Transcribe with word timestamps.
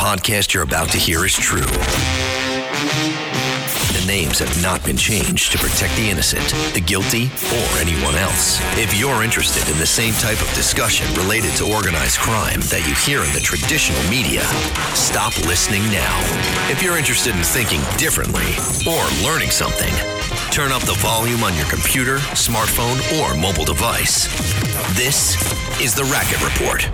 podcast 0.00 0.54
you're 0.54 0.62
about 0.62 0.88
to 0.88 0.96
hear 0.96 1.26
is 1.26 1.34
true. 1.34 1.60
The 3.92 4.02
names 4.06 4.38
have 4.38 4.62
not 4.62 4.82
been 4.82 4.96
changed 4.96 5.52
to 5.52 5.58
protect 5.58 5.94
the 5.94 6.08
innocent, 6.08 6.48
the 6.72 6.80
guilty, 6.80 7.26
or 7.26 7.68
anyone 7.76 8.14
else. 8.14 8.58
If 8.78 8.98
you're 8.98 9.22
interested 9.22 9.68
in 9.68 9.76
the 9.76 9.84
same 9.84 10.14
type 10.14 10.40
of 10.40 10.48
discussion 10.54 11.06
related 11.12 11.52
to 11.56 11.70
organized 11.70 12.18
crime 12.18 12.60
that 12.72 12.80
you 12.88 12.94
hear 12.96 13.20
in 13.20 13.30
the 13.36 13.44
traditional 13.44 14.00
media, 14.08 14.40
stop 14.96 15.36
listening 15.44 15.84
now. 15.92 16.16
If 16.72 16.82
you're 16.82 16.96
interested 16.96 17.36
in 17.36 17.44
thinking 17.44 17.84
differently 17.98 18.56
or 18.88 19.04
learning 19.20 19.52
something, 19.52 19.92
turn 20.48 20.72
up 20.72 20.80
the 20.88 20.96
volume 21.04 21.44
on 21.44 21.54
your 21.60 21.68
computer, 21.68 22.16
smartphone, 22.32 22.96
or 23.20 23.36
mobile 23.36 23.68
device. 23.68 24.32
This 24.96 25.36
is 25.76 25.94
the 25.94 26.08
Racket 26.08 26.40
Report. 26.40 26.88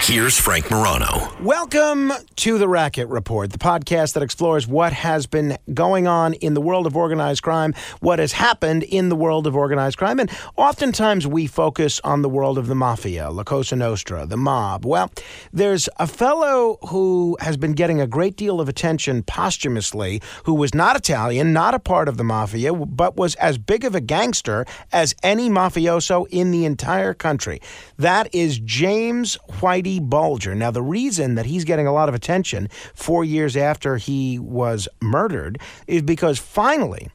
Here's 0.00 0.38
Frank 0.38 0.70
Morano. 0.70 1.28
Welcome 1.42 2.12
to 2.36 2.56
the 2.56 2.66
Racket 2.66 3.08
Report, 3.08 3.52
the 3.52 3.58
podcast 3.58 4.14
that 4.14 4.22
explores 4.22 4.66
what 4.66 4.94
has 4.94 5.26
been 5.26 5.58
going 5.74 6.06
on 6.06 6.32
in 6.34 6.54
the 6.54 6.62
world 6.62 6.86
of 6.86 6.96
organized 6.96 7.42
crime, 7.42 7.74
what 8.00 8.18
has 8.18 8.32
happened 8.32 8.84
in 8.84 9.10
the 9.10 9.16
world 9.16 9.46
of 9.46 9.54
organized 9.54 9.98
crime, 9.98 10.18
and 10.18 10.30
oftentimes 10.56 11.26
we 11.26 11.46
focus 11.46 12.00
on 12.04 12.22
the 12.22 12.28
world 12.28 12.56
of 12.56 12.68
the 12.68 12.74
mafia, 12.74 13.28
La 13.28 13.42
Cosa 13.42 13.76
Nostra, 13.76 14.24
the 14.24 14.38
mob. 14.38 14.86
Well, 14.86 15.10
there's 15.52 15.90
a 15.98 16.06
fellow 16.06 16.78
who 16.88 17.36
has 17.40 17.58
been 17.58 17.72
getting 17.72 18.00
a 18.00 18.06
great 18.06 18.36
deal 18.36 18.62
of 18.62 18.68
attention 18.68 19.24
posthumously, 19.24 20.22
who 20.44 20.54
was 20.54 20.74
not 20.74 20.96
Italian, 20.96 21.52
not 21.52 21.74
a 21.74 21.78
part 21.78 22.08
of 22.08 22.16
the 22.16 22.24
mafia, 22.24 22.72
but 22.72 23.16
was 23.16 23.34
as 23.34 23.58
big 23.58 23.84
of 23.84 23.94
a 23.94 24.00
gangster 24.00 24.64
as 24.90 25.14
any 25.22 25.50
mafioso 25.50 26.26
in 26.30 26.50
the 26.50 26.64
entire 26.64 27.12
country. 27.12 27.60
That 27.98 28.34
is 28.34 28.58
James 28.60 29.36
Whitey 29.50 29.87
Bulger. 29.98 30.54
Now, 30.54 30.70
the 30.70 30.82
reason 30.82 31.34
that 31.36 31.46
he's 31.46 31.64
getting 31.64 31.86
a 31.86 31.92
lot 31.92 32.08
of 32.08 32.14
attention 32.14 32.68
four 32.94 33.24
years 33.24 33.56
after 33.56 33.96
he 33.96 34.38
was 34.38 34.88
murdered 35.00 35.58
is 35.86 36.02
because 36.02 36.38
finally 36.38 37.08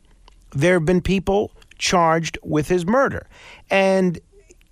there 0.52 0.74
have 0.74 0.86
been 0.86 1.02
people 1.02 1.52
charged 1.78 2.38
with 2.44 2.68
his 2.68 2.86
murder. 2.86 3.28
And 3.70 4.20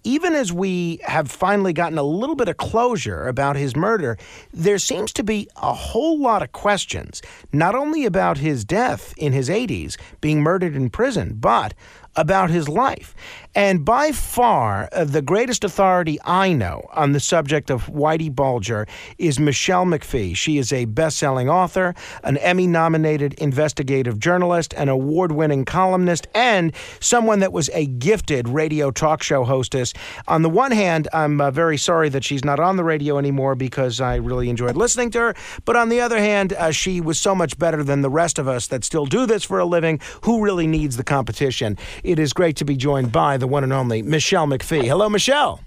even 0.04 0.34
as 0.34 0.52
we 0.52 1.00
have 1.04 1.30
finally 1.30 1.74
gotten 1.74 1.98
a 1.98 2.04
little 2.04 2.36
bit 2.36 2.48
of 2.48 2.58
closure 2.58 3.28
about 3.28 3.56
his 3.56 3.76
murder, 3.76 4.18
there 4.52 4.80
seems 4.80 5.14
to 5.14 5.24
be 5.24 5.48
a 5.58 5.74
whole 5.74 6.20
lot 6.20 6.42
of 6.42 6.52
questions, 6.52 7.22
not 7.54 7.76
only 7.76 8.06
about 8.06 8.40
his 8.40 8.66
death 8.66 9.14
in 9.18 9.32
his 9.32 9.50
80s, 9.50 9.98
being 10.20 10.42
murdered 10.42 10.76
in 10.76 10.90
prison, 10.90 11.36
but 11.40 11.74
about 12.16 12.50
his 12.50 12.68
life. 12.68 13.16
And 13.54 13.84
by 13.84 14.14
far, 14.14 14.88
uh, 14.94 15.04
the 15.04 15.22
greatest 15.22 15.66
authority 15.66 16.18
I 16.24 16.54
know 16.54 16.88
on 16.94 17.12
the 17.12 17.20
subject 17.20 17.70
of 17.70 17.88
Whitey 17.88 18.34
Bulger 18.34 18.88
is 19.18 19.42
Michele 19.42 19.84
McPhee. 19.84 20.38
She 20.38 20.58
is 20.58 20.72
a 20.72 20.86
best 20.86 21.18
selling 21.18 21.50
author, 21.50 21.94
an 22.24 22.38
Emmy 22.38 22.66
nominated 22.66 23.34
investigative 23.34 24.20
journalist, 24.20 24.74
an 24.76 24.88
award 24.88 25.34
winning 25.34 25.66
columnist, 25.66 26.28
and 26.34 26.74
someone 27.02 27.40
that 27.40 27.52
was 27.52 27.70
a 27.74 27.88
gifted 27.88 28.48
radio 28.48 28.90
talk 28.90 29.22
show 29.22 29.44
hostess. 29.44 29.94
On 30.30 30.44
the 30.44 30.50
one 30.50 30.72
hand, 30.72 31.10
I'm 31.12 31.42
uh, 31.42 31.52
very 31.52 31.78
sorry 31.78 32.08
that 32.08 32.24
she's 32.24 32.46
not 32.46 32.62
on 32.62 32.78
the 32.78 32.86
radio 32.86 33.18
anymore 33.18 33.56
because 33.56 34.00
I 34.00 34.16
really 34.16 34.50
enjoyed 34.50 34.78
listening 34.78 35.12
to 35.12 35.20
her. 35.20 35.36
But 35.66 35.76
on 35.76 35.90
the 35.90 36.00
other 36.00 36.20
hand, 36.20 36.54
uh, 36.54 36.72
she 36.72 37.02
was 37.02 37.20
so 37.20 37.36
much 37.36 37.60
better 37.60 37.84
than 37.84 38.02
the 38.02 38.10
rest 38.10 38.40
of 38.40 38.48
us 38.48 38.68
that 38.68 38.86
still 38.86 39.06
do 39.06 39.26
this 39.26 39.44
for 39.44 39.60
a 39.60 39.66
living. 39.66 40.00
Who 40.24 40.42
really 40.42 40.68
needs 40.68 40.96
the 40.96 41.04
competition? 41.04 41.78
It 42.06 42.18
is 42.18 42.32
great 42.32 42.56
to 42.58 42.66
be 42.66 42.78
joined 42.78 43.12
by 43.12 43.41
the 43.42 43.48
one 43.48 43.64
and 43.64 43.74
only 43.74 44.02
Michele 44.02 44.48
McPhee. 44.48 44.86
Hello, 44.86 45.10
Michele. 45.10 45.60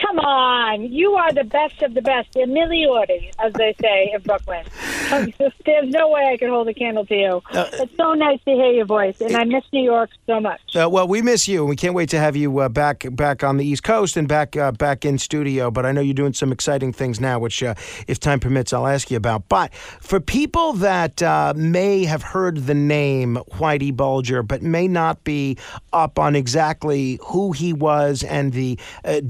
Come 0.00 0.18
on. 0.18 0.92
You 0.92 1.14
are 1.14 1.32
the 1.32 1.44
best 1.44 1.82
of 1.82 1.94
the 1.94 2.02
best, 2.02 2.32
the 2.32 2.40
migliori, 2.40 3.32
as 3.38 3.52
they 3.54 3.74
say 3.80 4.10
in 4.14 4.20
Brooklyn. 4.22 4.64
There's 5.66 5.90
no 5.90 6.08
way 6.08 6.30
I 6.32 6.36
could 6.36 6.48
hold 6.48 6.68
a 6.68 6.74
candle 6.74 7.06
to 7.06 7.14
you. 7.14 7.42
Uh, 7.50 7.68
it's 7.74 7.96
so 7.96 8.14
nice 8.14 8.40
to 8.44 8.52
hear 8.52 8.72
your 8.72 8.86
voice, 8.86 9.20
and 9.20 9.36
I 9.36 9.44
miss 9.44 9.64
New 9.72 9.82
York 9.82 10.10
so 10.26 10.40
much. 10.40 10.74
Uh, 10.74 10.88
well, 10.90 11.06
we 11.06 11.22
miss 11.22 11.46
you, 11.46 11.60
and 11.60 11.68
we 11.68 11.76
can't 11.76 11.94
wait 11.94 12.08
to 12.10 12.18
have 12.18 12.36
you 12.36 12.58
uh, 12.58 12.68
back 12.68 13.06
back 13.12 13.44
on 13.44 13.56
the 13.56 13.66
East 13.66 13.82
Coast 13.82 14.16
and 14.16 14.26
back 14.26 14.56
uh, 14.56 14.72
back 14.72 15.04
in 15.04 15.18
studio. 15.18 15.70
But 15.70 15.86
I 15.86 15.92
know 15.92 16.00
you're 16.00 16.14
doing 16.14 16.32
some 16.32 16.52
exciting 16.52 16.92
things 16.92 17.20
now, 17.20 17.38
which, 17.38 17.62
uh, 17.62 17.74
if 18.08 18.18
time 18.18 18.40
permits, 18.40 18.72
I'll 18.72 18.86
ask 18.86 19.10
you 19.10 19.16
about. 19.16 19.48
But 19.48 19.74
for 19.74 20.20
people 20.20 20.72
that 20.74 21.22
uh, 21.22 21.52
may 21.56 22.04
have 22.04 22.22
heard 22.22 22.66
the 22.66 22.74
name 22.74 23.38
Whitey 23.52 23.94
Bulger, 23.94 24.42
but 24.42 24.62
may 24.62 24.88
not 24.88 25.24
be 25.24 25.58
up 25.92 26.18
on 26.18 26.34
exactly 26.36 27.18
who 27.22 27.52
he 27.52 27.72
was 27.72 28.22
and 28.22 28.52
the 28.52 28.78
uh, 29.04 29.20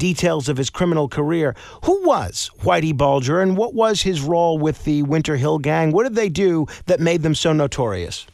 of 0.49 0.57
his 0.57 0.71
criminal 0.71 1.09
career, 1.09 1.55
who 1.85 2.07
was 2.07 2.51
Whitey 2.61 2.97
Bulger, 2.97 3.41
and 3.41 3.57
what 3.57 3.75
was 3.75 4.03
his 4.03 4.21
role 4.21 4.59
with 4.59 4.85
the 4.85 5.03
Winter 5.03 5.37
Hill 5.37 5.59
Gang? 5.59 5.93
What 5.93 6.05
did 6.05 6.15
they 6.15 6.29
do 6.29 6.67
that 6.87 7.01
made 7.01 7.23
them 7.23 7.35
so 7.35 7.53
notorious? 7.53 8.27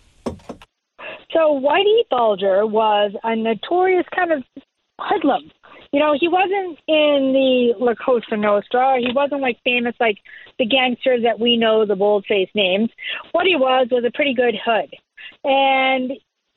So 1.32 1.60
Whitey 1.60 2.02
Bulger 2.10 2.66
was 2.66 3.12
a 3.22 3.36
notorious 3.36 4.06
kind 4.14 4.32
of 4.32 4.42
hoodlum. 5.00 5.50
You 5.92 5.98
know, 5.98 6.14
he 6.18 6.28
wasn't 6.28 6.78
in 6.86 7.32
the 7.32 7.74
La 7.78 7.94
Cosa 7.94 8.36
Nostra. 8.36 8.98
He 9.00 9.12
wasn't 9.12 9.40
like 9.40 9.58
famous 9.64 9.94
like 9.98 10.18
the 10.58 10.66
gangsters 10.66 11.22
that 11.24 11.40
we 11.40 11.56
know, 11.56 11.84
the 11.84 11.96
bold-faced 11.96 12.54
names. 12.54 12.90
What 13.32 13.46
he 13.46 13.56
was 13.56 13.88
was 13.90 14.04
a 14.04 14.12
pretty 14.12 14.34
good 14.34 14.54
hood, 14.64 14.94
and 15.42 16.12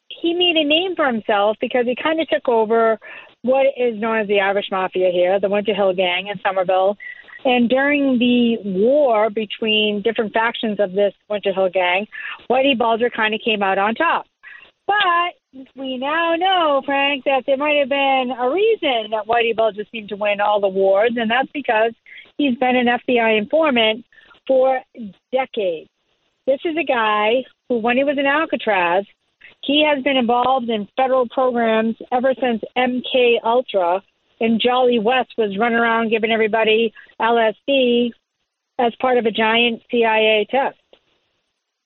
he 0.10 0.34
made 0.34 0.56
a 0.56 0.68
name 0.68 0.96
for 0.96 1.08
himself 1.08 1.58
because 1.60 1.86
he 1.86 1.96
kind 1.96 2.22
of 2.22 2.28
took 2.30 2.48
over 2.48 3.00
what 3.44 3.68
is 3.78 4.00
known 4.00 4.20
as 4.20 4.28
the 4.28 4.42
Irish 4.42 4.68
Mafia 4.72 5.12
here, 5.12 5.40
the 5.40 5.50
Winter 5.50 5.74
Hill 5.76 5.94
Gang 5.94 6.28
in 6.28 6.40
Somerville. 6.42 6.98
And 7.46 7.70
during 7.70 8.18
the 8.20 8.58
war 8.64 9.30
between 9.30 10.02
different 10.02 10.34
factions 10.34 10.80
of 10.80 10.94
this 10.94 11.14
Winter 11.30 11.54
Hill 11.54 11.70
Gang, 11.70 12.08
Whitey 12.50 12.78
Bulger 12.78 13.10
kind 13.10 13.34
of 13.34 13.42
came 13.44 13.62
out 13.62 13.78
on 13.78 13.96
top. 13.96 14.26
But 14.88 15.66
we 15.76 15.98
now 15.98 16.36
know, 16.38 16.82
Frank, 16.86 17.26
that 17.26 17.44
there 17.46 17.58
might 17.58 17.80
have 17.80 17.90
been 17.90 18.32
a 18.38 18.50
reason 18.50 19.12
that 19.12 19.28
Whitey 19.28 19.56
Bulger 19.56 19.84
seemed 19.92 20.10
to 20.10 20.16
win 20.16 20.42
all 20.42 20.62
the 20.62 20.68
wars, 20.68 21.12
and 21.18 21.30
that's 21.30 21.52
because 21.54 21.92
he's 22.38 22.58
been 22.58 22.76
an 22.76 22.88
FBI 22.88 23.38
informant 23.38 24.06
for 24.48 24.82
decades. 25.32 25.90
This 26.48 26.60
is 26.66 26.76
a 26.80 26.86
guy 26.86 27.44
who, 27.70 27.78
when 27.78 27.98
he 27.98 28.04
was 28.04 28.18
in 28.18 28.26
Alcatraz, 28.26 29.06
he 29.64 29.86
has 29.86 30.04
been 30.04 30.18
involved 30.18 30.70
in 30.70 30.88
federal 30.98 31.28
programs 31.30 31.96
ever 32.12 32.34
since 32.40 32.62
MK 32.78 33.38
Ultra, 33.44 34.04
and 34.40 34.62
Jolly 34.62 35.00
West 35.00 35.32
was 35.38 35.58
running 35.58 35.78
around 35.78 36.10
giving 36.10 36.32
everybody 36.32 36.94
LSD 37.20 38.12
as 38.78 38.94
part 39.00 39.18
of 39.18 39.26
a 39.26 39.32
giant 39.32 39.82
CIA 39.90 40.46
test. 40.50 40.78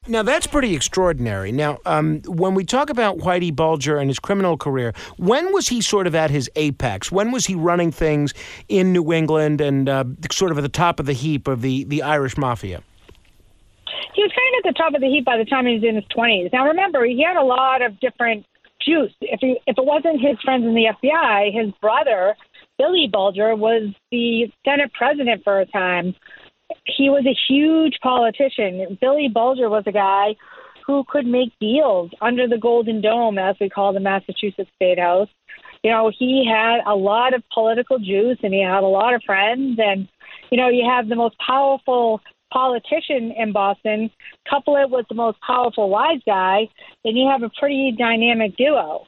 Now 0.09 0.23
that's 0.23 0.47
pretty 0.47 0.73
extraordinary. 0.73 1.51
Now, 1.51 1.79
um, 1.85 2.21
when 2.25 2.55
we 2.55 2.63
talk 2.63 2.89
about 2.89 3.17
Whitey 3.17 3.53
Bulger 3.53 3.97
and 3.97 4.09
his 4.09 4.19
criminal 4.19 4.55
career, 4.57 4.93
when 5.17 5.51
was 5.51 5.67
he 5.67 5.81
sort 5.81 6.07
of 6.07 6.15
at 6.15 6.31
his 6.31 6.49
apex? 6.55 7.11
When 7.11 7.31
was 7.31 7.45
he 7.45 7.55
running 7.55 7.91
things 7.91 8.33
in 8.69 8.93
New 8.93 9.11
England 9.11 9.59
and 9.59 9.89
uh, 9.89 10.05
sort 10.31 10.51
of 10.51 10.57
at 10.57 10.61
the 10.61 10.69
top 10.69 11.01
of 11.01 11.07
the 11.07 11.13
heap 11.13 11.47
of 11.47 11.61
the, 11.61 11.83
the 11.83 12.03
Irish 12.03 12.37
mafia? 12.37 12.81
He 14.17 14.23
was 14.23 14.33
kind 14.33 14.49
of 14.57 14.65
at 14.65 14.73
the 14.73 14.77
top 14.81 14.95
of 14.95 15.01
the 15.01 15.13
heap 15.13 15.25
by 15.25 15.37
the 15.37 15.45
time 15.45 15.67
he 15.67 15.75
was 15.75 15.83
in 15.85 15.93
his 15.93 16.09
twenties. 16.09 16.49
Now, 16.51 16.65
remember, 16.65 17.05
he 17.05 17.21
had 17.21 17.37
a 17.37 17.45
lot 17.45 17.83
of 17.83 17.99
different 17.99 18.47
juice. 18.81 19.13
If 19.21 19.39
he, 19.41 19.61
if 19.67 19.77
it 19.77 19.85
wasn't 19.85 20.25
his 20.25 20.41
friends 20.43 20.65
in 20.65 20.73
the 20.73 20.89
FBI, 20.89 21.53
his 21.53 21.71
brother 21.79 22.35
Billy 22.79 23.07
Bulger 23.11 23.55
was 23.55 23.93
the 24.11 24.47
Senate 24.65 24.91
president 24.93 25.43
for 25.43 25.59
a 25.59 25.67
time. 25.67 26.15
He 26.85 27.11
was 27.11 27.27
a 27.27 27.37
huge 27.47 27.99
politician. 28.01 28.97
Billy 28.99 29.29
Bulger 29.31 29.69
was 29.69 29.83
a 29.85 29.91
guy 29.91 30.35
who 30.87 31.03
could 31.07 31.27
make 31.27 31.53
deals 31.59 32.09
under 32.19 32.47
the 32.47 32.57
Golden 32.57 33.01
Dome, 33.01 33.37
as 33.37 33.55
we 33.61 33.69
call 33.69 33.93
the 33.93 33.99
Massachusetts 33.99 34.71
State 34.77 34.97
House. 34.97 35.29
You 35.83 35.91
know, 35.91 36.11
he 36.17 36.43
had 36.43 36.79
a 36.87 36.95
lot 36.95 37.35
of 37.35 37.43
political 37.53 37.99
juice 37.99 38.39
and 38.41 38.51
he 38.51 38.63
had 38.63 38.81
a 38.81 38.87
lot 38.87 39.13
of 39.13 39.21
friends. 39.27 39.77
And, 39.77 40.07
you 40.49 40.57
know, 40.57 40.69
you 40.69 40.89
have 40.89 41.07
the 41.07 41.15
most 41.15 41.35
powerful 41.45 42.21
politician 42.51 43.33
in 43.37 43.51
Boston, 43.51 44.09
couple 44.49 44.75
it 44.77 44.89
with 44.89 45.07
the 45.09 45.15
most 45.15 45.37
powerful 45.45 45.89
wise 45.89 46.21
guy, 46.25 46.67
and 47.03 47.17
you 47.17 47.27
have 47.29 47.43
a 47.43 47.51
pretty 47.59 47.93
dynamic 47.97 48.55
duo. 48.57 49.05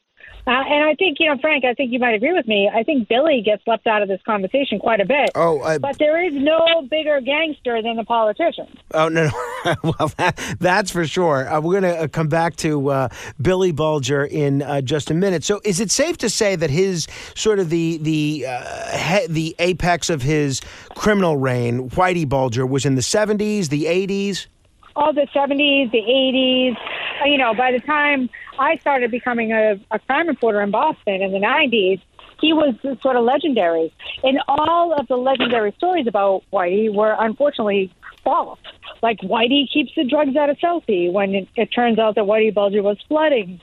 Uh, 0.47 0.51
and 0.51 0.89
I 0.89 0.95
think, 0.95 1.17
you 1.19 1.27
know, 1.29 1.37
Frank, 1.39 1.63
I 1.63 1.73
think 1.73 1.91
you 1.91 1.99
might 1.99 2.15
agree 2.15 2.33
with 2.33 2.47
me. 2.47 2.69
I 2.73 2.83
think 2.83 3.07
Billy 3.07 3.41
gets 3.45 3.61
left 3.67 3.85
out 3.85 4.01
of 4.01 4.07
this 4.07 4.21
conversation 4.25 4.79
quite 4.79 4.99
a 4.99 5.05
bit. 5.05 5.29
Oh, 5.35 5.61
I, 5.61 5.77
But 5.77 5.99
there 5.99 6.23
is 6.25 6.33
no 6.33 6.87
bigger 6.89 7.21
gangster 7.21 7.81
than 7.81 7.97
the 7.97 8.03
politician. 8.03 8.67
Oh 8.93 9.09
no, 9.09 9.29
no. 9.65 9.75
well 9.83 10.11
that, 10.17 10.39
that's 10.59 10.91
for 10.91 11.05
sure. 11.05 11.47
Uh, 11.47 11.61
we're 11.61 11.79
going 11.79 11.93
to 11.93 12.03
uh, 12.03 12.07
come 12.07 12.29
back 12.29 12.55
to 12.57 12.89
uh, 12.89 13.09
Billy 13.41 13.71
Bulger 13.71 14.25
in 14.25 14.61
uh, 14.63 14.81
just 14.81 15.11
a 15.11 15.13
minute. 15.13 15.43
So, 15.43 15.61
is 15.63 15.79
it 15.79 15.91
safe 15.91 16.17
to 16.19 16.29
say 16.29 16.55
that 16.55 16.69
his 16.69 17.07
sort 17.35 17.59
of 17.59 17.69
the 17.69 17.97
the 17.97 18.45
uh, 18.47 18.97
he, 18.97 19.27
the 19.27 19.55
apex 19.59 20.09
of 20.09 20.21
his 20.21 20.61
criminal 20.95 21.37
reign, 21.37 21.89
Whitey 21.91 22.27
Bulger, 22.27 22.65
was 22.65 22.85
in 22.85 22.95
the 22.95 23.01
seventies, 23.01 23.69
the 23.69 23.87
eighties? 23.87 24.47
all 24.95 25.13
the 25.13 25.27
70s, 25.33 25.91
the 25.91 26.01
80s. 26.01 26.75
Uh, 27.21 27.25
You 27.25 27.37
know, 27.37 27.53
by 27.53 27.71
the 27.71 27.79
time 27.79 28.29
I 28.59 28.77
started 28.77 29.09
becoming 29.09 29.51
a, 29.51 29.79
a 29.91 29.99
crime 29.99 30.27
reporter 30.27 30.61
in 30.61 30.71
Boston 30.71 31.21
in 31.21 31.31
the 31.31 31.39
90s, 31.39 32.01
he 32.41 32.53
was 32.53 32.75
sort 33.01 33.15
of 33.15 33.23
legendary. 33.23 33.93
And 34.23 34.39
all 34.47 34.93
of 34.93 35.07
the 35.07 35.17
legendary 35.17 35.73
stories 35.77 36.07
about 36.07 36.43
Whitey 36.51 36.93
were 36.93 37.15
unfortunately 37.17 37.91
false. 38.23 38.59
Like 39.01 39.19
Whitey 39.19 39.69
keeps 39.71 39.91
the 39.95 40.03
drugs 40.03 40.35
out 40.35 40.49
of 40.49 40.57
Southie 40.57 41.11
when 41.11 41.33
it, 41.33 41.47
it 41.55 41.67
turns 41.67 41.99
out 41.99 42.15
that 42.15 42.25
Whitey 42.25 42.53
Bulger 42.53 42.83
was 42.83 42.97
flooding 43.07 43.61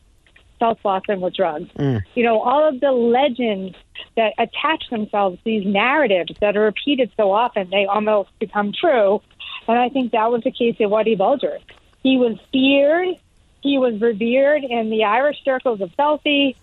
South 0.58 0.78
Boston 0.82 1.20
with 1.20 1.34
drugs. 1.34 1.70
Mm. 1.78 2.02
You 2.14 2.24
know, 2.24 2.40
all 2.40 2.66
of 2.66 2.80
the 2.80 2.92
legends 2.92 3.76
that 4.16 4.32
attach 4.38 4.84
themselves, 4.90 5.38
these 5.44 5.66
narratives 5.66 6.32
that 6.40 6.56
are 6.56 6.62
repeated 6.62 7.10
so 7.16 7.30
often, 7.32 7.68
they 7.70 7.84
almost 7.84 8.30
become 8.38 8.72
true. 8.72 9.20
And 9.68 9.78
I 9.78 9.88
think 9.88 10.12
that 10.12 10.30
was 10.30 10.42
the 10.42 10.50
case 10.50 10.76
of 10.80 10.90
Whitey 10.90 11.18
Bulger. 11.18 11.58
He 12.02 12.16
was 12.16 12.38
feared, 12.52 13.16
he 13.62 13.78
was 13.78 14.00
revered 14.00 14.64
in 14.64 14.90
the 14.90 15.04
Irish 15.04 15.42
circles 15.44 15.80
of 15.80 15.90
Southie. 15.98 16.56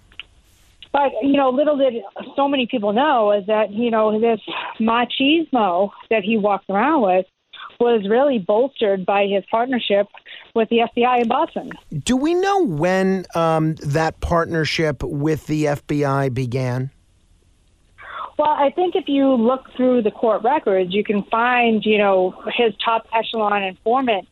But, 0.91 1.11
you 1.23 1.33
know, 1.33 1.49
little 1.49 1.77
did 1.77 2.03
so 2.35 2.47
many 2.47 2.67
people 2.67 2.93
know 2.93 3.31
is 3.31 3.47
that, 3.47 3.71
you 3.71 3.89
know, 3.89 4.19
this 4.19 4.39
machismo 4.79 5.89
that 6.11 6.23
he 6.23 6.37
walked 6.37 6.69
around 6.69 7.01
with 7.01 7.25
was 7.79 8.07
really 8.07 8.37
bolstered 8.37 9.05
by 9.05 9.25
his 9.25 9.43
partnership 9.49 10.07
with 10.53 10.69
the 10.69 10.81
FBI 10.95 11.23
in 11.23 11.27
Boston. 11.27 11.71
Do 12.03 12.15
we 12.15 12.35
know 12.35 12.65
when 12.65 13.25
um, 13.33 13.75
that 13.75 14.19
partnership 14.19 15.01
with 15.01 15.47
the 15.47 15.65
FBI 15.65 16.33
began? 16.33 16.91
Well, 18.37 18.49
I 18.49 18.71
think 18.71 18.95
if 18.95 19.07
you 19.07 19.33
look 19.33 19.71
through 19.75 20.03
the 20.03 20.11
court 20.11 20.43
records, 20.43 20.93
you 20.93 21.03
can 21.03 21.23
find, 21.23 21.83
you 21.85 21.97
know, 21.97 22.35
his 22.55 22.73
top 22.83 23.07
echelon 23.13 23.63
informant 23.63 24.27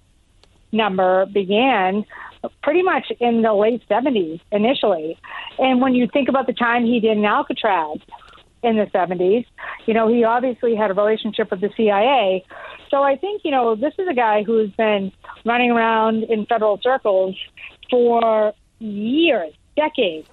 number 0.72 1.26
began 1.28 2.06
pretty 2.64 2.82
much 2.82 3.12
in 3.20 3.42
the 3.42 3.54
late 3.54 3.84
70s 3.90 4.42
initially. 4.52 5.18
And 5.60 5.82
when 5.82 5.96
you 5.96 6.08
think 6.12 6.30
about 6.30 6.48
the 6.48 6.54
time 6.54 6.86
he 6.86 7.00
did 7.00 7.18
in 7.18 7.26
Alcatraz 7.26 8.00
in 8.64 8.78
the 8.78 8.86
70s, 8.86 9.46
you 9.86 9.94
know, 9.94 10.08
he 10.08 10.24
obviously 10.24 10.76
had 10.76 10.92
a 10.92 10.94
relationship 10.94 11.52
with 11.52 11.62
the 11.62 11.70
CIA. 11.76 12.46
So 12.90 13.04
I 13.04 13.16
think, 13.16 13.42
you 13.44 13.52
know, 13.52 13.76
this 13.76 13.94
is 13.98 14.08
a 14.10 14.14
guy 14.14 14.44
who's 14.44 14.72
been 14.72 15.12
running 15.46 15.72
around 15.72 16.24
in 16.24 16.46
federal 16.46 16.80
circles 16.82 17.36
for 17.90 18.54
years, 18.80 19.54
decades. 19.76 20.28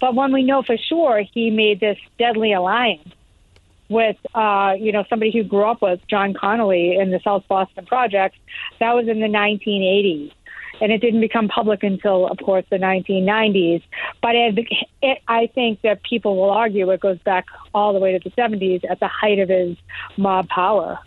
But 0.00 0.14
when 0.14 0.32
we 0.32 0.42
know 0.42 0.62
for 0.62 0.76
sure 0.76 1.22
he 1.32 1.50
made 1.50 1.80
this 1.80 1.98
deadly 2.18 2.52
alliance 2.52 3.08
with, 3.88 4.16
uh, 4.34 4.74
you 4.78 4.92
know, 4.92 5.04
somebody 5.08 5.32
who 5.32 5.44
grew 5.44 5.64
up 5.64 5.82
with 5.82 6.00
John 6.08 6.34
Connolly 6.34 6.96
in 6.96 7.10
the 7.10 7.20
South 7.24 7.44
Boston 7.48 7.86
Project, 7.86 8.36
that 8.80 8.94
was 8.94 9.08
in 9.08 9.20
the 9.20 9.26
1980s 9.26 10.32
and 10.82 10.90
it 10.90 10.98
didn't 10.98 11.20
become 11.20 11.46
public 11.46 11.84
until, 11.84 12.26
of 12.26 12.38
course, 12.38 12.64
the 12.68 12.76
1990s. 12.76 13.84
But 14.20 14.34
it, 14.34 14.66
it, 15.00 15.18
I 15.28 15.46
think 15.46 15.80
that 15.82 16.02
people 16.02 16.36
will 16.36 16.50
argue 16.50 16.90
it 16.90 16.98
goes 16.98 17.20
back 17.20 17.46
all 17.72 17.92
the 17.92 18.00
way 18.00 18.18
to 18.18 18.28
the 18.28 18.34
70s 18.34 18.82
at 18.90 18.98
the 18.98 19.06
height 19.06 19.38
of 19.38 19.48
his 19.48 19.76
mob 20.16 20.48
power. 20.48 20.98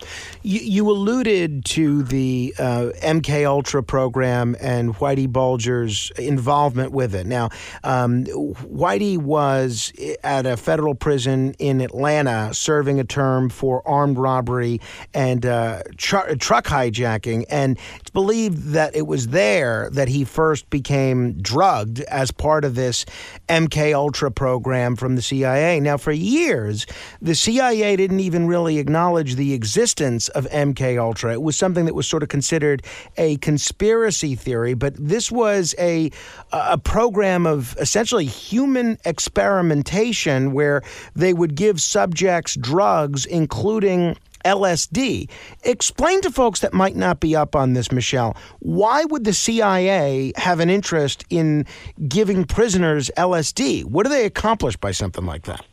You, 0.43 0.61
you 0.61 0.89
alluded 0.89 1.65
to 1.65 2.03
the 2.03 2.55
uh, 2.57 2.91
MK 3.03 3.45
Ultra 3.45 3.83
program 3.83 4.55
and 4.61 4.95
Whitey 4.95 5.29
Bulger's 5.29 6.09
involvement 6.17 6.93
with 6.93 7.13
it. 7.13 7.27
Now, 7.27 7.49
um, 7.83 8.23
Whitey 8.23 9.17
was 9.17 9.91
at 10.23 10.45
a 10.45 10.55
federal 10.55 10.95
prison 10.95 11.53
in 11.59 11.81
Atlanta 11.81 12.53
serving 12.53 13.01
a 13.01 13.03
term 13.03 13.49
for 13.49 13.85
armed 13.85 14.17
robbery 14.17 14.79
and 15.13 15.45
uh, 15.45 15.83
tr- 15.97 16.35
truck 16.39 16.65
hijacking, 16.65 17.43
and 17.49 17.77
it's 17.99 18.09
believed 18.11 18.69
that 18.69 18.95
it 18.95 19.05
was 19.05 19.27
there 19.27 19.64
that 19.91 20.07
he 20.07 20.23
first 20.23 20.69
became 20.69 21.33
drugged 21.41 22.01
as 22.01 22.31
part 22.31 22.65
of 22.65 22.75
this 22.75 23.05
MK 23.49 23.93
Ultra 23.93 24.31
program 24.31 24.95
from 24.95 25.15
the 25.15 25.21
CIA. 25.21 25.79
Now, 25.79 25.97
for 25.97 26.11
years, 26.11 26.85
the 27.21 27.35
CIA 27.35 27.95
didn't 27.95 28.19
even 28.19 28.47
really 28.47 28.77
acknowledge 28.77 29.35
the 29.35 29.53
existence 29.53 30.29
of 30.29 30.45
MK 30.49 30.99
Ultra. 30.99 31.33
It 31.33 31.41
was 31.41 31.57
something 31.57 31.85
that 31.85 31.95
was 31.95 32.07
sort 32.07 32.23
of 32.23 32.29
considered 32.29 32.83
a 33.17 33.37
conspiracy 33.37 34.35
theory, 34.35 34.73
but 34.73 34.93
this 34.97 35.31
was 35.31 35.75
a 35.79 36.11
a 36.51 36.77
program 36.77 37.45
of 37.45 37.75
essentially 37.79 38.25
human 38.25 38.97
experimentation 39.05 40.53
where 40.53 40.81
they 41.15 41.33
would 41.33 41.55
give 41.55 41.81
subjects 41.81 42.55
drugs, 42.55 43.25
including 43.25 44.15
LSD. 44.45 45.29
Explain 45.63 46.21
to 46.21 46.31
folks 46.31 46.61
that 46.61 46.73
might 46.73 46.95
not 46.95 47.19
be 47.19 47.35
up 47.35 47.55
on 47.55 47.73
this, 47.73 47.91
Michele, 47.91 48.37
why 48.59 49.03
would 49.05 49.25
the 49.25 49.33
CIA 49.33 50.31
have 50.37 50.59
an 50.59 50.69
interest 50.69 51.25
in 51.29 51.65
giving 52.07 52.45
prisoners 52.45 53.11
LSD? 53.17 53.83
What 53.85 54.03
do 54.03 54.09
they 54.09 54.25
accomplish 54.25 54.77
by 54.77 54.91
something 54.91 55.25
like 55.25 55.43
that? 55.43 55.65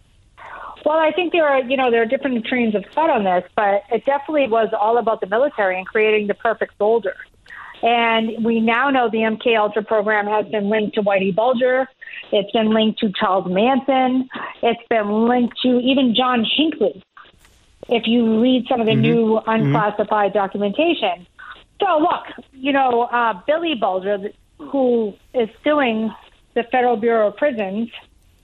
Well, 0.85 0.99
I 0.99 1.13
think 1.13 1.33
there 1.33 1.47
are, 1.47 1.63
you 1.63 1.77
know, 1.77 1.91
there 1.91 2.03
are 2.03 2.07
different 2.07 2.45
trains 2.45 2.75
of 2.75 2.85
thought 2.93 3.11
on 3.11 3.23
this, 3.23 3.45
but 3.55 3.85
it 3.93 4.05
definitely 4.05 4.49
was 4.49 4.69
all 4.79 4.99
about 4.99 5.21
the 5.21 5.29
military 5.29 5.79
and 5.79 5.87
creating 5.87 6.27
the 6.27 6.35
perfect 6.35 6.77
soldier. 6.79 7.15
And 7.83 8.45
we 8.45 8.61
now 8.61 8.91
know 8.91 9.09
the 9.11 9.19
MK 9.19 9.59
Ultra 9.59 9.83
program 9.83 10.27
has 10.27 10.47
been 10.51 10.71
linked 10.71 10.95
to 10.95 11.03
Whitey 11.03 11.35
Bulger. 11.35 11.89
It's 12.31 12.51
been 12.53 12.71
linked 12.71 13.01
to 13.01 13.13
Charles 13.19 13.47
Manson. 13.49 14.29
It's 14.63 14.83
been 14.89 15.29
linked 15.29 15.57
to 15.63 15.81
even 15.81 16.15
John 16.17 16.45
Hinckley, 16.57 17.03
if 17.89 18.07
you 18.07 18.41
read 18.41 18.67
some 18.69 18.81
of 18.81 18.87
the 18.87 18.93
mm-hmm. 18.93 19.03
new 19.03 19.41
unclassified 19.47 20.31
mm-hmm. 20.31 20.39
documentation. 20.39 21.27
So, 21.81 21.99
look, 21.99 22.47
you 22.53 22.73
know, 22.73 23.03
uh, 23.03 23.41
Billy 23.47 23.75
Bulger, 23.75 24.19
who 24.59 25.15
is 25.35 25.49
suing 25.65 26.15
the 26.55 26.63
Federal 26.71 26.97
Bureau 26.97 27.29
of 27.29 27.37
Prisons, 27.37 27.91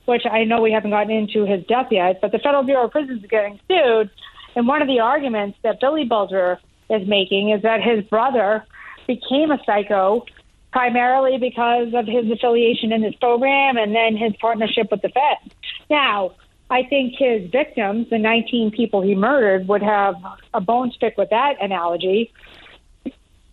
which 0.07 0.23
I 0.29 0.45
know 0.45 0.61
we 0.61 0.73
haven't 0.73 0.91
gotten 0.91 1.11
into 1.11 1.45
his 1.45 1.65
death 1.67 1.89
yet, 1.91 2.21
but 2.21 2.33
the 2.33 2.39
Federal 2.39 2.63
Bureau 2.63 2.87
of 2.87 2.91
Prisons 2.91 3.23
is 3.23 3.31
getting 3.31 3.61
sued. 3.69 4.11
And 4.57 4.67
one 4.67 4.83
of 4.83 4.89
the 4.89 5.01
arguments 5.01 5.59
that 5.63 5.81
Billy 5.81 6.05
Bulger 6.05 6.59
is 6.91 7.07
making 7.07 7.51
is 7.51 7.63
that 7.63 7.83
his 7.83 8.03
brother 8.05 8.65
became 9.07 9.51
a 9.51 9.59
psycho 9.65 10.25
primarily 10.73 11.39
because 11.39 11.93
of 11.95 12.07
his 12.07 12.31
affiliation 12.31 12.93
in 12.93 13.03
this 13.03 13.15
program 13.17 13.77
and 13.77 13.95
then 13.95 14.17
his 14.17 14.33
partnership 14.41 14.91
with 14.91 15.03
the 15.03 15.09
Fed. 15.09 15.53
Now, 15.91 16.35
I 16.71 16.83
think 16.83 17.15
his 17.19 17.51
victims, 17.51 18.11
the 18.11 18.19
19 18.19 18.73
people 18.73 19.01
he 19.01 19.15
murdered, 19.15 19.69
would 19.69 19.83
have 19.83 20.17
a 20.53 20.61
bone 20.61 20.93
to 20.93 20.99
pick 20.99 21.17
with 21.17 21.31
that 21.31 21.55
analogy. 21.63 22.33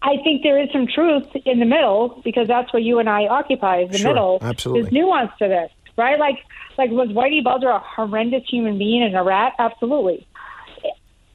I 0.01 0.17
think 0.23 0.43
there 0.43 0.61
is 0.61 0.69
some 0.71 0.85
truth 0.85 1.27
in 1.45 1.59
the 1.59 1.65
middle 1.65 2.21
because 2.23 2.47
that's 2.47 2.71
what 2.73 2.83
you 2.83 2.99
and 2.99 3.09
I 3.09 3.27
occupy 3.27 3.83
is 3.83 3.91
the 3.91 3.97
sure, 3.99 4.09
middle. 4.09 4.37
Absolutely. 4.41 4.83
There's 4.83 4.93
nuance 4.93 5.31
to 5.39 5.47
this, 5.47 5.71
right? 5.97 6.19
Like, 6.19 6.39
like 6.77 6.91
was 6.91 7.09
Whitey 7.09 7.43
Bulger 7.43 7.69
a 7.69 7.79
horrendous 7.79 8.43
human 8.47 8.77
being 8.77 9.01
and 9.01 9.15
a 9.15 9.23
rat? 9.23 9.53
Absolutely. 9.57 10.27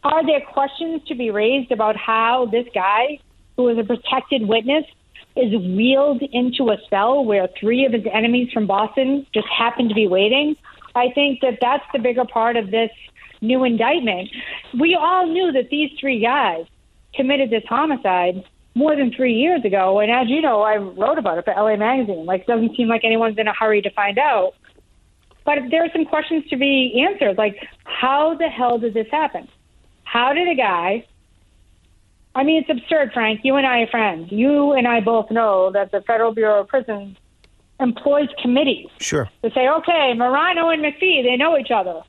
Are 0.05 0.25
there 0.25 0.41
questions 0.41 1.03
to 1.09 1.15
be 1.15 1.31
raised 1.31 1.73
about 1.73 1.97
how 1.97 2.47
this 2.47 2.67
guy, 2.75 3.19
who 3.57 3.65
was 3.65 3.79
a 3.79 3.85
protected 3.85 4.47
witness, 4.47 4.85
is 5.37 5.53
wheeled 5.53 6.23
into 6.23 6.71
a 6.71 6.77
cell 6.89 7.25
where 7.25 7.49
three 7.59 7.87
of 7.87 7.93
his 7.93 8.05
enemies 8.13 8.53
from 8.53 8.67
Boston 8.67 9.27
just 9.33 9.49
happen 9.49 9.89
to 9.89 9.95
be 9.95 10.07
waiting? 10.07 10.57
I 10.95 11.11
think 11.15 11.41
that 11.41 11.59
that's 11.61 11.85
the 11.93 11.99
bigger 11.99 12.25
part 12.25 12.57
of 12.57 12.71
this 12.71 12.91
new 13.41 13.65
indictment. 13.65 14.29
We 14.79 14.95
all 14.95 15.27
knew 15.27 15.53
that 15.53 15.71
these 15.71 15.91
three 15.99 16.21
guys 16.21 16.67
committed 17.15 17.51
this 17.51 17.65
homicide 17.69 18.45
more 18.75 18.97
than 18.97 19.13
three 19.13 19.35
years 19.35 19.65
ago. 19.65 20.01
And 20.01 20.11
as 20.11 20.29
you 20.29 20.41
know, 20.41 20.63
I 20.63 20.77
wrote 20.77 21.19
about 21.19 21.39
it 21.39 21.45
for 21.45 21.55
LA 21.55 21.77
Magazine. 21.77 22.25
Like, 22.25 22.43
it 22.43 22.47
doesn't 22.47 22.77
seem 22.77 22.89
like 22.89 23.03
anyone's 23.05 23.39
in 23.39 23.49
a 23.49 23.53
hurry 23.53 23.83
to 23.83 23.91
find 23.91 24.19
out. 24.19 24.53
But 25.45 25.59
there 25.71 25.85
are 25.85 25.91
some 25.93 26.05
questions 26.05 26.45
to 26.51 26.57
be 26.57 27.05
answered. 27.09 27.39
Like, 27.39 27.57
how 27.85 28.37
the 28.37 28.49
hell 28.49 28.79
did 28.79 28.95
this 28.95 29.09
happen? 29.11 29.49
How 30.05 30.33
did 30.33 30.49
a 30.49 30.55
guy. 30.55 31.07
I 32.35 32.45
mean, 32.45 32.63
it's 32.63 32.71
absurd, 32.71 33.11
Frank. 33.13 33.41
You 33.43 33.57
and 33.57 33.67
I 33.67 33.81
are 33.81 33.87
friends. 33.89 34.31
You 34.31 34.73
and 34.73 34.87
I 34.87 35.01
both 35.01 35.31
know 35.31 35.73
that 35.73 35.91
the 35.91 36.01
Federal 36.03 36.33
Bureau 36.33 36.61
of 36.61 36.69
Prisons 36.69 37.17
employs 37.81 38.29
committees. 38.43 38.89
Sure. 39.01 39.29
To 39.43 39.51
say, 39.51 39.69
okay, 39.69 40.13
Morano 40.15 40.69
and 40.69 40.83
McPhee, 40.83 41.23
they 41.23 41.37
know 41.37 41.59
each 41.59 41.71
other. 41.71 42.03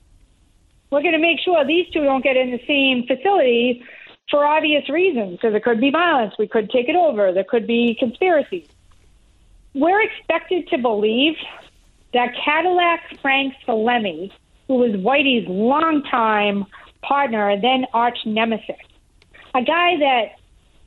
We're 0.91 1.01
going 1.01 1.13
to 1.13 1.19
make 1.19 1.39
sure 1.39 1.65
these 1.65 1.87
two 1.93 2.03
don't 2.03 2.23
get 2.23 2.35
in 2.35 2.51
the 2.51 2.61
same 2.67 3.07
facility 3.07 3.83
for 4.29 4.45
obvious 4.45 4.89
reasons, 4.89 5.31
because 5.37 5.51
there 5.51 5.59
could 5.59 5.81
be 5.81 5.91
violence. 5.91 6.33
We 6.37 6.47
could 6.47 6.69
take 6.69 6.87
it 6.87 6.95
over. 6.95 7.31
There 7.33 7.43
could 7.43 7.67
be 7.67 7.95
conspiracies. 7.99 8.67
We're 9.73 10.01
expected 10.01 10.67
to 10.69 10.77
believe 10.77 11.35
that 12.13 12.33
Cadillac 12.43 12.99
Frank 13.21 13.53
Salemme, 13.65 14.31
who 14.67 14.75
was 14.75 14.91
Whitey's 14.91 15.47
longtime 15.47 16.65
partner 17.01 17.49
and 17.49 17.63
then 17.63 17.85
arch 17.93 18.17
nemesis, 18.25 18.75
a 19.53 19.61
guy 19.63 19.97
that 19.99 20.25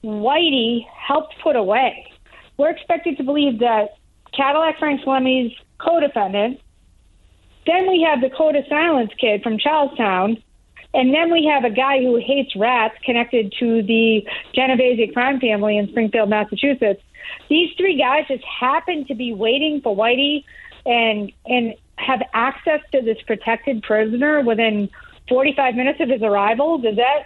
Whitey 0.03 0.87
helped 0.88 1.35
put 1.43 1.57
away, 1.57 2.11
we're 2.57 2.71
expected 2.71 3.17
to 3.17 3.25
believe 3.25 3.59
that 3.61 3.97
Cadillac 4.37 4.79
Frank 4.79 5.00
Salemme's 5.03 5.55
co-defendant. 5.79 6.61
Then 7.67 7.88
we 7.88 8.03
have 8.03 8.21
the 8.21 8.31
Code 8.31 8.57
of 8.57 8.64
Silence 8.69 9.11
kid 9.19 9.43
from 9.43 9.59
Charlestown. 9.59 10.43
And 10.93 11.12
then 11.12 11.33
we 11.33 11.45
have 11.53 11.64
a 11.64 11.75
guy 11.75 11.99
who 11.99 12.17
hates 12.17 12.55
rats 12.55 12.95
connected 13.05 13.53
to 13.59 13.83
the 13.83 14.25
Genovese 14.55 15.11
crime 15.12 15.41
family 15.41 15.76
in 15.76 15.88
Springfield, 15.88 16.31
Massachusetts. 16.31 17.03
These 17.49 17.71
three 17.76 17.99
guys 17.99 18.26
just 18.29 18.45
happen 18.45 19.05
to 19.07 19.14
be 19.14 19.35
waiting 19.35 19.81
for 19.81 19.97
Whitey 19.97 20.45
and 20.87 21.33
and 21.47 21.75
have 21.97 22.21
access 22.33 22.81
to 22.93 23.03
this 23.03 23.17
protected 23.26 23.83
prisoner 23.83 24.43
within 24.43 24.88
45 25.29 25.75
minutes 25.75 26.00
of 26.00 26.09
his 26.09 26.23
arrival. 26.23 26.79
Does 26.79 26.97
that 26.97 27.25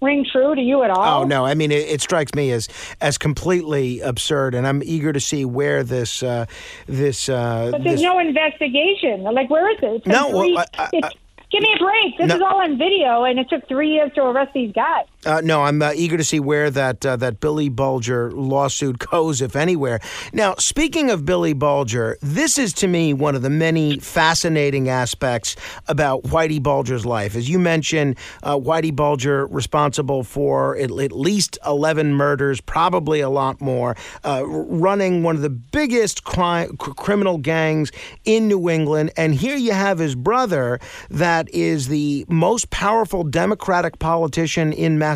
ring 0.00 0.24
true 0.30 0.54
to 0.54 0.60
you 0.60 0.82
at 0.82 0.90
all? 0.90 1.22
Oh 1.22 1.24
no, 1.24 1.44
I 1.44 1.54
mean 1.54 1.70
it, 1.70 1.88
it 1.88 2.00
strikes 2.00 2.34
me 2.34 2.50
as 2.52 2.68
as 3.00 3.18
completely 3.18 4.00
absurd, 4.00 4.54
and 4.54 4.66
I'm 4.66 4.82
eager 4.82 5.12
to 5.12 5.20
see 5.20 5.44
where 5.44 5.82
this 5.82 6.22
uh, 6.22 6.46
this. 6.86 7.28
Uh, 7.28 7.68
but 7.72 7.82
there's 7.84 7.96
this, 7.96 8.02
no 8.02 8.18
investigation. 8.18 9.22
Like, 9.22 9.50
where 9.50 9.70
is 9.70 9.78
it? 9.82 9.86
It's 9.96 10.06
No, 10.06 10.30
three, 10.30 10.54
well, 10.54 10.64
I- 10.78 10.82
I- 10.84 10.88
it's- 10.96 11.12
give 11.50 11.62
me 11.62 11.72
a 11.74 11.78
break. 11.82 12.16
This 12.18 12.28
No. 12.28 12.36
is 12.36 12.42
all 12.42 12.60
on 12.62 12.78
video, 12.78 13.24
and 13.24 13.38
it 13.38 13.48
took 13.50 13.66
three 13.66 13.90
years 13.90 14.12
to 14.14 14.22
arrest 14.24 14.52
these 14.54 14.72
guys. 14.72 15.04
Uh, 15.26 15.42
no, 15.44 15.62
I'm 15.62 15.82
uh, 15.82 15.92
eager 15.94 16.16
to 16.16 16.24
see 16.24 16.40
where 16.40 16.70
that 16.70 17.04
uh, 17.04 17.16
that 17.16 17.40
Billy 17.40 17.68
Bulger 17.68 18.32
lawsuit 18.32 18.98
goes, 19.10 19.42
if 19.42 19.54
anywhere. 19.54 20.00
Now, 20.32 20.54
speaking 20.56 21.10
of 21.10 21.26
Billy 21.26 21.52
Bulger, 21.52 22.16
this 22.22 22.56
is 22.56 22.72
to 22.74 22.88
me 22.88 23.12
one 23.12 23.34
of 23.34 23.42
the 23.42 23.50
many 23.50 23.98
fascinating 23.98 24.88
aspects 24.88 25.56
about 25.88 26.22
Whitey 26.22 26.62
Bulger's 26.62 27.04
life. 27.04 27.36
As 27.36 27.50
you 27.50 27.58
mentioned, 27.58 28.16
uh, 28.42 28.56
Whitey 28.56 28.94
Bulger 28.94 29.46
responsible 29.48 30.24
for 30.24 30.76
at, 30.78 30.90
at 30.90 31.12
least 31.12 31.58
11 31.66 32.14
murders, 32.14 32.60
probably 32.62 33.20
a 33.20 33.28
lot 33.28 33.60
more, 33.60 33.96
uh, 34.24 34.42
running 34.46 35.22
one 35.22 35.36
of 35.36 35.42
the 35.42 35.50
biggest 35.50 36.24
criminal 36.24 37.36
gangs 37.36 37.92
in 38.24 38.48
New 38.48 38.70
England. 38.70 39.10
And 39.18 39.34
here 39.34 39.56
you 39.56 39.72
have 39.72 39.98
his 39.98 40.14
brother, 40.14 40.80
that 41.10 41.52
is 41.52 41.88
the 41.88 42.24
most 42.28 42.70
powerful 42.70 43.22
Democratic 43.22 43.98
politician 43.98 44.72
in 44.72 44.98
Massachusetts, 44.98 45.09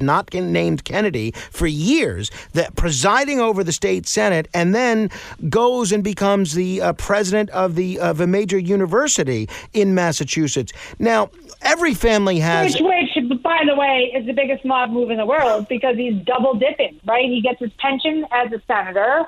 not 0.00 0.32
named 0.32 0.84
Kennedy, 0.84 1.32
for 1.50 1.66
years, 1.66 2.30
that 2.52 2.76
presiding 2.76 3.40
over 3.40 3.64
the 3.64 3.72
state 3.72 4.06
senate, 4.06 4.48
and 4.54 4.74
then 4.74 5.10
goes 5.48 5.92
and 5.92 6.02
becomes 6.04 6.54
the 6.54 6.80
uh, 6.80 6.92
president 6.94 7.50
of 7.50 7.74
the 7.74 7.98
of 7.98 8.20
a 8.20 8.26
major 8.26 8.58
university 8.58 9.48
in 9.72 9.94
Massachusetts. 9.94 10.72
Now, 10.98 11.30
every 11.62 11.94
family 11.94 12.38
has. 12.38 12.74
Which, 12.74 12.82
which, 12.82 13.42
by 13.42 13.62
the 13.66 13.74
way, 13.74 14.12
is 14.14 14.26
the 14.26 14.32
biggest 14.32 14.64
mob 14.64 14.90
move 14.90 15.10
in 15.10 15.16
the 15.16 15.26
world 15.26 15.68
because 15.68 15.96
he's 15.96 16.14
double 16.24 16.54
dipping, 16.54 17.00
right? 17.06 17.24
He 17.24 17.40
gets 17.40 17.60
his 17.60 17.72
pension 17.78 18.24
as 18.30 18.52
a 18.52 18.60
senator, 18.66 19.26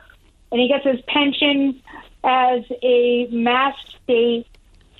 and 0.50 0.60
he 0.60 0.68
gets 0.68 0.84
his 0.84 1.00
pension 1.06 1.80
as 2.24 2.62
a 2.82 3.26
mass 3.30 3.74
state, 4.02 4.46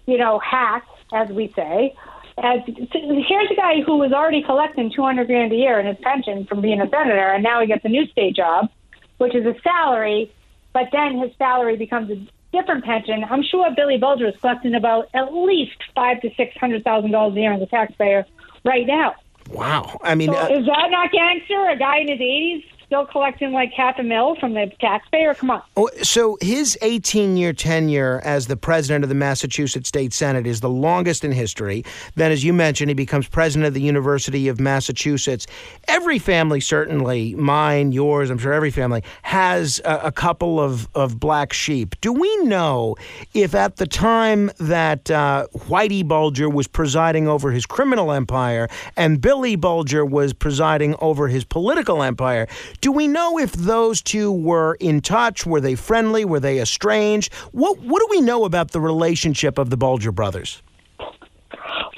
you 0.07 0.19
know, 0.19 0.39
hack, 0.39 0.87
as 1.13 1.29
we 1.31 1.53
say. 1.57 1.95
As 2.37 2.61
here's 2.67 3.51
a 3.51 3.55
guy 3.55 3.81
who 3.83 3.97
was 3.97 4.13
already 4.13 4.43
collecting 4.43 4.91
two 4.91 5.03
hundred 5.03 5.29
grand 5.29 5.53
a 5.53 5.57
year 5.57 5.79
in 5.79 5.87
his 5.87 5.97
pension 6.03 6.47
from 6.47 6.61
being 6.61 6.81
a 6.81 6.89
senator, 6.89 7.33
and 7.33 7.45
now 7.45 7.61
he 7.61 7.67
gets 7.67 7.85
a 7.85 7.89
new 7.89 8.07
state 8.09 8.35
job, 8.35 8.71
which 9.19 9.35
is 9.35 9.47
a 9.47 9.55
salary, 9.63 10.33
but 10.73 10.89
then 10.91 11.19
his 11.19 11.31
salary 11.39 11.77
becomes 11.77 12.11
a 12.11 12.27
different 12.53 12.85
pension. 12.85 13.25
I'm 13.25 13.43
sure 13.43 13.71
Billy 13.77 13.99
Bulger 13.99 14.27
is 14.29 14.35
collecting 14.41 14.75
about 14.75 15.09
at 15.15 15.33
least 15.33 15.77
five 15.95 16.21
to 16.23 16.31
six 16.37 16.57
hundred 16.57 16.83
thousand 16.83 17.13
dollars 17.13 17.37
a 17.37 17.41
year 17.41 17.53
as 17.53 17.63
a 17.63 17.67
taxpayer 17.67 18.27
right 18.65 18.87
now. 18.87 19.15
Wow. 19.51 20.01
I 20.03 20.15
mean, 20.15 20.33
So 20.33 20.39
uh, 20.39 20.49
is 20.49 20.67
that 20.67 20.91
not 20.91 21.13
gangster? 21.13 21.69
A 21.69 21.77
guy 21.77 21.99
in 21.99 22.09
his 22.09 22.19
80s 22.19 22.65
still 22.95 23.07
collecting 23.07 23.51
like 23.51 23.73
half 23.73 23.99
a 23.99 24.05
mil 24.05 24.37
from 24.37 24.55
the 24.55 24.71
taxpayer? 24.81 25.35
Come 25.35 25.51
on. 25.51 25.63
Oh, 25.77 25.91
So 26.03 26.39
his 26.41 26.79
18 26.81 27.37
year 27.37 27.53
tenure 27.53 28.21
as 28.23 28.47
the 28.47 28.57
president 28.57 29.03
of 29.03 29.09
the 29.09 29.17
Massachusetts 29.17 29.89
State 29.89 30.13
Senate 30.13 30.47
is 30.47 30.61
the 30.61 30.69
longest 30.69 31.25
in 31.25 31.33
history. 31.33 31.85
Then, 32.15 32.31
as 32.31 32.45
you 32.45 32.53
mentioned, 32.53 32.91
he 32.91 32.95
becomes 32.95 33.27
president 33.27 33.67
of 33.67 33.75
the 33.75 33.81
University 33.81 34.47
of 34.47 34.61
Massachusetts. 34.61 35.49
Every 35.89 36.21
family, 36.21 36.61
certainly 36.61 37.35
mine, 37.35 37.91
yours, 37.91 38.31
I'm 38.31 38.39
sure 38.39 38.53
every 38.53 38.71
family, 38.71 39.03
has 39.23 39.81
a, 39.85 39.97
a 40.05 40.13
couple 40.13 40.61
of, 40.61 40.89
of 40.95 41.19
black 41.19 41.53
sheep. 41.53 41.97
Do 42.01 42.13
we 42.13 42.37
know 42.45 42.95
if 43.35 43.57
at 43.57 43.77
the 43.77 43.87
time 43.89 44.53
that 44.59 45.11
uh, 45.11 45.49
Whitey 45.53 46.07
Bulger 46.07 46.49
was 46.49 46.69
presiding 46.69 47.27
over 47.27 47.51
his 47.51 47.67
criminal 47.67 48.13
empire 48.13 48.69
and 48.97 49.21
Billy 49.21 49.57
Bulger 49.57 50.05
was 50.05 50.33
presiding 50.33 50.95
over 51.01 51.27
his 51.27 51.45
political 51.45 52.01
empire, 52.01 52.47
do 52.85 52.93
we 52.93 53.09
know 53.09 53.39
if 53.39 53.53
those 53.53 54.03
two 54.03 54.31
were 54.31 54.75
in 54.75 55.01
touch? 55.01 55.47
Were 55.47 55.59
they 55.59 55.75
friendly? 55.75 56.27
Were 56.27 56.39
they 56.39 56.61
estranged? 56.61 57.33
What 57.53 57.79
What 57.79 58.01
do 58.01 58.09
we 58.11 58.21
know 58.21 58.45
about 58.45 58.73
the 58.73 58.81
relationship 58.81 59.57
of 59.57 59.71
the 59.71 59.79
Bulger 59.79 60.13
brothers? 60.13 60.63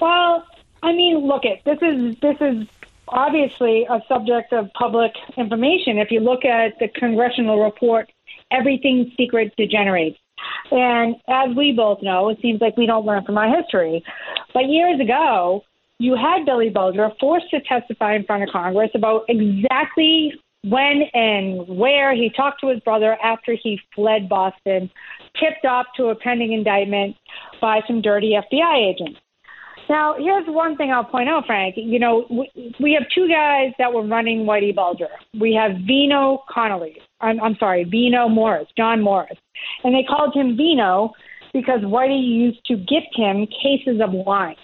Well, 0.00 0.46
I 0.84 0.92
mean, 0.92 1.26
look 1.26 1.44
it. 1.44 1.60
This 1.64 1.78
is 1.82 2.16
this 2.20 2.36
is 2.40 2.68
obviously 3.08 3.84
a 3.90 4.00
subject 4.06 4.52
of 4.52 4.72
public 4.74 5.10
information. 5.36 5.98
If 5.98 6.12
you 6.12 6.20
look 6.20 6.44
at 6.44 6.78
the 6.78 6.86
congressional 6.86 7.64
report, 7.64 8.12
everything 8.52 9.10
secret 9.16 9.54
degenerates. 9.56 10.20
And 10.70 11.16
as 11.26 11.56
we 11.56 11.72
both 11.72 12.00
know, 12.00 12.28
it 12.28 12.38
seems 12.40 12.60
like 12.60 12.76
we 12.76 12.86
don't 12.86 13.04
learn 13.04 13.24
from 13.24 13.36
our 13.38 13.48
history. 13.48 14.04
But 14.54 14.66
years 14.66 15.00
ago, 15.00 15.64
you 15.98 16.14
had 16.14 16.44
Billy 16.44 16.68
Bulger 16.68 17.10
forced 17.18 17.50
to 17.50 17.60
testify 17.62 18.14
in 18.14 18.22
front 18.22 18.44
of 18.44 18.50
Congress 18.50 18.90
about 18.94 19.24
exactly 19.28 20.32
when 20.68 21.02
and 21.14 21.66
where 21.68 22.14
he 22.14 22.30
talked 22.36 22.60
to 22.60 22.68
his 22.68 22.80
brother 22.80 23.16
after 23.22 23.56
he 23.60 23.80
fled 23.94 24.28
Boston, 24.28 24.90
tipped 25.38 25.64
off 25.64 25.86
to 25.96 26.06
a 26.06 26.14
pending 26.14 26.52
indictment 26.52 27.16
by 27.60 27.80
some 27.86 28.02
dirty 28.02 28.36
FBI 28.36 28.92
agents. 28.92 29.20
Now, 29.88 30.16
here's 30.18 30.46
one 30.48 30.76
thing 30.76 30.90
I'll 30.90 31.04
point 31.04 31.28
out, 31.28 31.46
Frank. 31.46 31.76
You 31.76 32.00
know, 32.00 32.26
we, 32.28 32.74
we 32.80 32.92
have 32.94 33.04
two 33.14 33.28
guys 33.28 33.72
that 33.78 33.92
were 33.92 34.04
running 34.04 34.44
Whitey 34.44 34.74
Bulger. 34.74 35.08
We 35.38 35.54
have 35.54 35.78
Vino 35.86 36.42
Connolly. 36.52 36.96
I'm, 37.20 37.40
I'm 37.40 37.56
sorry, 37.60 37.84
Vino 37.84 38.28
Morris, 38.28 38.66
John 38.76 39.00
Morris. 39.00 39.38
And 39.84 39.94
they 39.94 40.02
called 40.02 40.34
him 40.34 40.56
Vino 40.56 41.12
because 41.52 41.80
Whitey 41.82 42.20
used 42.20 42.64
to 42.66 42.76
gift 42.76 43.14
him 43.14 43.46
cases 43.46 44.00
of 44.02 44.12
wine, 44.12 44.56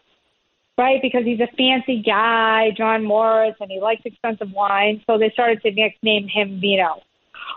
right? 0.78 1.00
Because 1.02 1.24
he's 1.24 1.40
a 1.40 1.48
fancy 1.56 2.02
guy, 2.04 2.70
John 2.76 3.04
Morris, 3.04 3.54
and 3.60 3.70
he 3.70 3.80
likes 3.80 4.02
expensive 4.04 4.50
wine. 4.52 5.02
So 5.06 5.18
they 5.18 5.30
started 5.30 5.62
to 5.62 5.70
nickname 5.70 6.28
him 6.28 6.60
Vino. 6.60 7.02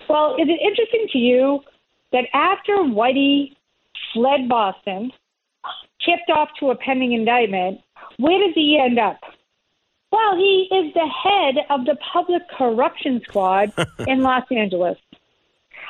Well, 0.09 0.35
is 0.35 0.47
it 0.47 0.59
interesting 0.61 1.07
to 1.13 1.17
you 1.17 1.59
that 2.11 2.25
after 2.33 2.73
Whitey 2.73 3.55
fled 4.13 4.47
Boston, 4.49 5.11
tipped 6.05 6.29
off 6.29 6.49
to 6.59 6.71
a 6.71 6.75
pending 6.75 7.13
indictment, 7.13 7.81
where 8.17 8.39
does 8.39 8.53
he 8.53 8.79
end 8.81 8.99
up? 8.99 9.19
Well, 10.11 10.35
he 10.37 10.69
is 10.71 10.93
the 10.93 11.07
head 11.07 11.65
of 11.69 11.85
the 11.85 11.97
Public 12.13 12.43
Corruption 12.57 13.21
Squad 13.27 13.73
in 14.07 14.21
Los 14.21 14.43
Angeles. 14.51 14.97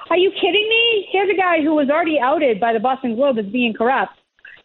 Are 0.10 0.18
you 0.18 0.32
kidding 0.32 0.68
me? 0.70 1.08
Here's 1.12 1.30
a 1.30 1.38
guy 1.38 1.62
who 1.62 1.76
was 1.76 1.90
already 1.90 2.20
outed 2.20 2.60
by 2.60 2.74
the 2.74 2.80
Boston 2.80 3.16
Globe 3.16 3.38
as 3.38 3.46
being 3.46 3.74
corrupt. 3.74 4.14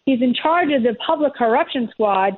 He's 0.06 0.22
in 0.22 0.34
charge 0.34 0.72
of 0.72 0.82
the 0.82 0.96
Public 1.06 1.34
Corruption 1.34 1.88
Squad, 1.92 2.36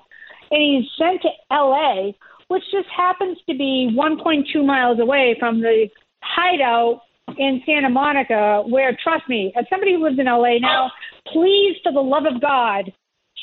and 0.52 0.62
he's 0.62 0.90
sent 0.98 1.22
to 1.22 1.28
L.A., 1.50 2.14
which 2.48 2.62
just 2.70 2.88
happens 2.94 3.38
to 3.48 3.56
be 3.56 3.90
1.2 3.92 4.64
miles 4.64 5.00
away 5.00 5.34
from 5.40 5.60
the 5.60 5.88
hideout 6.22 7.00
in 7.38 7.62
Santa 7.64 7.88
Monica, 7.88 8.62
where, 8.66 8.96
trust 9.02 9.28
me, 9.28 9.52
as 9.56 9.64
somebody 9.70 9.94
who 9.94 10.02
lives 10.02 10.18
in 10.18 10.26
LA 10.26 10.58
now, 10.60 10.90
please, 11.32 11.76
for 11.82 11.92
the 11.92 12.00
love 12.00 12.24
of 12.26 12.40
God, 12.40 12.92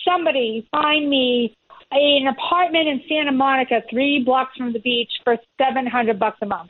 somebody 0.07 0.67
find 0.71 1.09
me 1.09 1.55
an 1.91 2.27
apartment 2.27 2.87
in 2.87 3.01
Santa 3.09 3.31
Monica, 3.31 3.81
three 3.89 4.23
blocks 4.23 4.55
from 4.55 4.73
the 4.73 4.79
beach, 4.79 5.11
for 5.23 5.37
seven 5.59 5.87
hundred 5.87 6.19
bucks 6.19 6.37
a 6.41 6.45
month. 6.45 6.69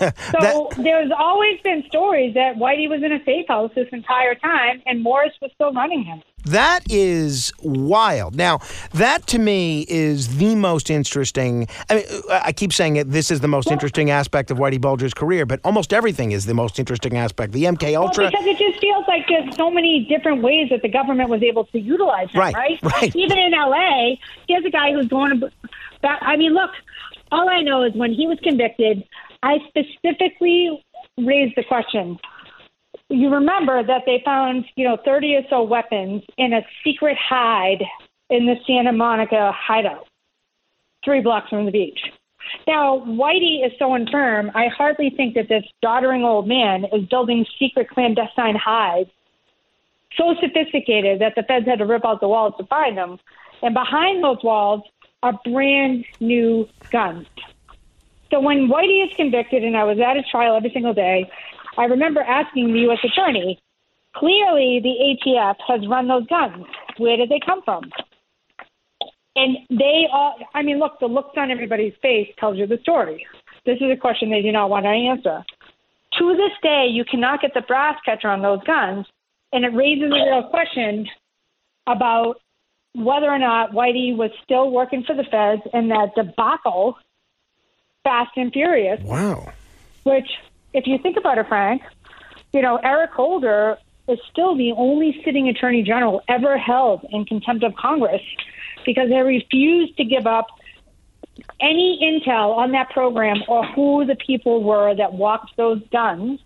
So 0.40 0.70
there's 0.76 1.10
always 1.16 1.60
been 1.64 1.82
stories 1.88 2.34
that 2.34 2.54
Whitey 2.54 2.88
was 2.88 3.02
in 3.02 3.12
a 3.12 3.24
safe 3.24 3.48
house 3.48 3.70
this 3.74 3.88
entire 3.90 4.34
time, 4.36 4.80
and 4.86 5.02
Morris 5.02 5.32
was 5.42 5.50
still 5.54 5.72
running 5.72 6.04
him. 6.04 6.22
That 6.48 6.80
is 6.88 7.52
wild. 7.62 8.34
Now, 8.34 8.60
that 8.92 9.26
to 9.28 9.38
me 9.38 9.84
is 9.88 10.38
the 10.38 10.54
most 10.54 10.90
interesting. 10.90 11.68
I 11.90 11.94
mean, 11.96 12.04
uh, 12.30 12.40
I 12.44 12.52
keep 12.52 12.72
saying 12.72 12.96
it. 12.96 13.10
This 13.10 13.30
is 13.30 13.40
the 13.40 13.48
most 13.48 13.70
interesting 13.70 14.10
aspect 14.10 14.50
of 14.50 14.58
Whitey 14.58 14.80
Bulger's 14.80 15.14
career, 15.14 15.44
but 15.46 15.60
almost 15.64 15.92
everything 15.92 16.32
is 16.32 16.46
the 16.46 16.54
most 16.54 16.78
interesting 16.78 17.16
aspect. 17.16 17.52
The 17.52 17.64
MK 17.64 17.94
Ultra. 17.96 18.24
Well, 18.24 18.30
because 18.30 18.46
it 18.46 18.58
just 18.58 18.80
feels 18.80 19.04
like 19.06 19.26
there's 19.28 19.54
so 19.56 19.70
many 19.70 20.06
different 20.08 20.42
ways 20.42 20.68
that 20.70 20.82
the 20.82 20.88
government 20.88 21.28
was 21.30 21.42
able 21.42 21.64
to 21.66 21.78
utilize 21.78 22.30
him, 22.30 22.40
Right, 22.40 22.54
right? 22.54 22.82
right. 22.82 23.14
Even 23.16 23.38
in 23.38 23.54
L.A., 23.54 24.18
here's 24.48 24.64
a 24.64 24.70
guy 24.70 24.92
who's 24.92 25.08
going 25.08 25.40
to. 25.40 25.50
That, 26.02 26.18
I 26.22 26.36
mean, 26.36 26.54
look, 26.54 26.70
all 27.32 27.48
I 27.48 27.60
know 27.62 27.82
is 27.82 27.92
when 27.94 28.12
he 28.12 28.26
was 28.26 28.38
convicted, 28.42 29.04
I 29.42 29.58
specifically 29.68 30.84
raised 31.18 31.56
the 31.56 31.64
question. 31.64 32.18
You 33.10 33.30
remember 33.30 33.82
that 33.82 34.02
they 34.04 34.22
found, 34.24 34.66
you 34.76 34.84
know, 34.84 34.98
30 35.04 35.36
or 35.36 35.42
so 35.48 35.62
weapons 35.62 36.22
in 36.36 36.52
a 36.52 36.60
secret 36.84 37.16
hide 37.16 37.82
in 38.28 38.46
the 38.46 38.56
Santa 38.66 38.92
Monica 38.92 39.50
hideout, 39.52 40.06
three 41.04 41.20
blocks 41.20 41.48
from 41.48 41.64
the 41.64 41.72
beach. 41.72 42.00
Now, 42.66 43.00
Whitey 43.06 43.64
is 43.66 43.72
so 43.78 43.94
infirm, 43.94 44.50
I 44.54 44.68
hardly 44.68 45.10
think 45.10 45.34
that 45.34 45.48
this 45.48 45.64
doddering 45.80 46.22
old 46.24 46.46
man 46.46 46.84
is 46.92 47.06
building 47.06 47.46
secret 47.58 47.88
clandestine 47.88 48.56
hides 48.56 49.10
so 50.16 50.34
sophisticated 50.40 51.20
that 51.20 51.34
the 51.36 51.42
feds 51.42 51.66
had 51.66 51.78
to 51.78 51.86
rip 51.86 52.04
out 52.04 52.20
the 52.20 52.28
walls 52.28 52.54
to 52.58 52.64
find 52.66 52.96
them. 52.96 53.18
And 53.62 53.74
behind 53.74 54.22
those 54.22 54.42
walls 54.42 54.82
are 55.22 55.38
brand 55.44 56.04
new 56.20 56.68
guns. 56.90 57.26
So 58.30 58.40
when 58.40 58.68
Whitey 58.68 59.06
is 59.06 59.16
convicted, 59.16 59.64
and 59.64 59.76
I 59.76 59.84
was 59.84 59.98
at 59.98 60.16
his 60.16 60.26
trial 60.30 60.56
every 60.56 60.70
single 60.70 60.92
day, 60.92 61.30
I 61.78 61.84
remember 61.84 62.20
asking 62.20 62.72
the 62.72 62.80
U.S. 62.80 62.98
attorney, 63.04 63.60
clearly 64.16 64.80
the 64.82 65.30
ATF 65.30 65.56
has 65.68 65.86
run 65.88 66.08
those 66.08 66.26
guns. 66.26 66.66
Where 66.98 67.16
did 67.16 67.28
they 67.28 67.40
come 67.44 67.62
from? 67.64 67.84
And 69.36 69.58
they 69.70 70.06
all, 70.12 70.36
I 70.54 70.62
mean, 70.62 70.80
look, 70.80 70.98
the 70.98 71.06
looks 71.06 71.34
on 71.36 71.52
everybody's 71.52 71.94
face 72.02 72.28
tells 72.40 72.58
you 72.58 72.66
the 72.66 72.78
story. 72.82 73.24
This 73.64 73.76
is 73.76 73.90
a 73.92 73.96
question 73.96 74.30
they 74.30 74.42
do 74.42 74.50
not 74.50 74.70
want 74.70 74.84
to 74.84 74.90
answer. 74.90 75.44
To 76.18 76.34
this 76.34 76.50
day, 76.62 76.88
you 76.90 77.04
cannot 77.04 77.40
get 77.40 77.54
the 77.54 77.60
brass 77.60 77.96
catcher 78.04 78.28
on 78.28 78.42
those 78.42 78.62
guns, 78.64 79.06
and 79.52 79.64
it 79.64 79.68
raises 79.68 80.10
a 80.10 80.14
real 80.14 80.48
question 80.50 81.06
about 81.86 82.40
whether 82.94 83.26
or 83.26 83.38
not 83.38 83.70
Whitey 83.70 84.16
was 84.16 84.30
still 84.42 84.72
working 84.72 85.04
for 85.04 85.14
the 85.14 85.22
feds 85.22 85.62
and 85.72 85.90
that 85.92 86.16
debacle, 86.16 86.96
Fast 88.02 88.32
and 88.36 88.52
Furious. 88.52 89.00
Wow. 89.04 89.52
Which, 90.02 90.28
if 90.72 90.86
you 90.86 90.98
think 90.98 91.16
about 91.16 91.38
it, 91.38 91.46
Frank, 91.48 91.82
you 92.52 92.62
know, 92.62 92.76
Eric 92.82 93.10
Holder 93.12 93.78
is 94.08 94.18
still 94.30 94.56
the 94.56 94.72
only 94.72 95.20
sitting 95.24 95.48
attorney 95.48 95.82
general 95.82 96.22
ever 96.28 96.56
held 96.56 97.04
in 97.10 97.24
contempt 97.24 97.64
of 97.64 97.74
Congress 97.76 98.22
because 98.86 99.08
they 99.10 99.20
refused 99.20 99.96
to 99.98 100.04
give 100.04 100.26
up 100.26 100.46
any 101.60 101.98
intel 102.02 102.56
on 102.56 102.72
that 102.72 102.90
program 102.90 103.42
or 103.48 103.64
who 103.66 104.04
the 104.06 104.16
people 104.16 104.62
were 104.62 104.94
that 104.94 105.12
walked 105.12 105.56
those 105.56 105.80
guns 105.92 106.40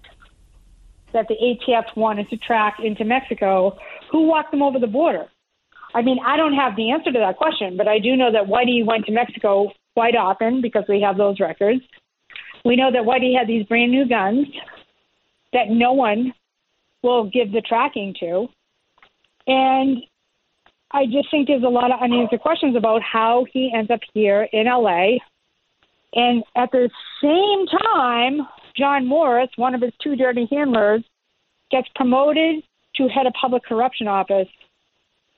that 1.12 1.29
the 1.29 1.35
ATF 1.35 1.95
wanted 1.97 2.29
to 2.31 2.37
track 2.38 2.79
into 2.83 3.05
Mexico, 3.05 3.76
who 4.11 4.23
walked 4.23 4.50
them 4.50 4.62
over 4.62 4.79
the 4.79 4.87
border. 4.87 5.26
I 5.95 6.02
mean, 6.02 6.19
I 6.25 6.37
don't 6.37 6.55
have 6.55 6.75
the 6.75 6.91
answer 6.91 7.12
to 7.12 7.19
that 7.19 7.37
question, 7.37 7.76
but 7.76 7.87
I 7.87 7.99
do 7.99 8.17
know 8.17 8.33
that 8.33 8.47
Whitey 8.47 8.85
went 8.85 9.05
to 9.07 9.12
Mexico 9.12 9.71
quite 9.95 10.17
often 10.17 10.62
because 10.62 10.85
we 10.88 11.02
have 11.02 11.19
those 11.19 11.38
records. 11.38 11.83
We 12.64 12.76
know 12.76 12.92
that 12.92 13.02
Whitey 13.02 13.37
had 13.37 13.49
these 13.49 13.66
brand 13.66 13.90
new 13.90 14.07
guns 14.07 14.47
that 15.52 15.69
no 15.69 15.92
one 15.92 16.33
will 17.02 17.25
give 17.25 17.52
the 17.52 17.61
tracking 17.61 18.14
to. 18.21 18.49
And 19.47 20.02
I 20.92 21.07
just 21.07 21.31
think 21.31 21.49
there's 21.49 21.62
a 21.62 21.69
lot 21.69 21.90
of 21.90 22.00
unanswered 22.00 22.40
questions 22.40 22.76
about 22.76 23.02
how 23.02 23.47
he 23.52 23.73
ends 23.75 23.90
up 23.90 24.00
here 24.14 24.49
in 24.52 24.66
LA. 24.66 25.19
And 26.14 26.45
at 26.54 26.71
the 26.71 26.90
same 27.23 27.66
time, 27.66 28.47
John 28.76 29.07
Morris, 29.07 29.50
one 29.57 29.75
of 29.75 29.81
his 29.81 29.92
two 30.02 30.16
dirty 30.16 30.47
handlers, 30.50 31.02
gets 31.71 31.88
promoted 31.95 32.62
to 32.97 33.09
head 33.09 33.26
a 33.26 33.31
public 33.33 33.64
corruption 33.64 34.07
office 34.07 34.49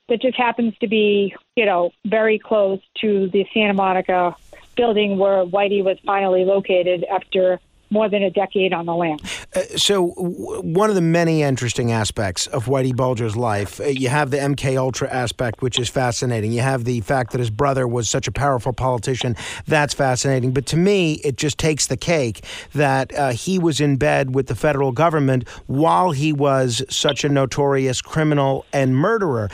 that 0.08 0.20
just 0.20 0.36
happens 0.36 0.76
to 0.78 0.88
be, 0.88 1.34
you 1.56 1.64
know, 1.64 1.90
very 2.04 2.38
close 2.38 2.80
to 3.00 3.28
the 3.28 3.46
Santa 3.54 3.72
Monica 3.72 4.36
building 4.76 5.18
where 5.18 5.44
Whitey 5.44 5.82
was 5.82 5.98
finally 6.04 6.44
located 6.44 7.04
after 7.10 7.60
more 7.94 8.08
than 8.10 8.22
a 8.22 8.30
decade 8.30 8.72
on 8.74 8.84
the 8.84 8.94
land. 8.94 9.22
Uh, 9.54 9.60
so, 9.76 10.12
w- 10.16 10.60
one 10.60 10.90
of 10.90 10.96
the 10.96 11.00
many 11.00 11.42
interesting 11.42 11.92
aspects 11.92 12.46
of 12.48 12.66
Whitey 12.66 12.94
Bulger's 12.94 13.36
life, 13.36 13.80
uh, 13.80 13.84
you 13.84 14.08
have 14.08 14.30
the 14.30 14.36
MK 14.38 14.76
Ultra 14.76 15.08
aspect, 15.10 15.62
which 15.62 15.78
is 15.78 15.88
fascinating. 15.88 16.52
You 16.52 16.60
have 16.60 16.84
the 16.84 17.00
fact 17.00 17.30
that 17.32 17.38
his 17.38 17.50
brother 17.50 17.86
was 17.88 18.10
such 18.10 18.26
a 18.28 18.32
powerful 18.32 18.72
politician. 18.72 19.36
That's 19.66 19.94
fascinating. 19.94 20.52
But 20.52 20.66
to 20.66 20.76
me, 20.76 21.14
it 21.24 21.36
just 21.36 21.56
takes 21.56 21.86
the 21.86 21.96
cake 21.96 22.44
that 22.74 23.14
uh, 23.16 23.30
he 23.30 23.58
was 23.58 23.80
in 23.80 23.96
bed 23.96 24.34
with 24.34 24.48
the 24.48 24.56
federal 24.56 24.90
government 24.92 25.48
while 25.66 26.10
he 26.10 26.32
was 26.32 26.82
such 26.90 27.22
a 27.24 27.28
notorious 27.28 28.02
criminal 28.02 28.66
and 28.72 28.96
murderer. 28.96 29.48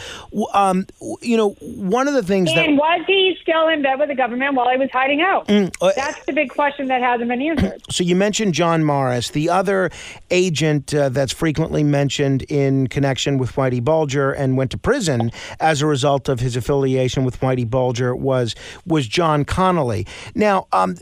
Um, 0.54 0.86
you 1.20 1.36
know, 1.36 1.50
one 1.60 2.08
of 2.08 2.14
the 2.14 2.22
things 2.22 2.48
and 2.48 2.58
that. 2.58 2.66
And 2.68 2.78
was 2.78 3.04
he 3.06 3.36
still 3.42 3.68
in 3.68 3.82
bed 3.82 3.98
with 3.98 4.08
the 4.08 4.14
government 4.14 4.54
while 4.54 4.70
he 4.70 4.78
was 4.78 4.88
hiding 4.90 5.20
out? 5.20 5.46
Mm, 5.48 5.74
uh, 5.82 5.92
That's 5.94 6.24
the 6.24 6.32
big 6.32 6.48
question 6.50 6.88
that 6.88 7.02
hasn't 7.02 7.28
been 7.28 7.42
answered. 7.42 7.82
So, 7.90 8.02
you 8.02 8.16
mentioned 8.16 8.29
John 8.32 8.84
Morris. 8.84 9.30
The 9.30 9.48
other 9.48 9.90
agent 10.30 10.94
uh, 10.94 11.08
that's 11.08 11.32
frequently 11.32 11.82
mentioned 11.82 12.42
in 12.42 12.86
connection 12.86 13.38
with 13.38 13.52
Whitey 13.52 13.82
Bulger 13.82 14.32
and 14.32 14.56
went 14.56 14.70
to 14.70 14.78
prison 14.78 15.32
as 15.58 15.82
a 15.82 15.86
result 15.86 16.28
of 16.28 16.40
his 16.40 16.56
affiliation 16.56 17.24
with 17.24 17.40
Whitey 17.40 17.68
Bulger 17.68 18.14
was 18.14 18.54
was 18.86 19.06
John 19.06 19.44
Connolly. 19.44 20.06
Now, 20.34 20.68
um, 20.72 20.96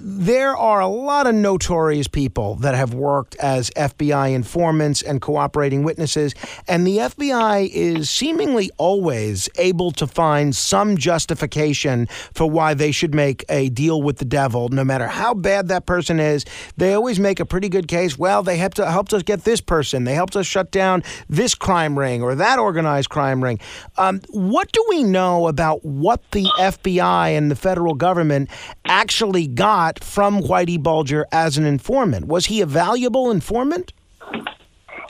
there 0.00 0.56
are 0.56 0.80
a 0.80 0.88
lot 0.88 1.26
of 1.26 1.34
notorious 1.34 2.08
people 2.08 2.56
that 2.56 2.74
have 2.74 2.94
worked 2.94 3.36
as 3.36 3.70
FBI 3.70 4.34
informants 4.34 5.02
and 5.02 5.20
cooperating 5.20 5.82
witnesses, 5.82 6.34
and 6.68 6.86
the 6.86 6.98
FBI 6.98 7.68
is 7.68 8.10
seemingly 8.10 8.70
always 8.78 9.48
able 9.56 9.92
to 9.92 10.06
find 10.06 10.54
some 10.54 10.96
justification 10.96 12.06
for 12.34 12.48
why 12.48 12.74
they 12.74 12.92
should 12.92 13.14
make 13.14 13.44
a 13.48 13.68
deal 13.70 14.02
with 14.02 14.18
the 14.18 14.24
devil, 14.24 14.68
no 14.68 14.84
matter 14.84 15.06
how 15.06 15.34
bad 15.34 15.68
that 15.68 15.86
person 15.86 16.18
is 16.20 16.44
they 16.76 16.94
always 16.94 17.18
make 17.18 17.40
a 17.40 17.44
pretty 17.44 17.68
good 17.68 17.88
case. 17.88 18.18
Well, 18.18 18.42
they 18.42 18.56
helped, 18.56 18.78
helped 18.78 19.12
us 19.12 19.22
get 19.22 19.44
this 19.44 19.60
person. 19.60 20.04
They 20.04 20.14
helped 20.14 20.36
us 20.36 20.46
shut 20.46 20.70
down 20.70 21.02
this 21.28 21.54
crime 21.54 21.98
ring 21.98 22.22
or 22.22 22.34
that 22.34 22.58
organized 22.58 23.10
crime 23.10 23.42
ring. 23.42 23.60
Um, 23.98 24.20
what 24.30 24.72
do 24.72 24.84
we 24.88 25.02
know 25.02 25.48
about 25.48 25.84
what 25.84 26.22
the 26.32 26.44
FBI 26.58 27.36
and 27.36 27.50
the 27.50 27.56
federal 27.56 27.94
government 27.94 28.50
actually 28.84 29.46
got 29.46 30.02
from 30.02 30.40
Whitey 30.40 30.82
Bulger 30.82 31.26
as 31.32 31.58
an 31.58 31.64
informant? 31.64 32.26
Was 32.26 32.46
he 32.46 32.60
a 32.60 32.66
valuable 32.66 33.30
informant? 33.30 33.92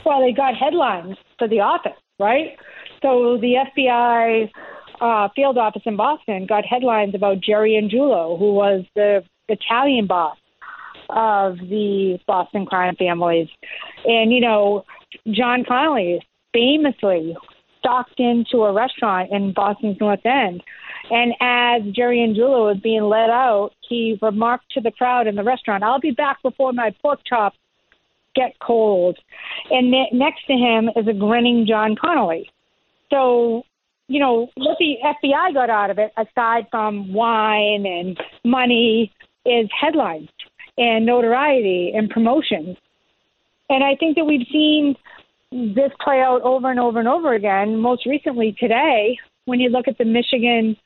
Well, 0.05 0.21
they 0.21 0.33
got 0.33 0.57
headlines 0.57 1.17
for 1.39 1.49
the 1.49 1.61
office, 1.61 1.99
right? 2.19 2.57
So 3.03 3.39
the 3.41 3.55
FBI 3.77 4.51
uh, 5.01 5.29
field 5.35 5.59
office 5.59 5.83
in 5.85 5.97
Boston 5.97 6.47
got 6.47 6.65
headlines 6.65 7.15
about 7.15 7.41
Jerry 7.41 7.73
Angiulo, 7.73 8.39
who 8.39 8.55
was 8.55 8.85
the 8.95 9.25
Italian 9.49 10.07
boss 10.07 10.37
of 11.15 11.59
the 11.59 12.19
Boston 12.27 12.67
crime 12.67 12.97
families. 12.97 13.49
And, 14.05 14.33
you 14.33 14.41
know, 14.41 14.85
John 15.31 15.65
Connolly 15.67 16.21
famously 16.53 17.37
stalked 17.79 18.19
into 18.19 18.63
a 18.63 18.73
restaurant 18.73 19.31
in 19.33 19.53
Boston's 19.53 19.99
North 20.01 20.25
End. 20.25 20.63
And 21.11 21.33
as 21.41 21.83
Jerry 21.95 22.19
Angiulo 22.19 22.73
was 22.73 22.79
being 22.83 23.03
let 23.03 23.29
out, 23.29 23.71
he 23.89 24.19
remarked 24.23 24.71
to 24.73 24.81
the 24.81 24.93
crowd 24.93 25.27
in 25.27 25.35
the 25.35 25.43
restaurant, 25.43 25.83
I'll 25.83 26.01
be 26.01 26.13
back 26.13 26.41
before 26.43 26.73
my 26.73 26.95
pork 27.03 27.21
chops 27.27 27.59
get 28.35 28.55
cold. 28.61 29.19
And 29.71 29.91
ne- 29.91 30.11
next 30.13 30.47
to 30.47 30.55
him 30.55 30.89
is 30.97 31.07
a 31.09 31.13
grinning 31.13 31.67
John 31.69 31.97
Connolly. 31.97 32.51
So, 33.11 33.65
you 34.09 34.21
know, 34.21 34.49
what 34.55 34.79
the 34.79 34.97
FBI 35.05 35.55
got 35.55 35.71
out 35.71 35.91
of 35.91 35.99
it, 35.99 36.13
aside 36.17 36.67
from 36.71 37.13
wine 37.13 37.85
and 37.85 38.19
money, 38.45 39.13
is 39.45 39.69
headlines 39.79 40.29
and 40.79 41.05
notoriety 41.07 41.93
and 41.95 42.11
promotions. 42.11 42.77
And 43.69 43.85
I 43.85 43.97
think 43.97 44.17
that 44.17 44.25
we've 44.25 44.47
seen 44.53 44.97
this 45.51 45.91
play 46.03 46.21
out 46.21 46.43
over 46.43 46.71
and 46.71 46.81
over 46.81 46.99
and 46.99 47.09
over 47.09 47.35
again. 47.35 47.79
Most 47.79 48.07
recently 48.07 48.57
today, 48.59 49.19
when 49.45 49.61
you 49.61 49.69
look 49.69 49.89
at 49.89 49.99
the 49.99 50.05
Michigan 50.05 50.77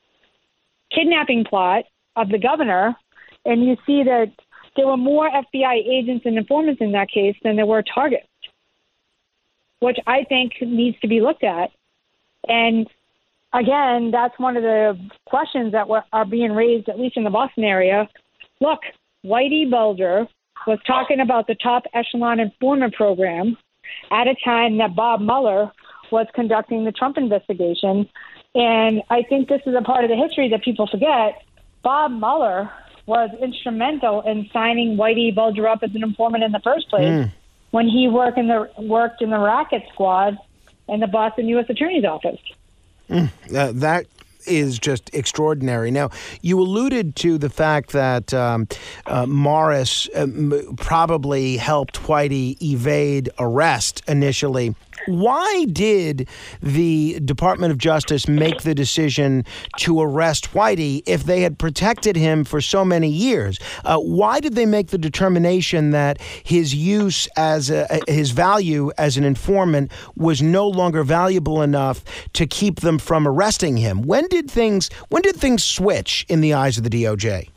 kidnapping 0.94 1.44
plot 1.44 1.84
of 2.16 2.28
the 2.28 2.38
governor, 2.38 2.96
and 3.44 3.64
you 3.64 3.76
see 3.86 4.02
that 4.04 4.32
there 4.76 4.86
were 4.86 4.96
more 4.96 5.30
FBI 5.30 5.86
agents 5.88 6.26
and 6.26 6.36
informants 6.36 6.80
in 6.80 6.92
that 6.92 7.08
case 7.08 7.36
than 7.42 7.56
there 7.56 7.66
were 7.66 7.82
targets, 7.82 8.26
which 9.80 9.98
I 10.06 10.24
think 10.24 10.52
needs 10.60 10.98
to 11.00 11.08
be 11.08 11.20
looked 11.20 11.44
at. 11.44 11.70
And 12.48 12.86
again, 13.52 14.10
that's 14.10 14.38
one 14.38 14.56
of 14.56 14.62
the 14.62 14.98
questions 15.26 15.72
that 15.72 15.88
were, 15.88 16.02
are 16.12 16.26
being 16.26 16.52
raised, 16.52 16.88
at 16.88 16.98
least 16.98 17.16
in 17.16 17.24
the 17.24 17.30
Boston 17.30 17.64
area. 17.64 18.08
Look, 18.60 18.80
Whitey 19.26 19.70
Bulger 19.70 20.28
was 20.66 20.78
talking 20.86 21.20
about 21.20 21.46
the 21.46 21.54
top 21.54 21.84
echelon 21.92 22.40
informant 22.40 22.94
program 22.94 23.56
at 24.10 24.26
a 24.26 24.34
time 24.44 24.78
that 24.78 24.94
Bob 24.94 25.20
Mueller 25.20 25.70
was 26.10 26.26
conducting 26.34 26.84
the 26.84 26.92
Trump 26.92 27.16
investigation. 27.18 28.08
And 28.54 29.02
I 29.10 29.22
think 29.22 29.48
this 29.48 29.62
is 29.66 29.74
a 29.74 29.82
part 29.82 30.04
of 30.04 30.10
the 30.10 30.16
history 30.16 30.48
that 30.50 30.62
people 30.62 30.86
forget. 30.86 31.42
Bob 31.82 32.12
Mueller 32.12 32.70
was 33.06 33.30
instrumental 33.40 34.22
in 34.22 34.48
signing 34.52 34.96
Whitey 34.96 35.34
Bulger 35.34 35.68
up 35.68 35.80
as 35.82 35.94
an 35.94 36.02
informant 36.02 36.42
in 36.42 36.52
the 36.52 36.60
first 36.60 36.88
place 36.88 37.06
mm. 37.06 37.32
when 37.70 37.88
he 37.88 38.08
worked 38.08 38.38
in 38.38 38.48
the 38.48 38.68
worked 38.78 39.22
in 39.22 39.30
the 39.30 39.38
racket 39.38 39.82
squad 39.92 40.36
in 40.88 41.00
the 41.00 41.06
Boston 41.06 41.48
U.S. 41.48 41.66
Attorney's 41.68 42.04
Office. 42.04 42.40
Mm. 43.08 43.30
Uh, 43.54 43.72
that 43.72 44.06
is 44.46 44.78
just 44.78 45.10
extraordinary. 45.12 45.90
Now, 45.90 46.10
you 46.42 46.60
alluded 46.60 47.16
to 47.16 47.38
the 47.38 47.50
fact 47.50 47.92
that 47.92 48.32
um, 48.34 48.68
uh, 49.06 49.26
Morris 49.26 50.08
uh, 50.14 50.26
probably 50.76 51.56
helped 51.56 52.00
Whitey 52.02 52.60
evade 52.62 53.30
arrest 53.38 54.02
initially. 54.08 54.74
Why 55.06 55.66
did 55.72 56.28
the 56.60 57.20
Department 57.20 57.70
of 57.70 57.78
Justice 57.78 58.26
make 58.26 58.62
the 58.62 58.74
decision 58.74 59.44
to 59.78 60.00
arrest 60.00 60.52
Whitey 60.52 61.02
if 61.06 61.24
they 61.24 61.42
had 61.42 61.58
protected 61.58 62.16
him 62.16 62.44
for 62.44 62.60
so 62.60 62.84
many 62.84 63.08
years? 63.08 63.58
Uh, 63.84 63.98
why 63.98 64.40
did 64.40 64.54
they 64.54 64.66
make 64.66 64.88
the 64.88 64.98
determination 64.98 65.90
that 65.90 66.20
his 66.42 66.74
use 66.74 67.28
as 67.36 67.70
a, 67.70 67.86
his 68.08 68.32
value 68.32 68.90
as 68.98 69.16
an 69.16 69.24
informant 69.24 69.92
was 70.16 70.42
no 70.42 70.66
longer 70.68 71.04
valuable 71.04 71.62
enough 71.62 72.04
to 72.32 72.46
keep 72.46 72.80
them 72.80 72.98
from 72.98 73.28
arresting 73.28 73.76
him? 73.76 74.02
When 74.02 74.26
did 74.28 74.50
things 74.50 74.90
when 75.08 75.22
did 75.22 75.36
things 75.36 75.62
switch 75.62 76.26
in 76.28 76.40
the 76.40 76.54
eyes 76.54 76.78
of 76.78 76.84
the 76.84 76.90
DOJ? 76.90 77.48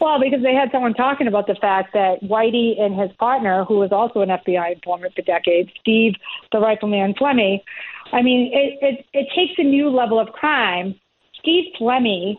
Well, 0.00 0.18
because 0.20 0.42
they 0.42 0.54
had 0.54 0.70
someone 0.72 0.94
talking 0.94 1.28
about 1.28 1.46
the 1.46 1.56
fact 1.60 1.92
that 1.94 2.22
Whitey 2.22 2.80
and 2.80 2.98
his 2.98 3.10
partner, 3.18 3.64
who 3.64 3.78
was 3.78 3.90
also 3.92 4.20
an 4.20 4.28
FBI 4.28 4.74
informant 4.74 5.14
for 5.14 5.22
decades, 5.22 5.70
Steve, 5.80 6.14
the 6.52 6.58
rifleman 6.58 7.14
Flemmi, 7.14 7.60
I 8.12 8.22
mean, 8.22 8.50
it, 8.52 8.78
it, 8.82 9.06
it 9.12 9.26
takes 9.34 9.54
a 9.58 9.64
new 9.64 9.88
level 9.88 10.18
of 10.20 10.28
crime 10.28 10.94
Steve 11.38 11.72
Flemmi, 11.80 12.36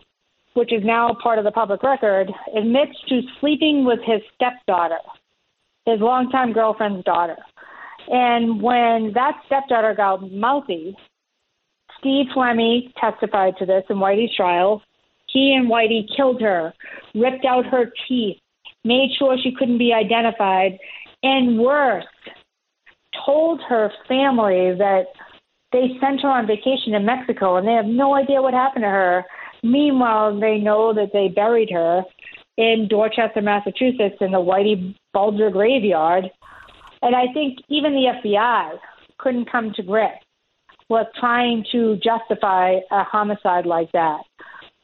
which 0.54 0.72
is 0.72 0.82
now 0.84 1.16
part 1.22 1.38
of 1.38 1.44
the 1.44 1.50
public 1.50 1.82
record, 1.82 2.30
admits 2.56 2.96
to 3.08 3.20
sleeping 3.40 3.84
with 3.84 4.00
his 4.04 4.20
stepdaughter, 4.34 4.98
his 5.84 6.00
longtime 6.00 6.52
girlfriend's 6.52 7.04
daughter. 7.04 7.36
And 8.08 8.62
when 8.62 9.12
that 9.14 9.40
stepdaughter 9.46 9.94
got 9.94 10.30
mouthy, 10.30 10.96
Steve 11.98 12.26
Flemmi 12.34 12.92
testified 13.00 13.54
to 13.58 13.66
this 13.66 13.84
in 13.90 13.96
Whitey's 13.96 14.34
trial. 14.34 14.82
He 15.36 15.52
and 15.52 15.70
Whitey 15.70 16.06
killed 16.16 16.40
her, 16.40 16.72
ripped 17.14 17.44
out 17.44 17.66
her 17.66 17.92
teeth, 18.08 18.38
made 18.84 19.10
sure 19.18 19.36
she 19.36 19.52
couldn't 19.52 19.76
be 19.76 19.92
identified, 19.92 20.78
and 21.22 21.58
worse, 21.58 22.06
told 23.26 23.60
her 23.68 23.92
family 24.08 24.72
that 24.78 25.04
they 25.72 25.88
sent 26.00 26.22
her 26.22 26.30
on 26.30 26.46
vacation 26.46 26.92
to 26.92 27.00
Mexico 27.00 27.56
and 27.56 27.68
they 27.68 27.74
have 27.74 27.84
no 27.84 28.14
idea 28.14 28.40
what 28.40 28.54
happened 28.54 28.84
to 28.84 28.88
her. 28.88 29.24
Meanwhile, 29.62 30.40
they 30.40 30.56
know 30.56 30.94
that 30.94 31.10
they 31.12 31.28
buried 31.28 31.68
her 31.70 32.02
in 32.56 32.86
Dorchester, 32.88 33.42
Massachusetts, 33.42 34.16
in 34.22 34.30
the 34.30 34.38
Whitey 34.38 34.94
Bulger 35.12 35.50
graveyard. 35.50 36.30
And 37.02 37.14
I 37.14 37.30
think 37.34 37.58
even 37.68 37.92
the 37.92 38.10
FBI 38.24 38.78
couldn't 39.18 39.52
come 39.52 39.74
to 39.74 39.82
grips 39.82 40.24
with 40.88 41.08
trying 41.20 41.62
to 41.72 41.96
justify 41.96 42.76
a 42.90 43.04
homicide 43.04 43.66
like 43.66 43.92
that. 43.92 44.22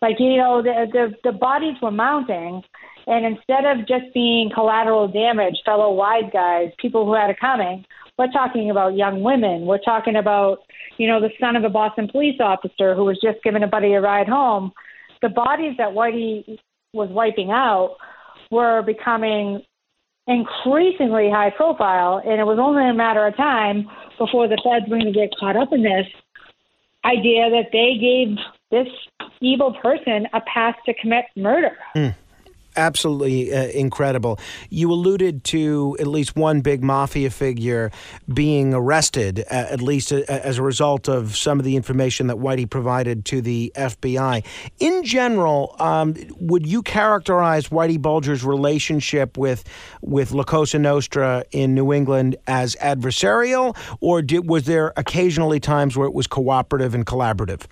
Like 0.02 0.16
you 0.18 0.36
know, 0.36 0.60
the 0.62 0.86
the, 0.92 1.14
the 1.30 1.32
bodies 1.32 1.76
were 1.80 1.92
mounting, 1.92 2.60
and 3.06 3.24
instead 3.24 3.64
of 3.64 3.86
just 3.86 4.12
being 4.12 4.50
collateral 4.52 5.08
damage, 5.08 5.56
fellow 5.64 5.92
wise 5.92 6.28
guys, 6.32 6.70
people 6.78 7.06
who 7.06 7.14
had 7.14 7.30
it 7.30 7.40
coming, 7.40 7.84
we're 8.18 8.30
talking 8.32 8.70
about 8.70 8.96
young 8.96 9.22
women. 9.22 9.64
We're 9.64 9.78
talking 9.78 10.16
about, 10.16 10.58
you 10.98 11.08
know, 11.08 11.20
the 11.20 11.30
son 11.40 11.56
of 11.56 11.64
a 11.64 11.70
Boston 11.70 12.08
police 12.10 12.40
officer 12.40 12.94
who 12.94 13.04
was 13.04 13.18
just 13.22 13.42
giving 13.42 13.62
a 13.62 13.68
buddy 13.68 13.94
a 13.94 14.00
ride 14.00 14.28
home. 14.28 14.72
The 15.22 15.28
bodies 15.28 15.74
that 15.78 15.90
Whitey 15.90 16.58
was 16.92 17.08
wiping 17.10 17.50
out 17.50 17.96
were 18.50 18.82
becoming 18.82 19.62
increasingly 20.26 21.30
high 21.30 21.50
profile, 21.56 22.20
and 22.24 22.40
it 22.40 22.44
was 22.44 22.58
only 22.60 22.88
a 22.88 22.94
matter 22.94 23.26
of 23.26 23.36
time 23.36 23.86
before 24.18 24.46
the 24.46 24.60
feds 24.62 24.88
were 24.88 24.98
going 24.98 25.12
to 25.12 25.18
get 25.18 25.30
caught 25.38 25.56
up 25.56 25.72
in 25.72 25.82
this 25.82 26.06
idea 27.04 27.50
that 27.50 27.70
they 27.72 27.98
gave 27.98 28.36
this 28.70 28.88
evil 29.42 29.74
person 29.74 30.26
a 30.32 30.40
path 30.42 30.76
to 30.86 30.94
commit 30.94 31.26
murder. 31.36 31.76
Mm 31.94 32.14
absolutely 32.76 33.52
uh, 33.52 33.66
incredible. 33.68 34.38
You 34.70 34.90
alluded 34.92 35.44
to 35.44 35.96
at 36.00 36.06
least 36.06 36.36
one 36.36 36.60
big 36.60 36.82
mafia 36.82 37.30
figure 37.30 37.90
being 38.32 38.74
arrested, 38.74 39.40
uh, 39.40 39.66
at 39.70 39.82
least 39.82 40.12
uh, 40.12 40.22
as 40.28 40.58
a 40.58 40.62
result 40.62 41.08
of 41.08 41.36
some 41.36 41.58
of 41.58 41.64
the 41.64 41.76
information 41.76 42.28
that 42.28 42.36
Whitey 42.36 42.68
provided 42.68 43.24
to 43.26 43.40
the 43.40 43.72
FBI. 43.76 44.44
In 44.78 45.04
general, 45.04 45.76
um, 45.78 46.14
would 46.40 46.66
you 46.66 46.82
characterize 46.82 47.68
Whitey 47.68 48.00
Bulger's 48.00 48.44
relationship 48.44 49.36
with 49.36 49.64
with 50.00 50.32
La 50.32 50.44
Cosa 50.44 50.78
Nostra 50.78 51.44
in 51.52 51.74
New 51.74 51.92
England 51.92 52.36
as 52.46 52.76
adversarial, 52.76 53.76
or 54.00 54.22
did, 54.22 54.48
was 54.48 54.64
there 54.64 54.92
occasionally 54.96 55.60
times 55.60 55.96
where 55.96 56.06
it 56.06 56.14
was 56.14 56.26
cooperative 56.26 56.94
and 56.94 57.06
collaborative? 57.06 57.66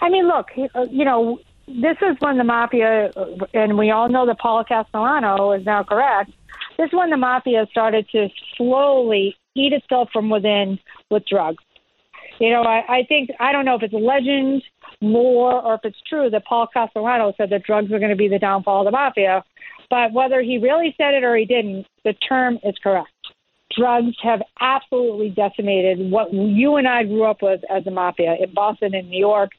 I 0.00 0.08
mean, 0.08 0.26
look, 0.26 0.48
uh, 0.74 0.86
you 0.90 1.04
know, 1.04 1.38
this 1.66 1.96
is 2.02 2.16
when 2.20 2.38
the 2.38 2.44
mafia, 2.44 3.10
and 3.54 3.78
we 3.78 3.90
all 3.90 4.08
know 4.08 4.26
that 4.26 4.38
Paul 4.38 4.64
Castellano 4.64 5.52
is 5.52 5.64
now 5.64 5.82
correct. 5.82 6.30
This 6.76 6.88
is 6.88 6.92
when 6.92 7.10
the 7.10 7.16
mafia 7.16 7.66
started 7.70 8.08
to 8.10 8.28
slowly 8.56 9.36
eat 9.54 9.72
itself 9.72 10.10
from 10.12 10.28
within 10.28 10.78
with 11.10 11.24
drugs. 11.26 11.62
You 12.40 12.50
know, 12.50 12.62
I, 12.62 12.84
I 12.88 13.02
think 13.08 13.30
I 13.38 13.52
don't 13.52 13.64
know 13.64 13.76
if 13.76 13.82
it's 13.82 13.94
legend, 13.94 14.62
lore, 15.00 15.62
or 15.62 15.74
if 15.74 15.80
it's 15.84 16.00
true 16.08 16.28
that 16.30 16.44
Paul 16.44 16.66
Castellano 16.72 17.32
said 17.36 17.50
that 17.50 17.62
drugs 17.62 17.90
were 17.90 17.98
going 17.98 18.10
to 18.10 18.16
be 18.16 18.28
the 18.28 18.38
downfall 18.38 18.80
of 18.80 18.86
the 18.86 18.90
mafia. 18.90 19.44
But 19.88 20.12
whether 20.12 20.42
he 20.42 20.58
really 20.58 20.94
said 20.98 21.14
it 21.14 21.22
or 21.22 21.36
he 21.36 21.44
didn't, 21.44 21.86
the 22.04 22.14
term 22.14 22.58
is 22.64 22.74
correct. 22.82 23.08
Drugs 23.76 24.16
have 24.22 24.42
absolutely 24.60 25.30
decimated 25.30 26.10
what 26.10 26.32
you 26.32 26.76
and 26.76 26.88
I 26.88 27.04
grew 27.04 27.24
up 27.24 27.42
with 27.42 27.60
as 27.70 27.86
a 27.86 27.90
mafia 27.90 28.36
in 28.40 28.52
Boston 28.52 28.94
and 28.94 29.08
New 29.08 29.18
York. 29.18 29.50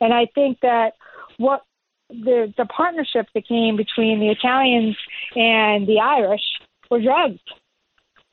And 0.00 0.12
I 0.12 0.26
think 0.34 0.58
that 0.62 0.92
what 1.38 1.62
the 2.08 2.52
the 2.56 2.66
partnership 2.66 3.26
that 3.34 3.48
came 3.48 3.76
between 3.76 4.20
the 4.20 4.30
Italians 4.30 4.96
and 5.34 5.86
the 5.86 6.00
Irish 6.00 6.42
were 6.90 7.00
drugs. 7.00 7.40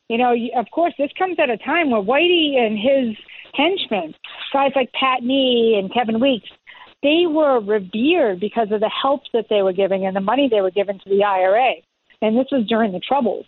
You 0.09 0.17
know, 0.17 0.35
of 0.57 0.65
course, 0.71 0.93
this 0.97 1.11
comes 1.17 1.37
at 1.39 1.49
a 1.49 1.57
time 1.57 1.89
where 1.89 2.01
Whitey 2.01 2.57
and 2.57 2.77
his 2.77 3.15
henchmen, 3.53 4.13
guys 4.51 4.71
like 4.75 4.91
Pat 4.91 5.23
Nee 5.23 5.77
and 5.79 5.93
Kevin 5.93 6.19
Weeks, 6.19 6.49
they 7.01 7.23
were 7.27 7.59
revered 7.61 8.39
because 8.39 8.67
of 8.71 8.81
the 8.81 8.91
help 9.01 9.21
that 9.33 9.45
they 9.49 9.61
were 9.61 9.73
giving 9.73 10.05
and 10.05 10.15
the 10.15 10.21
money 10.21 10.49
they 10.49 10.61
were 10.61 10.71
giving 10.71 10.99
to 10.99 11.09
the 11.09 11.23
IRA. 11.23 11.75
And 12.21 12.37
this 12.37 12.47
was 12.51 12.67
during 12.67 12.91
the 12.91 12.99
Troubles. 12.99 13.45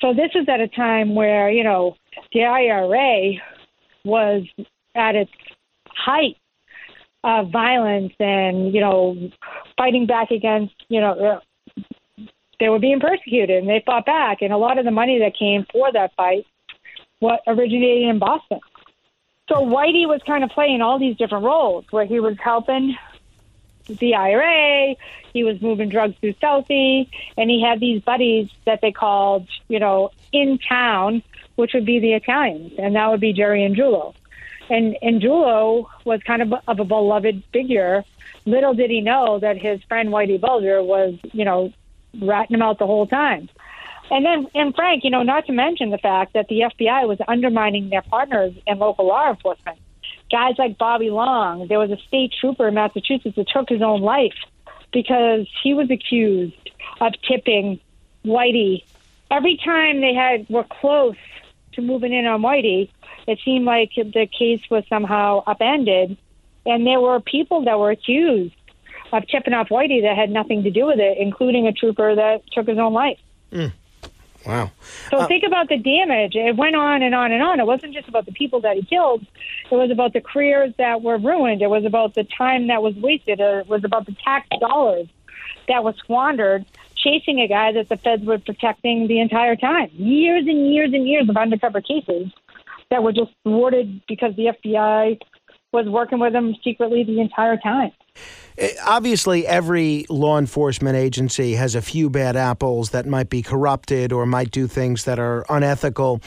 So 0.00 0.14
this 0.14 0.30
is 0.34 0.48
at 0.48 0.60
a 0.60 0.68
time 0.68 1.14
where, 1.14 1.50
you 1.50 1.64
know, 1.64 1.96
the 2.32 2.44
IRA 2.44 3.32
was 4.04 4.44
at 4.94 5.14
its 5.14 5.30
height 5.88 6.36
uh, 7.24 7.42
violence 7.44 8.12
and 8.20 8.74
you 8.74 8.80
know 8.80 9.16
fighting 9.76 10.06
back 10.06 10.30
against 10.30 10.74
you 10.88 11.00
know 11.00 11.12
uh, 11.12 11.40
they 12.60 12.68
were 12.68 12.78
being 12.78 13.00
persecuted 13.00 13.58
and 13.58 13.68
they 13.68 13.82
fought 13.84 14.06
back 14.06 14.42
and 14.42 14.52
a 14.52 14.56
lot 14.56 14.78
of 14.78 14.84
the 14.84 14.90
money 14.90 15.18
that 15.18 15.36
came 15.36 15.66
for 15.72 15.90
that 15.92 16.14
fight 16.14 16.46
what 17.18 17.40
originated 17.46 18.08
in 18.08 18.18
Boston. 18.18 18.60
So 19.48 19.56
Whitey 19.56 20.06
was 20.06 20.20
kind 20.26 20.44
of 20.44 20.50
playing 20.50 20.82
all 20.82 20.98
these 20.98 21.16
different 21.16 21.44
roles 21.44 21.84
where 21.90 22.06
he 22.06 22.20
was 22.20 22.36
helping 22.42 22.96
the 23.86 24.14
IRA, 24.14 24.94
he 25.32 25.44
was 25.44 25.60
moving 25.60 25.88
drugs 25.88 26.14
through 26.20 26.34
Southie, 26.34 27.08
and 27.36 27.50
he 27.50 27.62
had 27.62 27.80
these 27.80 28.00
buddies 28.02 28.48
that 28.64 28.80
they 28.80 28.92
called, 28.92 29.46
you 29.68 29.78
know, 29.78 30.10
in 30.32 30.58
town, 30.58 31.22
which 31.56 31.74
would 31.74 31.84
be 31.84 31.98
the 31.98 32.14
Italians, 32.14 32.72
and 32.78 32.96
that 32.96 33.10
would 33.10 33.20
be 33.20 33.32
Jerry 33.32 33.60
Angiulo. 33.60 34.14
And 34.70 34.96
Angiulo 35.02 35.86
was 36.04 36.22
kind 36.22 36.42
of 36.42 36.54
of 36.66 36.80
a 36.80 36.84
beloved 36.84 37.42
figure. 37.52 38.04
Little 38.46 38.74
did 38.74 38.90
he 38.90 39.00
know 39.00 39.38
that 39.38 39.56
his 39.56 39.82
friend 39.84 40.10
Whitey 40.10 40.40
Bulger 40.40 40.82
was, 40.82 41.14
you 41.32 41.44
know, 41.44 41.72
ratting 42.20 42.54
him 42.54 42.62
out 42.62 42.78
the 42.78 42.86
whole 42.86 43.06
time. 43.06 43.48
And 44.10 44.24
then, 44.24 44.46
and 44.54 44.74
Frank, 44.74 45.02
you 45.04 45.10
know, 45.10 45.22
not 45.22 45.46
to 45.46 45.52
mention 45.52 45.90
the 45.90 45.98
fact 45.98 46.34
that 46.34 46.48
the 46.48 46.60
FBI 46.60 47.08
was 47.08 47.18
undermining 47.26 47.88
their 47.88 48.02
partners 48.02 48.54
in 48.66 48.78
local 48.78 49.06
law 49.06 49.30
enforcement. 49.30 49.78
Guys 50.30 50.54
like 50.58 50.78
Bobby 50.78 51.10
Long, 51.10 51.68
there 51.68 51.78
was 51.78 51.90
a 51.90 51.96
state 52.08 52.32
trooper 52.38 52.68
in 52.68 52.74
Massachusetts 52.74 53.36
that 53.36 53.48
took 53.48 53.68
his 53.68 53.82
own 53.82 54.00
life 54.02 54.34
because 54.92 55.46
he 55.62 55.74
was 55.74 55.90
accused 55.90 56.70
of 57.00 57.14
tipping 57.26 57.80
Whitey. 58.24 58.84
Every 59.30 59.56
time 59.56 60.00
they 60.00 60.14
had 60.14 60.48
were 60.48 60.64
close 60.64 61.16
to 61.72 61.82
moving 61.82 62.12
in 62.12 62.26
on 62.26 62.42
Whitey, 62.42 62.90
it 63.26 63.38
seemed 63.44 63.64
like 63.64 63.92
the 63.94 64.26
case 64.26 64.60
was 64.70 64.84
somehow 64.88 65.42
upended, 65.46 66.16
and 66.66 66.86
there 66.86 67.00
were 67.00 67.20
people 67.20 67.64
that 67.64 67.78
were 67.78 67.90
accused 67.90 68.54
of 69.12 69.26
tipping 69.28 69.54
off 69.54 69.68
Whitey 69.68 70.02
that 70.02 70.16
had 70.16 70.30
nothing 70.30 70.64
to 70.64 70.70
do 70.70 70.86
with 70.86 70.98
it, 70.98 71.18
including 71.18 71.66
a 71.66 71.72
trooper 71.72 72.14
that 72.14 72.42
took 72.52 72.66
his 72.66 72.78
own 72.78 72.92
life. 72.92 73.18
Mm. 73.52 73.72
Wow. 74.44 74.70
So 75.10 75.18
uh, 75.18 75.26
think 75.26 75.44
about 75.44 75.68
the 75.68 75.78
damage. 75.78 76.34
It 76.34 76.56
went 76.56 76.76
on 76.76 77.02
and 77.02 77.14
on 77.14 77.32
and 77.32 77.42
on. 77.42 77.60
It 77.60 77.66
wasn't 77.66 77.94
just 77.94 78.08
about 78.08 78.26
the 78.26 78.32
people 78.32 78.60
that 78.60 78.76
he 78.76 78.82
killed. 78.82 79.24
It 79.70 79.74
was 79.74 79.90
about 79.90 80.12
the 80.12 80.20
careers 80.20 80.74
that 80.76 81.00
were 81.00 81.16
ruined. 81.16 81.62
It 81.62 81.70
was 81.70 81.84
about 81.84 82.14
the 82.14 82.24
time 82.24 82.66
that 82.66 82.82
was 82.82 82.94
wasted. 82.94 83.40
It 83.40 83.66
was 83.66 83.84
about 83.84 84.04
the 84.04 84.14
tax 84.22 84.46
dollars 84.60 85.08
that 85.68 85.82
was 85.82 85.96
squandered 85.96 86.66
chasing 86.96 87.40
a 87.40 87.48
guy 87.48 87.72
that 87.72 87.88
the 87.88 87.96
feds 87.96 88.24
were 88.24 88.38
protecting 88.38 89.06
the 89.08 89.20
entire 89.20 89.56
time. 89.56 89.90
Years 89.92 90.46
and 90.46 90.72
years 90.72 90.92
and 90.92 91.06
years 91.06 91.28
of 91.28 91.36
undercover 91.36 91.80
cases 91.80 92.32
that 92.90 93.02
were 93.02 93.12
just 93.12 93.30
thwarted 93.42 94.02
because 94.08 94.32
the 94.36 94.52
FBI 94.64 95.18
was 95.72 95.86
working 95.88 96.20
with 96.20 96.32
them 96.32 96.54
secretly 96.62 97.04
the 97.04 97.20
entire 97.20 97.56
time. 97.56 97.90
Eh, 98.56 98.70
obviously, 98.86 99.46
every 99.46 100.06
law 100.08 100.38
enforcement 100.38 100.96
agency 100.96 101.54
has 101.54 101.74
a 101.74 101.82
few 101.82 102.08
bad 102.08 102.36
apples 102.36 102.90
that 102.90 103.04
might 103.04 103.28
be 103.28 103.42
corrupted 103.42 104.12
or 104.12 104.26
might 104.26 104.52
do 104.52 104.68
things 104.68 105.04
that 105.04 105.18
are 105.18 105.44
unethical. 105.48 106.20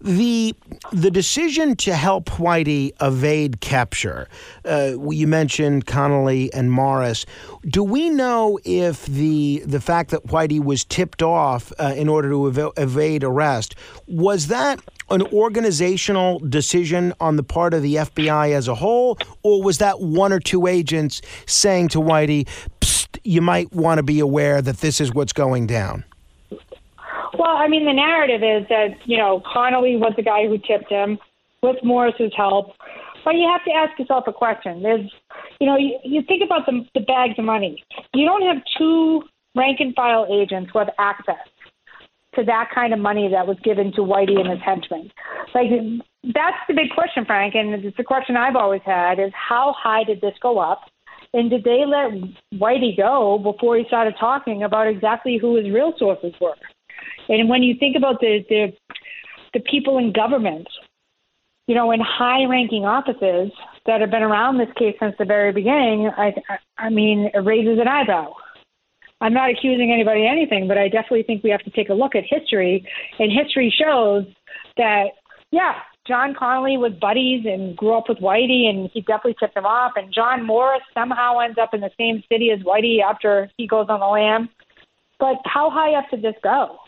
The 0.00 0.54
the 0.92 1.10
decision 1.10 1.76
to 1.76 1.94
help 1.94 2.30
Whitey 2.30 2.92
evade 3.02 3.60
capture, 3.60 4.28
uh, 4.64 4.92
you 5.10 5.26
mentioned 5.26 5.86
Connolly 5.86 6.52
and 6.54 6.70
Morris. 6.70 7.26
Do 7.66 7.82
we 7.82 8.08
know 8.08 8.58
if 8.64 9.04
the 9.04 9.62
the 9.66 9.80
fact 9.80 10.10
that 10.10 10.26
Whitey 10.26 10.62
was 10.62 10.84
tipped 10.84 11.22
off 11.22 11.70
uh, 11.78 11.94
in 11.96 12.08
order 12.08 12.30
to 12.30 12.48
ev- 12.48 12.72
evade 12.78 13.24
arrest 13.24 13.74
was 14.06 14.46
that 14.48 14.80
an 15.10 15.22
organizational 15.34 16.38
decision 16.38 17.12
on 17.20 17.36
the 17.36 17.42
part 17.42 17.74
of 17.74 17.82
the 17.82 17.96
FBI 17.96 18.52
as 18.52 18.68
a 18.68 18.74
whole, 18.74 19.18
or 19.42 19.62
was 19.62 19.78
that 19.78 20.00
one 20.00 20.32
or 20.32 20.40
two 20.40 20.66
agents 20.66 21.20
saying 21.46 21.88
to 21.88 21.98
Whitey, 21.98 22.48
you 23.22 23.40
might 23.40 23.72
want 23.72 23.98
to 23.98 24.02
be 24.02 24.20
aware 24.20 24.60
that 24.62 24.78
this 24.78 25.00
is 25.00 25.12
what's 25.12 25.32
going 25.32 25.66
down? 25.66 26.04
Well, 27.38 27.56
I 27.56 27.68
mean, 27.68 27.84
the 27.84 27.92
narrative 27.92 28.42
is 28.42 28.68
that, 28.68 28.96
you 29.06 29.16
know, 29.16 29.42
Connolly 29.52 29.96
was 29.96 30.12
the 30.16 30.22
guy 30.22 30.46
who 30.46 30.58
tipped 30.58 30.90
him 30.90 31.18
with 31.62 31.76
Morris's 31.82 32.32
help. 32.36 32.72
But 33.24 33.36
you 33.36 33.48
have 33.48 33.64
to 33.64 33.72
ask 33.72 33.98
yourself 33.98 34.24
a 34.26 34.32
question. 34.32 34.82
There's, 34.82 35.10
You 35.58 35.66
know, 35.66 35.78
you, 35.78 35.98
you 36.04 36.22
think 36.28 36.42
about 36.44 36.66
the, 36.66 36.86
the 36.94 37.00
bags 37.00 37.34
of 37.38 37.44
money. 37.44 37.82
You 38.12 38.26
don't 38.26 38.42
have 38.42 38.62
two 38.76 39.22
rank 39.54 39.80
and 39.80 39.94
file 39.94 40.26
agents 40.30 40.70
who 40.72 40.78
have 40.80 40.90
access 40.98 41.36
to 42.34 42.44
that 42.44 42.68
kind 42.74 42.92
of 42.92 42.98
money 42.98 43.28
that 43.30 43.46
was 43.46 43.56
given 43.64 43.92
to 43.92 44.00
Whitey 44.02 44.38
and 44.38 44.50
his 44.50 44.60
henchmen. 44.60 45.10
Like 45.54 45.70
that's 46.34 46.56
the 46.68 46.74
big 46.74 46.90
question, 46.90 47.24
Frank, 47.24 47.54
and 47.54 47.72
it's 47.84 47.96
the 47.96 48.04
question 48.04 48.36
I've 48.36 48.56
always 48.56 48.82
had: 48.84 49.18
is 49.18 49.32
how 49.32 49.74
high 49.78 50.04
did 50.04 50.20
this 50.20 50.34
go 50.42 50.58
up? 50.58 50.82
And 51.34 51.50
did 51.50 51.64
they 51.64 51.82
let 51.84 52.12
Whitey 52.54 52.96
go 52.96 53.38
before 53.42 53.76
he 53.76 53.84
started 53.88 54.14
talking 54.18 54.62
about 54.62 54.86
exactly 54.86 55.36
who 55.36 55.56
his 55.56 55.66
real 55.66 55.92
sources 55.98 56.32
were? 56.40 56.54
And 57.28 57.48
when 57.48 57.64
you 57.64 57.74
think 57.78 57.96
about 57.96 58.20
the 58.20 58.44
the, 58.48 58.72
the 59.52 59.60
people 59.60 59.98
in 59.98 60.12
government, 60.12 60.68
you 61.66 61.74
know, 61.74 61.90
in 61.90 62.00
high-ranking 62.00 62.84
offices 62.84 63.50
that 63.84 64.00
have 64.00 64.12
been 64.12 64.22
around 64.22 64.58
this 64.58 64.72
case 64.78 64.94
since 65.00 65.16
the 65.18 65.24
very 65.24 65.52
beginning, 65.52 66.08
I 66.16 66.34
I 66.78 66.88
mean, 66.88 67.30
it 67.34 67.38
raises 67.38 67.80
an 67.80 67.88
eyebrow. 67.88 68.32
I'm 69.20 69.34
not 69.34 69.50
accusing 69.50 69.90
anybody 69.92 70.26
of 70.26 70.30
anything, 70.30 70.68
but 70.68 70.78
I 70.78 70.88
definitely 70.88 71.24
think 71.24 71.42
we 71.42 71.50
have 71.50 71.64
to 71.64 71.70
take 71.70 71.88
a 71.88 71.94
look 71.94 72.14
at 72.14 72.22
history, 72.28 72.86
and 73.18 73.32
history 73.32 73.74
shows 73.76 74.24
that 74.76 75.06
yeah, 75.50 75.74
John 76.06 76.34
Connolly 76.34 76.76
was 76.76 76.92
buddies 76.92 77.46
and 77.46 77.74
grew 77.76 77.96
up 77.96 78.08
with 78.08 78.18
Whitey, 78.18 78.68
and 78.68 78.90
he 78.92 79.00
definitely 79.00 79.36
tipped 79.40 79.56
him 79.56 79.64
off. 79.64 79.92
And 79.96 80.12
John 80.12 80.44
Morris 80.44 80.82
somehow 80.92 81.38
ends 81.38 81.56
up 81.58 81.72
in 81.72 81.80
the 81.80 81.90
same 81.98 82.22
city 82.30 82.50
as 82.50 82.60
Whitey 82.60 83.00
after 83.00 83.50
he 83.56 83.66
goes 83.66 83.86
on 83.88 84.00
the 84.00 84.06
lam. 84.06 84.50
But 85.18 85.36
how 85.44 85.70
high 85.70 85.94
up 85.94 86.10
did 86.10 86.22
this 86.22 86.34
go? 86.42 86.78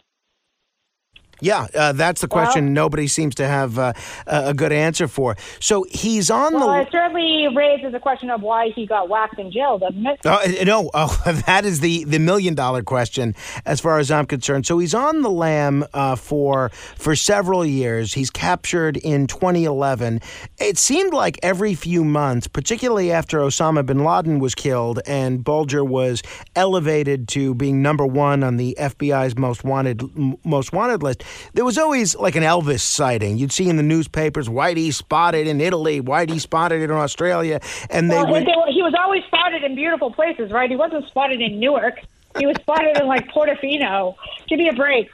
Yeah, 1.40 1.66
uh, 1.74 1.92
that's 1.92 2.22
the 2.22 2.28
question. 2.28 2.66
Well, 2.66 2.72
Nobody 2.72 3.08
seems 3.08 3.34
to 3.36 3.46
have 3.46 3.78
uh, 3.78 3.92
a 4.26 4.54
good 4.54 4.72
answer 4.72 5.06
for. 5.06 5.36
So 5.60 5.84
he's 5.90 6.30
on 6.30 6.54
well, 6.54 6.60
the. 6.60 6.66
Well, 6.66 6.80
it 6.80 6.88
certainly 6.90 7.48
raises 7.54 7.92
the 7.92 8.00
question 8.00 8.30
of 8.30 8.42
why 8.42 8.70
he 8.74 8.86
got 8.86 9.08
whacked 9.08 9.38
in 9.38 9.50
jail, 9.52 9.78
doesn't 9.78 10.06
it? 10.06 10.20
Uh, 10.24 10.64
no, 10.64 10.90
oh, 10.94 11.22
that 11.46 11.64
is 11.64 11.80
the, 11.80 12.04
the 12.04 12.18
million 12.18 12.54
dollar 12.54 12.82
question, 12.82 13.34
as 13.66 13.80
far 13.80 13.98
as 13.98 14.10
I'm 14.10 14.26
concerned. 14.26 14.66
So 14.66 14.78
he's 14.78 14.94
on 14.94 15.22
the 15.22 15.30
lam 15.30 15.84
uh, 15.92 16.16
for 16.16 16.70
for 16.70 17.14
several 17.14 17.66
years. 17.66 18.14
He's 18.14 18.30
captured 18.30 18.96
in 18.96 19.26
2011. 19.26 20.20
It 20.58 20.78
seemed 20.78 21.12
like 21.12 21.38
every 21.42 21.74
few 21.74 22.04
months, 22.04 22.46
particularly 22.46 23.12
after 23.12 23.40
Osama 23.40 23.84
bin 23.84 24.04
Laden 24.04 24.38
was 24.38 24.54
killed 24.54 25.00
and 25.06 25.44
Bulger 25.44 25.84
was 25.84 26.22
elevated 26.54 27.28
to 27.28 27.54
being 27.54 27.82
number 27.82 28.06
one 28.06 28.42
on 28.42 28.56
the 28.56 28.76
FBI's 28.78 29.36
most 29.36 29.64
wanted 29.64 30.02
most 30.44 30.72
wanted 30.72 31.02
list 31.02 31.24
there 31.54 31.64
was 31.64 31.78
always 31.78 32.16
like 32.16 32.36
an 32.36 32.42
Elvis 32.42 32.80
sighting. 32.80 33.38
You'd 33.38 33.52
see 33.52 33.68
in 33.68 33.76
the 33.76 33.82
newspapers, 33.82 34.48
Whitey 34.48 34.92
spotted 34.92 35.46
in 35.46 35.60
Italy, 35.60 36.00
Whitey 36.00 36.40
spotted 36.40 36.82
in 36.82 36.90
Australia, 36.90 37.60
and 37.90 38.10
they 38.10 38.16
well, 38.16 38.32
would. 38.32 38.48
He 38.68 38.82
was 38.82 38.94
always 38.98 39.24
spotted 39.24 39.64
in 39.64 39.74
beautiful 39.74 40.10
places, 40.10 40.50
right? 40.50 40.70
He 40.70 40.76
wasn't 40.76 41.06
spotted 41.08 41.40
in 41.40 41.58
Newark. 41.58 42.00
He 42.38 42.46
was 42.46 42.56
spotted 42.60 42.98
in 42.98 43.06
like 43.06 43.28
Portofino. 43.28 44.14
Give 44.48 44.58
me 44.58 44.68
a 44.68 44.72
break. 44.72 45.10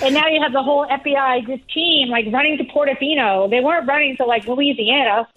And 0.00 0.14
now 0.14 0.26
you 0.26 0.40
have 0.40 0.52
the 0.52 0.62
whole 0.62 0.86
FBI 0.86 1.46
this 1.46 1.60
team 1.72 2.08
like 2.08 2.26
running 2.32 2.56
to 2.58 2.64
Portofino. 2.64 3.50
They 3.50 3.60
weren't 3.60 3.86
running 3.86 4.16
to 4.16 4.24
like 4.24 4.46
Louisiana. 4.46 5.28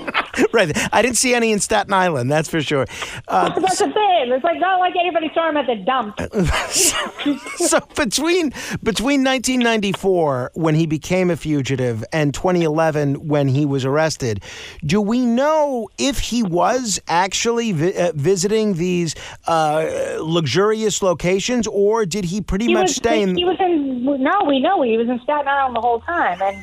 right. 0.52 0.70
I 0.92 1.02
didn't 1.02 1.16
see 1.16 1.34
any 1.34 1.52
in 1.52 1.60
Staten 1.60 1.92
Island, 1.92 2.30
that's 2.30 2.48
for 2.48 2.60
sure. 2.60 2.86
Uh, 3.28 3.58
that's 3.60 3.78
the 3.78 3.90
thing. 3.90 4.32
It's 4.32 4.44
like 4.44 4.58
not 4.58 4.78
like 4.80 4.94
anybody 4.98 5.30
saw 5.34 5.48
him 5.48 5.56
at 5.56 5.66
the 5.66 5.76
dump. 5.76 6.18
so 7.56 7.80
between 7.94 8.50
between 8.82 9.24
1994 9.24 10.52
when 10.54 10.74
he 10.74 10.86
became 10.86 11.30
a 11.30 11.36
fugitive 11.36 12.04
and 12.12 12.32
2011 12.34 13.26
when 13.28 13.48
he 13.48 13.66
was 13.66 13.84
arrested, 13.84 14.42
do 14.84 15.00
we 15.00 15.24
know 15.24 15.88
if 15.98 16.18
he 16.18 16.42
was 16.42 17.00
actually 17.08 17.72
vi- 17.72 17.94
uh, 17.94 18.12
visiting 18.14 18.74
these 18.74 19.14
uh, 19.46 20.16
luxurious 20.20 21.02
locations, 21.02 21.66
or 21.66 22.06
did 22.06 22.24
he 22.24 22.40
pretty 22.40 22.66
he 22.66 22.74
much 22.74 22.84
was, 22.84 22.96
stay 22.96 23.22
in? 23.22 23.36
He 23.36 23.44
was 23.44 23.56
in. 23.60 24.04
No, 24.04 24.44
we 24.46 24.60
know 24.60 24.82
he 24.82 24.96
was 24.96 25.08
in 25.08 25.20
Staten 25.20 25.48
Island 25.48 25.76
the 25.76 25.80
whole 25.80 26.00
time, 26.00 26.40
and 26.42 26.62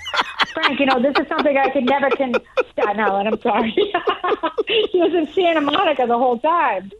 Frank, 0.53 0.79
you 0.79 0.85
know, 0.85 1.01
this 1.01 1.13
is 1.19 1.27
something 1.27 1.57
I 1.57 1.69
could 1.69 1.85
never 1.85 2.09
can. 2.11 2.33
Staten 2.71 2.99
Island, 2.99 3.18
I'm 3.27 3.41
sorry. 3.41 3.71
he 4.67 4.99
was 4.99 5.13
in 5.13 5.27
Santa 5.33 5.61
Monica 5.61 6.05
the 6.07 6.17
whole 6.17 6.39
time. 6.39 6.91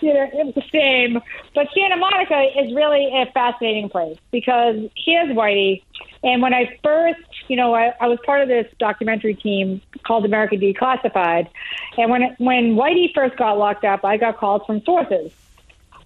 You 0.00 0.14
know, 0.14 0.30
it 0.32 0.46
was 0.46 0.54
the 0.54 0.64
same. 0.70 1.20
But 1.54 1.68
Santa 1.74 1.96
Monica 1.96 2.48
is 2.58 2.74
really 2.74 3.06
a 3.14 3.30
fascinating 3.32 3.88
place 3.88 4.18
because 4.30 4.76
he 4.94 5.12
here's 5.12 5.36
Whitey. 5.36 5.82
And 6.22 6.42
when 6.42 6.52
I 6.52 6.78
first, 6.82 7.20
you 7.48 7.56
know, 7.56 7.74
I, 7.74 7.94
I 8.00 8.08
was 8.08 8.18
part 8.24 8.42
of 8.42 8.48
this 8.48 8.66
documentary 8.78 9.34
team 9.34 9.80
called 10.04 10.24
America 10.24 10.56
Declassified. 10.56 11.48
And 11.96 12.10
when 12.10 12.34
when 12.38 12.74
Whitey 12.74 13.12
first 13.14 13.36
got 13.36 13.58
locked 13.58 13.84
up, 13.84 14.04
I 14.04 14.16
got 14.16 14.38
calls 14.38 14.62
from 14.66 14.82
sources. 14.82 15.32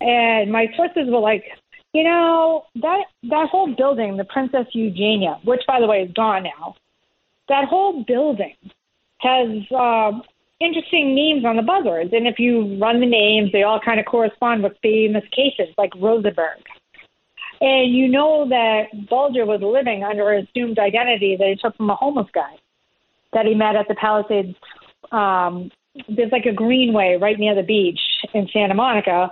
And 0.00 0.50
my 0.50 0.72
sources 0.76 1.08
were 1.08 1.20
like, 1.20 1.44
you 1.92 2.04
know, 2.04 2.66
that 2.76 3.04
that 3.24 3.48
whole 3.48 3.74
building, 3.74 4.16
the 4.16 4.24
Princess 4.24 4.66
Eugenia, 4.72 5.38
which 5.44 5.62
by 5.66 5.80
the 5.80 5.86
way 5.86 6.02
is 6.02 6.12
gone 6.12 6.44
now, 6.44 6.76
that 7.48 7.66
whole 7.66 8.02
building 8.04 8.54
has 9.22 9.48
uh, 9.70 10.12
interesting 10.60 11.14
names 11.14 11.44
on 11.44 11.56
the 11.56 11.62
buzzwords. 11.62 12.14
And 12.14 12.26
if 12.26 12.38
you 12.38 12.78
run 12.78 13.00
the 13.00 13.06
names, 13.06 13.52
they 13.52 13.62
all 13.62 13.80
kind 13.80 14.00
of 14.00 14.06
correspond 14.06 14.62
with 14.62 14.72
famous 14.82 15.24
cases 15.30 15.72
like 15.78 15.92
Rosenberg. 15.96 16.58
And 17.60 17.94
you 17.94 18.08
know 18.08 18.48
that 18.48 19.08
Bulger 19.08 19.46
was 19.46 19.60
living 19.62 20.02
under 20.02 20.32
an 20.32 20.48
assumed 20.48 20.78
identity 20.78 21.36
that 21.36 21.48
he 21.48 21.56
took 21.56 21.76
from 21.76 21.90
a 21.90 21.94
homeless 21.94 22.26
guy 22.34 22.56
that 23.32 23.46
he 23.46 23.54
met 23.54 23.76
at 23.76 23.86
the 23.88 23.94
Palisades. 23.94 24.56
Um, 25.12 25.70
there's 26.08 26.32
like 26.32 26.46
a 26.46 26.52
greenway 26.52 27.18
right 27.20 27.38
near 27.38 27.54
the 27.54 27.62
beach 27.62 28.00
in 28.34 28.48
Santa 28.52 28.74
Monica. 28.74 29.30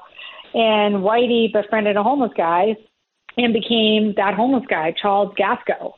And 0.54 0.96
Whitey 0.96 1.52
befriended 1.52 1.96
a 1.96 2.02
homeless 2.02 2.32
guy 2.36 2.76
and 3.36 3.52
became 3.52 4.14
that 4.16 4.34
homeless 4.34 4.64
guy, 4.68 4.94
Charles 5.00 5.34
Gasko. 5.34 5.94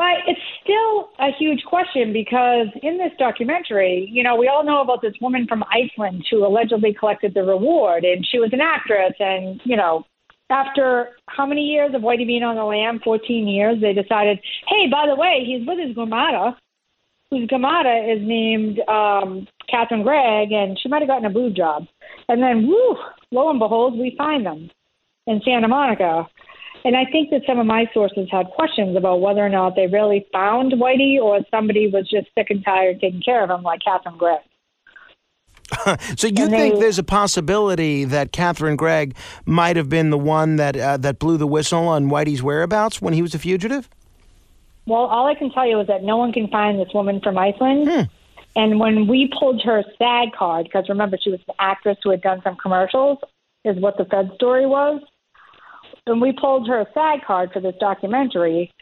But 0.00 0.24
it's 0.26 0.40
still 0.62 1.10
a 1.18 1.30
huge 1.38 1.62
question 1.64 2.10
because 2.14 2.68
in 2.82 2.96
this 2.96 3.12
documentary, 3.18 4.08
you 4.10 4.22
know, 4.22 4.34
we 4.34 4.48
all 4.48 4.64
know 4.64 4.80
about 4.80 5.02
this 5.02 5.12
woman 5.20 5.46
from 5.46 5.62
Iceland 5.64 6.24
who 6.30 6.46
allegedly 6.46 6.96
collected 6.98 7.34
the 7.34 7.42
reward, 7.42 8.04
and 8.04 8.26
she 8.26 8.38
was 8.38 8.48
an 8.54 8.62
actress. 8.62 9.12
And, 9.18 9.60
you 9.62 9.76
know, 9.76 10.04
after 10.48 11.10
how 11.26 11.44
many 11.44 11.64
years 11.66 11.94
of 11.94 12.00
Whitey 12.00 12.26
being 12.26 12.42
on 12.42 12.56
the 12.56 12.64
lam? 12.64 13.00
14 13.04 13.46
years, 13.46 13.78
they 13.82 13.92
decided, 13.92 14.40
hey, 14.68 14.88
by 14.90 15.04
the 15.06 15.16
way, 15.16 15.44
he's 15.44 15.68
with 15.68 15.78
his 15.78 15.94
gramata, 15.94 16.56
whose 17.30 17.46
gramata 17.46 18.10
is 18.10 18.26
named 18.26 18.80
um, 18.88 19.46
Catherine 19.68 20.02
Greig, 20.02 20.50
and 20.50 20.78
she 20.80 20.88
might 20.88 21.02
have 21.02 21.10
gotten 21.10 21.26
a 21.26 21.30
boob 21.30 21.54
job. 21.54 21.84
And 22.26 22.42
then, 22.42 22.66
whoo, 22.66 22.96
lo 23.32 23.50
and 23.50 23.58
behold, 23.58 23.98
we 23.98 24.14
find 24.16 24.46
them 24.46 24.70
in 25.26 25.42
Santa 25.44 25.68
Monica. 25.68 26.26
And 26.84 26.96
I 26.96 27.04
think 27.10 27.30
that 27.30 27.42
some 27.46 27.58
of 27.58 27.66
my 27.66 27.86
sources 27.92 28.28
had 28.30 28.46
questions 28.46 28.96
about 28.96 29.20
whether 29.20 29.44
or 29.44 29.48
not 29.48 29.76
they 29.76 29.86
really 29.86 30.26
found 30.32 30.72
Whitey 30.72 31.20
or 31.20 31.40
somebody 31.50 31.88
was 31.88 32.08
just 32.08 32.28
sick 32.34 32.48
and 32.50 32.64
tired 32.64 33.00
taking 33.00 33.20
care 33.22 33.44
of 33.44 33.50
him, 33.50 33.62
like 33.62 33.80
Catherine 33.84 34.16
Greig. 34.16 34.40
so 36.16 36.26
you 36.26 36.48
think 36.48 36.80
there's 36.80 36.98
a 36.98 37.04
possibility 37.04 38.04
that 38.04 38.32
Catherine 38.32 38.76
Greig 38.76 39.14
might 39.44 39.76
have 39.76 39.88
been 39.88 40.10
the 40.10 40.18
one 40.18 40.56
that 40.56 40.76
uh, 40.76 40.96
that 40.96 41.18
blew 41.18 41.36
the 41.36 41.46
whistle 41.46 41.86
on 41.86 42.06
Whitey's 42.06 42.42
whereabouts 42.42 43.00
when 43.00 43.14
he 43.14 43.22
was 43.22 43.34
a 43.34 43.38
fugitive? 43.38 43.88
Well, 44.86 45.02
all 45.02 45.28
I 45.28 45.34
can 45.34 45.50
tell 45.52 45.66
you 45.66 45.78
is 45.80 45.86
that 45.86 46.02
no 46.02 46.16
one 46.16 46.32
can 46.32 46.48
find 46.48 46.80
this 46.80 46.92
woman 46.92 47.20
from 47.20 47.38
Iceland. 47.38 47.88
Hmm. 47.88 48.00
And 48.56 48.80
when 48.80 49.06
we 49.06 49.30
pulled 49.38 49.62
her 49.64 49.84
SAG 49.96 50.32
card, 50.36 50.64
because 50.64 50.88
remember 50.88 51.16
she 51.22 51.30
was 51.30 51.38
an 51.46 51.54
actress 51.60 51.98
who 52.02 52.10
had 52.10 52.20
done 52.20 52.40
some 52.42 52.56
commercials, 52.56 53.18
is 53.64 53.76
what 53.78 53.96
the 53.96 54.06
Fed 54.06 54.30
story 54.34 54.66
was 54.66 55.00
when 56.10 56.18
we 56.18 56.32
pulled 56.32 56.66
her 56.66 56.84
SAG 56.92 57.22
card 57.24 57.52
for 57.52 57.60
this 57.60 57.76
documentary, 57.78 58.72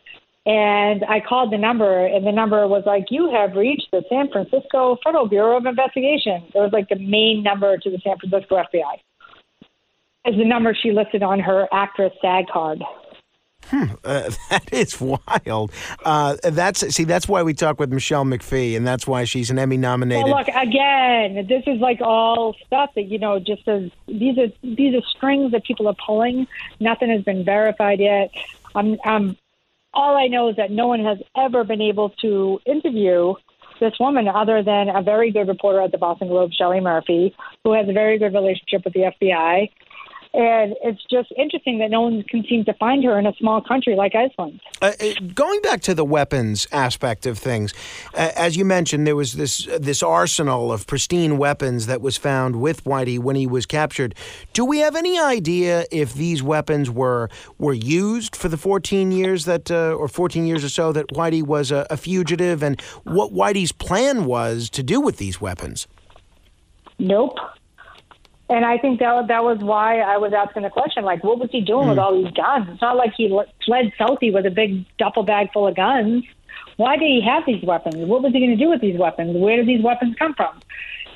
and 0.47 1.05
I 1.05 1.21
called 1.21 1.53
the 1.53 1.59
number, 1.59 2.07
and 2.07 2.27
the 2.27 2.33
number 2.33 2.67
was 2.67 2.85
like, 2.87 3.11
"You 3.11 3.31
have 3.31 3.55
reached 3.55 3.91
the 3.93 4.03
San 4.09 4.31
Francisco 4.31 4.97
Federal 5.05 5.29
Bureau 5.29 5.59
of 5.59 5.67
Investigation." 5.67 6.43
It 6.55 6.59
was 6.59 6.73
like 6.73 6.89
the 6.89 6.97
main 6.97 7.43
number 7.43 7.77
to 7.77 7.91
the 7.91 7.99
San 7.99 8.17
Francisco 8.17 8.57
FBI. 8.57 8.99
Is 10.25 10.37
the 10.37 10.45
number 10.45 10.75
she 10.75 10.91
listed 10.91 11.23
on 11.23 11.39
her 11.39 11.69
actress 11.71 12.15
SAG 12.23 12.47
card. 12.49 12.83
Hmm, 13.65 13.85
uh, 14.05 14.31
that 14.51 14.73
is 14.73 15.01
wild. 15.01 15.73
Uh, 16.05 16.37
that's 16.43 16.95
see, 16.95 17.05
that's 17.05 17.29
why 17.29 17.43
we 17.43 17.55
talk 17.55 17.79
with 17.79 17.93
Michele 17.93 18.25
McPhee, 18.25 18.77
and 18.77 18.87
that's 18.87 19.07
why 19.07 19.25
she's 19.25 19.51
an 19.51 19.59
Emmy 19.59 19.77
nominated. 19.77 20.25
Well, 20.25 20.39
look 20.39 20.49
again. 20.49 21.47
This 21.49 21.65
is 21.67 21.81
like 21.81 22.01
all 22.01 22.55
stuff 22.67 22.91
that 22.95 23.05
you 23.05 23.19
know. 23.19 23.39
Just 23.39 23.67
as 23.69 23.91
these 24.07 24.39
are 24.39 24.49
these 24.63 24.95
are 24.95 25.03
strings 25.17 25.53
that 25.53 25.65
people 25.65 25.87
are 25.89 25.97
pulling. 26.05 26.47
Nothing 26.81 27.11
has 27.11 27.23
been 27.23 27.45
verified 27.45 28.01
yet. 28.01 28.31
I'm, 28.75 28.97
I'm 29.05 29.37
all 29.93 30.17
I 30.17 30.29
know 30.29 30.49
is 30.49 30.57
that 30.57 30.71
no 30.71 30.87
one 30.87 31.05
has 31.05 31.19
ever 31.37 31.65
been 31.65 31.81
able 31.81 32.11
to 32.23 32.61
interview 32.65 33.35
this 33.81 33.95
woman 34.01 34.29
other 34.29 34.63
than 34.63 34.89
a 34.89 35.03
very 35.03 35.31
good 35.31 35.49
reporter 35.49 35.81
at 35.81 35.93
the 35.93 35.99
Boston 35.99 36.29
Globe, 36.29 36.53
Shelley 36.53 36.81
Murphy, 36.81 37.35
who 37.65 37.73
has 37.73 37.89
a 37.89 37.93
very 37.93 38.19
good 38.19 38.35
relationship 38.35 38.85
with 38.85 38.95
the 38.95 39.13
FBI 39.21 39.71
And 40.35 40.75
it's 40.83 41.03
just 41.11 41.33
interesting 41.37 41.79
that 41.79 41.91
no 41.91 42.03
one 42.03 42.23
can 42.23 42.45
seem 42.49 42.65
to 42.67 42.75
find 42.75 43.03
her 43.05 43.19
in 43.19 43.27
a 43.27 43.35
small 43.35 43.61
country 43.61 43.97
like 43.97 44.15
Iceland. 44.15 44.61
Uh, 44.81 44.93
uh 45.01 45.15
going 45.35 45.61
back 45.63 45.81
to 45.83 45.95
the 45.95 46.05
weapons 46.05 46.67
aspect 46.73 47.27
of 47.27 47.39
things, 47.39 47.75
uh, 48.15 48.31
as 48.37 48.57
you 48.57 48.65
mentioned, 48.65 49.07
there 49.07 49.17
was 49.17 49.35
this 49.35 49.67
uh, 49.67 49.79
this 49.81 50.03
arsenal 50.03 50.73
of 50.73 50.87
pristine 50.87 51.39
weapons 51.39 51.87
that 51.87 52.01
was 52.01 52.17
found 52.17 52.61
with 52.61 52.85
Whitey 52.85 53.19
when 53.19 53.37
he 53.37 53.47
was 53.47 53.67
captured. 53.67 54.15
Do 54.53 54.65
we 54.65 54.79
have 54.79 54.97
any 54.97 55.19
idea 55.19 55.87
if 55.91 56.15
these 56.15 56.43
weapons 56.43 56.91
were 56.91 57.29
were 57.59 57.73
used 57.73 58.37
for 58.37 58.49
the 58.49 58.57
14 58.57 59.11
years 59.13 59.45
that, 59.45 59.71
uh, 59.71 59.93
or 59.93 60.09
14 60.09 60.47
years 60.47 60.65
or 60.65 60.69
so 60.69 60.93
that 60.93 61.09
Whitey 61.09 61.43
was 61.43 61.71
a, 61.71 61.87
a 61.91 61.97
fugitive, 61.97 62.63
and 62.63 62.81
what 63.05 63.33
Whitey's 63.33 63.73
plan 63.73 64.25
was 64.25 64.71
to 64.71 64.83
do 64.83 65.01
with 65.01 65.17
these 65.17 65.41
weapons? 65.41 65.87
Nope. 66.99 67.39
And 68.51 68.65
I 68.65 68.79
think 68.79 69.01
that 69.01 69.29
that 69.29 69.45
was 69.45 69.59
why 69.59 70.01
I 70.01 70.17
was 70.17 70.33
asking 70.33 70.63
the 70.63 70.71
question, 70.71 71.05
like, 71.05 71.23
what 71.23 71.39
was 71.39 71.51
he 71.53 71.61
doing 71.61 71.87
mm. 71.87 71.91
with 71.91 71.99
all 71.99 72.15
these 72.15 72.33
guns? 72.33 72.67
It's 72.71 72.81
not 72.81 72.97
like 72.97 73.13
he 73.17 73.29
fled 73.67 73.93
Southie 74.01 74.33
with 74.33 74.47
a 74.47 74.51
big 74.51 74.87
duffel 74.97 75.23
bag 75.23 75.53
full 75.53 75.69
of 75.69 75.77
guns. 75.77 76.25
Why 76.77 76.97
did 76.97 77.07
he 77.07 77.21
have 77.27 77.45
these 77.45 77.63
weapons? 77.63 77.97
What 77.97 78.23
was 78.23 78.33
he 78.33 78.41
going 78.41 78.57
to 78.57 78.65
do 78.65 78.71
with 78.71 78.81
these 78.81 78.99
weapons? 78.99 79.37
Where 79.37 79.57
did 79.57 79.67
these 79.67 79.83
weapons 79.83 80.17
come 80.19 80.35
from? 80.35 80.61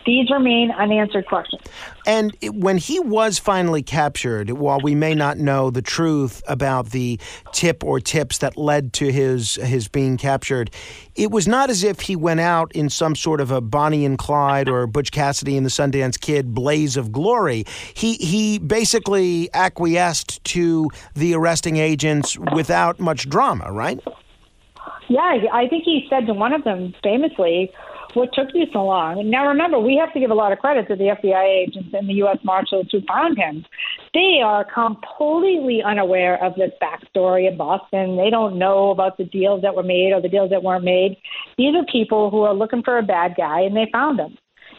These 0.04 0.30
remain 0.30 0.70
unanswered 0.72 1.26
questions. 1.26 1.62
And 2.06 2.36
when 2.42 2.78
he 2.78 2.98
was 2.98 3.38
finally 3.38 3.82
captured, 3.82 4.50
while 4.50 4.80
we 4.80 4.94
may 4.94 5.14
not 5.14 5.38
know 5.38 5.70
the 5.70 5.82
truth 5.82 6.42
about 6.48 6.90
the 6.90 7.20
tip 7.52 7.84
or 7.84 8.00
tips 8.00 8.38
that 8.38 8.56
led 8.56 8.92
to 8.94 9.12
his 9.12 9.54
his 9.56 9.86
being 9.88 10.16
captured, 10.16 10.70
it 11.14 11.30
was 11.30 11.46
not 11.46 11.70
as 11.70 11.84
if 11.84 12.00
he 12.00 12.16
went 12.16 12.40
out 12.40 12.72
in 12.72 12.90
some 12.90 13.14
sort 13.14 13.40
of 13.40 13.50
a 13.50 13.60
Bonnie 13.60 14.04
and 14.04 14.18
Clyde 14.18 14.68
or 14.68 14.86
Butch 14.86 15.12
Cassidy 15.12 15.56
and 15.56 15.64
the 15.64 15.70
Sundance 15.70 16.20
Kid 16.20 16.54
blaze 16.54 16.96
of 16.96 17.12
glory. 17.12 17.64
He 17.94 18.14
he 18.14 18.58
basically 18.58 19.48
acquiesced 19.54 20.42
to 20.44 20.88
the 21.14 21.34
arresting 21.34 21.76
agents 21.76 22.36
without 22.54 22.98
much 22.98 23.28
drama, 23.28 23.70
right? 23.70 24.00
Yeah, 25.08 25.36
I 25.52 25.68
think 25.68 25.84
he 25.84 26.06
said 26.08 26.26
to 26.26 26.34
one 26.34 26.52
of 26.52 26.64
them 26.64 26.94
famously, 27.02 27.70
what 28.14 28.32
took 28.32 28.48
you 28.54 28.66
so 28.72 28.84
long? 28.84 29.28
Now, 29.30 29.48
remember, 29.48 29.78
we 29.78 29.96
have 29.96 30.12
to 30.12 30.20
give 30.20 30.30
a 30.30 30.34
lot 30.34 30.52
of 30.52 30.58
credit 30.58 30.88
to 30.88 30.96
the 30.96 31.14
FBI 31.22 31.44
agents 31.44 31.90
and 31.92 32.08
the 32.08 32.14
U.S. 32.14 32.38
Marshals 32.44 32.86
who 32.90 33.00
found 33.06 33.38
him. 33.38 33.64
They 34.14 34.40
are 34.44 34.64
completely 34.64 35.82
unaware 35.84 36.42
of 36.42 36.54
this 36.54 36.72
backstory 36.82 37.48
in 37.50 37.56
Boston. 37.56 38.16
They 38.16 38.30
don't 38.30 38.58
know 38.58 38.90
about 38.90 39.16
the 39.18 39.24
deals 39.24 39.62
that 39.62 39.74
were 39.74 39.82
made 39.82 40.12
or 40.12 40.20
the 40.20 40.28
deals 40.28 40.50
that 40.50 40.62
weren't 40.62 40.84
made. 40.84 41.16
These 41.56 41.74
are 41.74 41.84
people 41.90 42.30
who 42.30 42.42
are 42.42 42.54
looking 42.54 42.82
for 42.82 42.98
a 42.98 43.02
bad 43.02 43.34
guy, 43.36 43.60
and 43.60 43.76
they 43.76 43.88
found 43.92 44.20
him. 44.20 44.36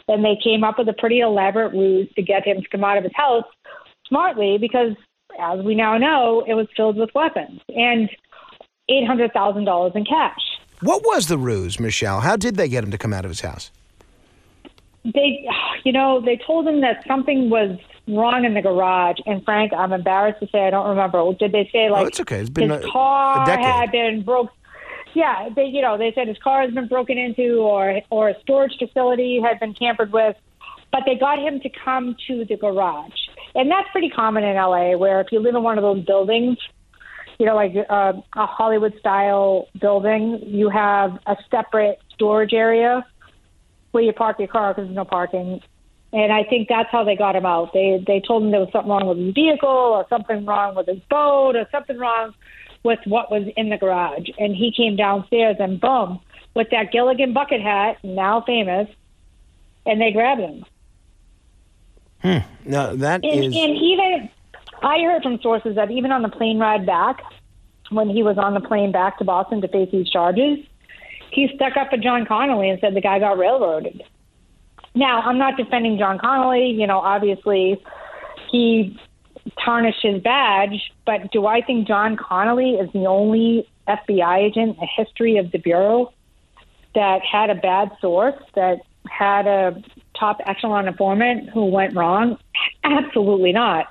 And 0.08 0.24
they 0.24 0.38
came 0.44 0.64
up 0.64 0.78
with 0.78 0.90
a 0.90 0.94
pretty 0.94 1.22
elaborate 1.22 1.74
ruse 1.74 2.12
to 2.16 2.22
get 2.22 2.46
him 2.46 2.62
to 2.62 2.70
come 2.70 2.84
out 2.84 2.98
of 2.98 3.04
his 3.04 3.14
house 3.16 3.46
smartly 4.08 4.58
because, 4.60 4.92
as 5.40 5.64
we 5.64 5.76
now 5.76 5.98
know, 5.98 6.44
it 6.48 6.54
was 6.54 6.68
filled 6.76 6.98
with 6.98 7.10
weapons 7.16 7.62
and 7.70 8.10
$800,000 8.90 9.96
in 9.96 10.06
cash. 10.06 10.42
What 10.84 11.04
was 11.06 11.28
the 11.28 11.38
ruse, 11.38 11.80
Michele? 11.80 12.20
How 12.20 12.36
did 12.36 12.56
they 12.56 12.68
get 12.68 12.84
him 12.84 12.92
to 12.92 12.98
come 12.98 13.14
out 13.14 13.26
of 13.26 13.32
his 13.32 13.42
house? 13.42 13.72
They, 15.06 15.48
you 15.84 15.92
know, 15.92 16.22
they 16.22 16.38
told 16.38 16.68
him 16.68 16.82
that 16.82 17.06
something 17.08 17.50
was 17.50 17.78
wrong 18.08 18.46
in 18.46 18.54
the 18.54 18.62
garage. 18.62 19.18
And 19.26 19.44
Frank, 19.44 19.74
I'm 19.74 19.94
embarrassed 19.94 20.40
to 20.42 20.48
say 20.48 20.68
I 20.68 20.70
don't 20.70 20.90
remember. 20.90 21.24
Did 21.34 21.52
they 21.52 21.70
say 21.72 21.88
oh, 21.88 21.94
like? 21.94 22.04
Oh, 22.04 22.08
it's 22.08 22.20
okay. 22.20 22.40
It's 22.40 22.50
been 22.50 22.70
his 22.70 22.84
a, 22.84 22.88
car 22.90 23.50
a 23.50 23.58
had 23.58 23.92
been 23.92 24.24
broke. 24.24 24.50
Yeah, 25.14 25.50
they, 25.56 25.66
you 25.66 25.82
know, 25.82 25.98
they 25.98 26.12
said 26.14 26.28
his 26.28 26.38
car 26.40 26.62
has 26.64 26.74
been 26.74 26.88
broken 26.88 27.18
into, 27.18 27.58
or 27.58 28.02
or 28.10 28.30
a 28.30 28.40
storage 28.42 28.74
facility 28.78 29.40
had 29.42 29.60
been 29.60 29.74
tampered 29.74 30.12
with. 30.12 30.36
But 30.92 31.04
they 31.06 31.16
got 31.16 31.40
him 31.40 31.60
to 31.62 31.70
come 31.70 32.16
to 32.28 32.46
the 32.46 32.56
garage, 32.56 33.18
and 33.56 33.70
that's 33.70 33.88
pretty 33.92 34.10
common 34.10 34.44
in 34.44 34.56
LA. 34.56 34.98
Where 34.98 35.22
if 35.22 35.32
you 35.32 35.40
live 35.40 35.56
in 35.56 35.64
one 35.64 35.78
of 35.78 35.84
those 35.84 36.04
buildings, 36.06 36.58
you 37.40 37.46
know, 37.46 37.56
like 37.56 37.74
uh, 37.90 38.14
a 38.36 38.46
Hollywood 38.46 38.98
style 39.00 39.68
building, 39.80 40.40
you 40.46 40.70
have 40.70 41.20
a 41.26 41.36
separate 41.50 42.00
storage 42.14 42.54
area 42.54 43.06
where 43.92 44.04
you 44.04 44.14
park 44.14 44.40
your 44.40 44.48
car 44.48 44.74
because 44.74 44.88
there's 44.88 44.96
no 44.96 45.06
parking. 45.06 45.62
And 46.12 46.32
I 46.32 46.44
think 46.44 46.68
that's 46.70 46.90
how 46.92 47.04
they 47.04 47.16
got 47.16 47.36
him 47.36 47.46
out. 47.46 47.74
They 47.74 48.04
they 48.06 48.22
told 48.26 48.44
him 48.44 48.52
there 48.52 48.60
was 48.60 48.72
something 48.72 48.90
wrong 48.90 49.08
with 49.08 49.18
his 49.18 49.34
vehicle 49.34 49.70
or 49.70 50.06
something 50.10 50.46
wrong 50.46 50.76
with 50.76 50.88
his 50.88 51.00
boat 51.10 51.56
or 51.56 51.68
something 51.72 51.98
wrong 51.98 52.34
with 52.84 53.00
what 53.06 53.32
was 53.32 53.48
in 53.58 53.70
the 53.70 53.78
garage. 53.78 54.30
And 54.38 54.56
he 54.56 54.72
came 54.76 54.96
downstairs 54.96 55.56
and 55.60 55.80
boom, 55.80 56.20
with 56.54 56.70
that 56.70 56.92
Gilligan 56.92 57.34
bucket 57.34 57.62
hat, 57.62 57.98
now 58.04 58.42
famous, 58.42 58.88
and 59.86 60.00
they 60.00 60.12
grabbed 60.12 60.42
him. 60.42 60.66
Hmm. 62.22 62.38
No, 62.66 62.96
that 62.96 63.24
and, 63.24 63.46
is... 63.46 63.56
and 63.56 63.76
even 63.76 64.30
I 64.84 65.00
heard 65.02 65.24
from 65.24 65.40
sources 65.42 65.76
that 65.76 65.92
even 65.92 66.12
on 66.12 66.22
the 66.22 66.30
plane 66.30 66.60
ride 66.60 66.86
back, 66.86 67.22
when 67.90 68.10
he 68.10 68.24
was 68.24 68.38
on 68.38 68.54
the 68.54 68.60
plane 68.60 68.92
back 68.92 69.18
to 69.20 69.24
Boston 69.24 69.62
to 69.62 69.68
face 69.68 69.90
these 69.92 70.10
charges, 70.10 70.60
he 71.32 71.50
stuck 71.56 71.78
up 71.78 71.90
for 71.90 71.98
John 71.98 72.26
Connolly 72.26 72.70
and 72.70 72.80
said 72.80 72.96
the 72.96 73.02
guy 73.02 73.20
got 73.20 73.38
railroaded. 73.38 74.04
Now, 74.96 75.22
I'm 75.22 75.38
not 75.38 75.58
defending 75.58 75.98
John 75.98 76.20
Connolly. 76.20 76.72
You 76.72 76.86
know, 76.86 77.00
obviously, 77.00 77.82
he 78.52 78.98
tarnished 79.64 80.02
his 80.02 80.22
badge, 80.22 80.92
but 81.06 81.32
do 81.32 81.48
I 81.48 81.62
think 81.62 81.88
John 81.88 82.18
Connolly 82.18 82.72
is 82.72 82.92
the 82.94 83.06
only 83.06 83.68
FBI 83.88 84.38
agent 84.40 84.76
in 84.76 84.80
the 84.80 84.88
history 84.96 85.38
of 85.38 85.52
the 85.52 85.58
Bureau 85.58 86.14
that 86.96 87.22
had 87.30 87.50
a 87.50 87.56
bad 87.56 87.92
source, 88.00 88.40
that 88.56 88.82
had 89.10 89.48
a 89.48 89.82
top 90.18 90.38
echelon 90.46 90.88
informant 90.88 91.50
who 91.50 91.66
went 91.66 91.96
wrong? 91.96 92.38
Absolutely 92.84 93.52
not. 93.52 93.88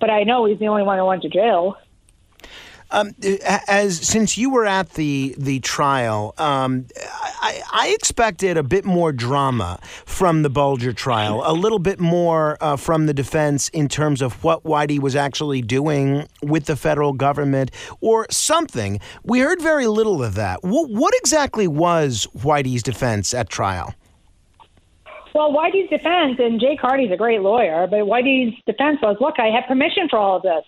But 0.00 0.10
I 0.10 0.24
know 0.24 0.44
he's 0.44 0.58
the 0.58 0.68
only 0.68 0.82
one 0.82 0.98
who 0.98 1.06
went 1.06 1.22
to 1.22 1.28
jail. 1.28 1.76
Um, 2.92 3.14
as 3.66 3.98
since 3.98 4.38
you 4.38 4.48
were 4.48 4.64
at 4.64 4.90
the 4.90 5.34
the 5.36 5.58
trial, 5.58 6.34
um, 6.38 6.86
I, 7.42 7.60
I, 7.72 7.88
expected 7.88 8.56
a 8.56 8.62
bit 8.62 8.84
more 8.84 9.10
drama 9.10 9.80
from 9.82 10.42
the 10.42 10.50
Bulger 10.50 10.92
trial, 10.92 11.42
a 11.44 11.52
little 11.52 11.80
bit 11.80 11.98
more 11.98 12.56
uh, 12.60 12.76
from 12.76 13.06
the 13.06 13.12
defense 13.12 13.70
in 13.70 13.88
terms 13.88 14.22
of 14.22 14.44
what 14.44 14.62
Whitey 14.62 15.00
was 15.00 15.16
actually 15.16 15.62
doing 15.62 16.28
with 16.42 16.66
the 16.66 16.76
federal 16.76 17.12
government 17.12 17.72
or 18.00 18.28
something. 18.30 19.00
We 19.24 19.40
heard 19.40 19.60
very 19.60 19.88
little 19.88 20.22
of 20.22 20.36
that. 20.36 20.62
what, 20.62 20.88
what 20.88 21.12
exactly 21.16 21.66
was 21.66 22.28
Whitey's 22.36 22.84
defense 22.84 23.34
at 23.34 23.48
trial? 23.48 23.94
Well, 25.36 25.52
Whitey's 25.52 25.90
defense, 25.90 26.36
and 26.38 26.58
Jay 26.58 26.78
Carney's 26.80 27.12
a 27.12 27.16
great 27.16 27.42
lawyer, 27.42 27.86
but 27.86 27.98
Whitey's 28.08 28.54
defense 28.64 28.96
was, 29.02 29.18
look, 29.20 29.34
I 29.38 29.48
have 29.54 29.68
permission 29.68 30.08
for 30.08 30.18
all 30.18 30.38
of 30.38 30.42
this. 30.42 30.64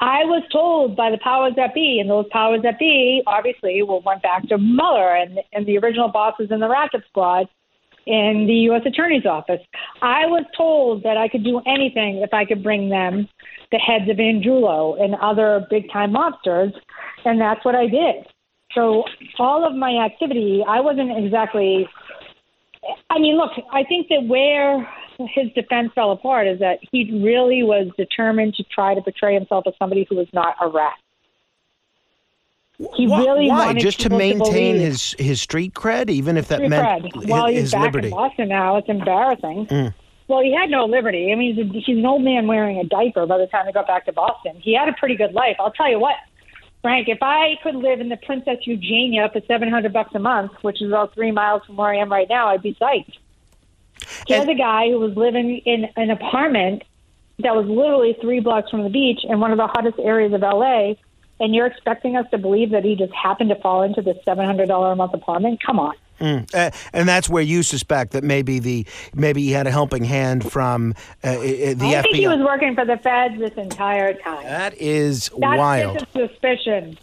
I 0.00 0.18
was 0.24 0.42
told 0.52 0.94
by 0.94 1.10
the 1.10 1.16
powers 1.24 1.54
that 1.56 1.72
be, 1.72 1.96
and 1.98 2.10
those 2.10 2.26
powers 2.30 2.60
that 2.62 2.78
be 2.78 3.22
obviously 3.26 3.82
will 3.82 4.02
went 4.02 4.20
back 4.20 4.46
to 4.48 4.58
Mueller 4.58 5.16
and, 5.16 5.38
and 5.54 5.64
the 5.64 5.78
original 5.78 6.08
bosses 6.08 6.48
in 6.50 6.60
the 6.60 6.68
racket 6.68 7.04
squad 7.08 7.46
in 8.06 8.44
the 8.46 8.68
U.S. 8.68 8.82
Attorney's 8.84 9.24
Office. 9.24 9.62
I 10.02 10.26
was 10.26 10.44
told 10.54 11.02
that 11.04 11.16
I 11.16 11.26
could 11.26 11.42
do 11.42 11.62
anything 11.66 12.18
if 12.22 12.34
I 12.34 12.44
could 12.44 12.62
bring 12.62 12.90
them 12.90 13.26
the 13.72 13.78
heads 13.78 14.10
of 14.10 14.18
Angiulo 14.18 15.02
and 15.02 15.14
other 15.22 15.66
big 15.70 15.90
time 15.90 16.12
mobsters, 16.12 16.74
and 17.24 17.40
that's 17.40 17.64
what 17.64 17.74
I 17.74 17.86
did. 17.86 18.26
So 18.74 19.04
all 19.38 19.66
of 19.66 19.74
my 19.74 20.04
activity, 20.04 20.62
I 20.68 20.80
wasn't 20.80 21.16
exactly 21.24 21.88
I 23.10 23.18
mean, 23.18 23.36
look, 23.36 23.52
I 23.72 23.84
think 23.84 24.08
that 24.08 24.24
where 24.26 24.88
his 25.18 25.52
defense 25.54 25.90
fell 25.94 26.12
apart 26.12 26.46
is 26.46 26.58
that 26.58 26.78
he 26.90 27.20
really 27.22 27.62
was 27.62 27.88
determined 27.96 28.54
to 28.54 28.64
try 28.64 28.94
to 28.94 29.00
portray 29.00 29.34
himself 29.34 29.64
as 29.66 29.74
somebody 29.78 30.06
who 30.08 30.16
was 30.16 30.28
not 30.32 30.56
a 30.60 30.68
rat. 30.68 30.94
He 32.96 33.06
why, 33.06 33.20
really 33.20 33.48
why? 33.48 33.72
just 33.74 34.00
to 34.00 34.10
maintain 34.10 34.74
to 34.74 34.80
his 34.80 35.14
his 35.16 35.40
street 35.40 35.74
cred, 35.74 36.10
even 36.10 36.36
if 36.36 36.48
that 36.48 36.56
street 36.56 36.70
meant 36.70 37.04
cred. 37.04 37.28
Well, 37.28 37.46
he's 37.46 37.60
his 37.60 37.72
back 37.72 37.82
liberty. 37.82 38.08
in 38.08 38.14
Boston 38.14 38.48
now. 38.48 38.76
It's 38.78 38.88
embarrassing. 38.88 39.66
Mm. 39.66 39.94
Well, 40.26 40.40
he 40.42 40.52
had 40.52 40.70
no 40.70 40.86
liberty. 40.86 41.30
I 41.30 41.36
mean, 41.36 41.54
he's, 41.54 41.64
a, 41.64 41.80
he's 41.80 41.98
an 41.98 42.06
old 42.06 42.22
man 42.22 42.46
wearing 42.46 42.78
a 42.78 42.84
diaper 42.84 43.26
by 43.26 43.38
the 43.38 43.46
time 43.46 43.66
he 43.66 43.72
got 43.72 43.86
back 43.86 44.06
to 44.06 44.12
Boston. 44.12 44.56
He 44.60 44.74
had 44.74 44.88
a 44.88 44.92
pretty 44.94 45.16
good 45.16 45.34
life. 45.34 45.56
I'll 45.60 45.70
tell 45.70 45.90
you 45.90 46.00
what. 46.00 46.14
Frank, 46.84 47.08
if 47.08 47.22
I 47.22 47.54
could 47.62 47.76
live 47.76 48.00
in 48.00 48.10
the 48.10 48.18
Princess 48.18 48.58
Eugenia 48.66 49.30
for 49.32 49.40
seven 49.48 49.70
hundred 49.70 49.94
bucks 49.94 50.14
a 50.14 50.18
month, 50.18 50.52
which 50.60 50.82
is 50.82 50.88
about 50.88 51.14
three 51.14 51.30
miles 51.30 51.62
from 51.64 51.76
where 51.76 51.88
I 51.88 51.96
am 51.96 52.12
right 52.12 52.28
now, 52.28 52.48
I'd 52.48 52.60
be 52.60 52.74
psyched. 52.74 53.16
Here's 54.28 54.46
a 54.46 54.54
guy 54.54 54.90
who 54.90 54.98
was 54.98 55.16
living 55.16 55.62
in 55.64 55.86
an 55.96 56.10
apartment 56.10 56.82
that 57.38 57.56
was 57.56 57.64
literally 57.64 58.18
three 58.20 58.40
blocks 58.40 58.68
from 58.68 58.82
the 58.82 58.90
beach 58.90 59.20
in 59.24 59.40
one 59.40 59.50
of 59.50 59.56
the 59.56 59.66
hottest 59.66 59.98
areas 59.98 60.34
of 60.34 60.42
LA, 60.42 60.92
and 61.40 61.54
you're 61.54 61.64
expecting 61.64 62.16
us 62.16 62.26
to 62.32 62.36
believe 62.36 62.72
that 62.72 62.84
he 62.84 62.96
just 62.96 63.14
happened 63.14 63.48
to 63.48 63.56
fall 63.62 63.80
into 63.82 64.02
this 64.02 64.18
seven 64.22 64.44
hundred 64.44 64.68
dollar 64.68 64.92
a 64.92 64.96
month 64.96 65.14
apartment? 65.14 65.62
Come 65.64 65.80
on. 65.80 65.94
Mm. 66.20 66.54
Uh, 66.54 66.70
and 66.92 67.08
that's 67.08 67.28
where 67.28 67.42
you 67.42 67.62
suspect 67.62 68.12
that 68.12 68.24
maybe 68.24 68.58
the 68.58 68.86
maybe 69.14 69.42
he 69.42 69.50
had 69.50 69.66
a 69.66 69.70
helping 69.70 70.04
hand 70.04 70.50
from 70.50 70.94
uh, 71.22 71.32
the 71.32 71.38
I 71.40 71.74
FBI. 71.74 71.94
I 71.96 72.02
think 72.02 72.16
he 72.16 72.28
was 72.28 72.40
working 72.40 72.74
for 72.74 72.84
the 72.84 72.96
feds 72.98 73.38
this 73.38 73.54
entire 73.54 74.14
time. 74.14 74.44
That 74.44 74.74
is 74.78 75.30
That's 75.38 75.58
wild. 75.58 75.98
That's 75.98 76.12
just 76.12 76.16
a 76.16 76.28
suspicion. 76.28 76.98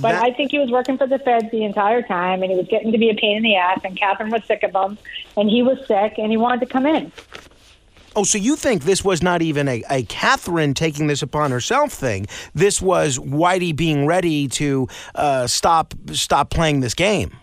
But 0.00 0.12
That- 0.12 0.22
I 0.22 0.32
think 0.32 0.50
he 0.50 0.58
was 0.58 0.70
working 0.70 0.96
for 0.96 1.06
the 1.06 1.18
feds 1.18 1.50
the 1.50 1.64
entire 1.64 2.02
time, 2.02 2.42
and 2.42 2.50
he 2.50 2.56
was 2.56 2.68
getting 2.68 2.92
to 2.92 2.98
be 2.98 3.10
a 3.10 3.14
pain 3.14 3.36
in 3.36 3.42
the 3.42 3.56
ass. 3.56 3.80
And 3.84 3.96
Catherine 3.98 4.30
was 4.30 4.44
sick 4.44 4.62
of 4.62 4.72
him, 4.72 4.96
and 5.36 5.50
he 5.50 5.62
was 5.62 5.78
sick, 5.86 6.14
and 6.18 6.30
he 6.30 6.36
wanted 6.36 6.60
to 6.60 6.66
come 6.66 6.86
in. 6.86 7.10
Oh, 8.16 8.24
so 8.24 8.38
you 8.38 8.56
think 8.56 8.84
this 8.84 9.04
was 9.04 9.22
not 9.22 9.42
even 9.42 9.68
a, 9.68 9.82
a 9.90 10.02
Catherine 10.04 10.74
taking 10.74 11.06
this 11.06 11.22
upon 11.22 11.50
herself 11.50 11.92
thing? 11.92 12.26
This 12.54 12.82
was 12.82 13.18
Whitey 13.18 13.74
being 13.74 14.06
ready 14.06 14.48
to 14.48 14.88
uh, 15.14 15.46
stop 15.46 15.94
stop 16.12 16.50
playing 16.50 16.80
this 16.80 16.94
game. 16.94 17.36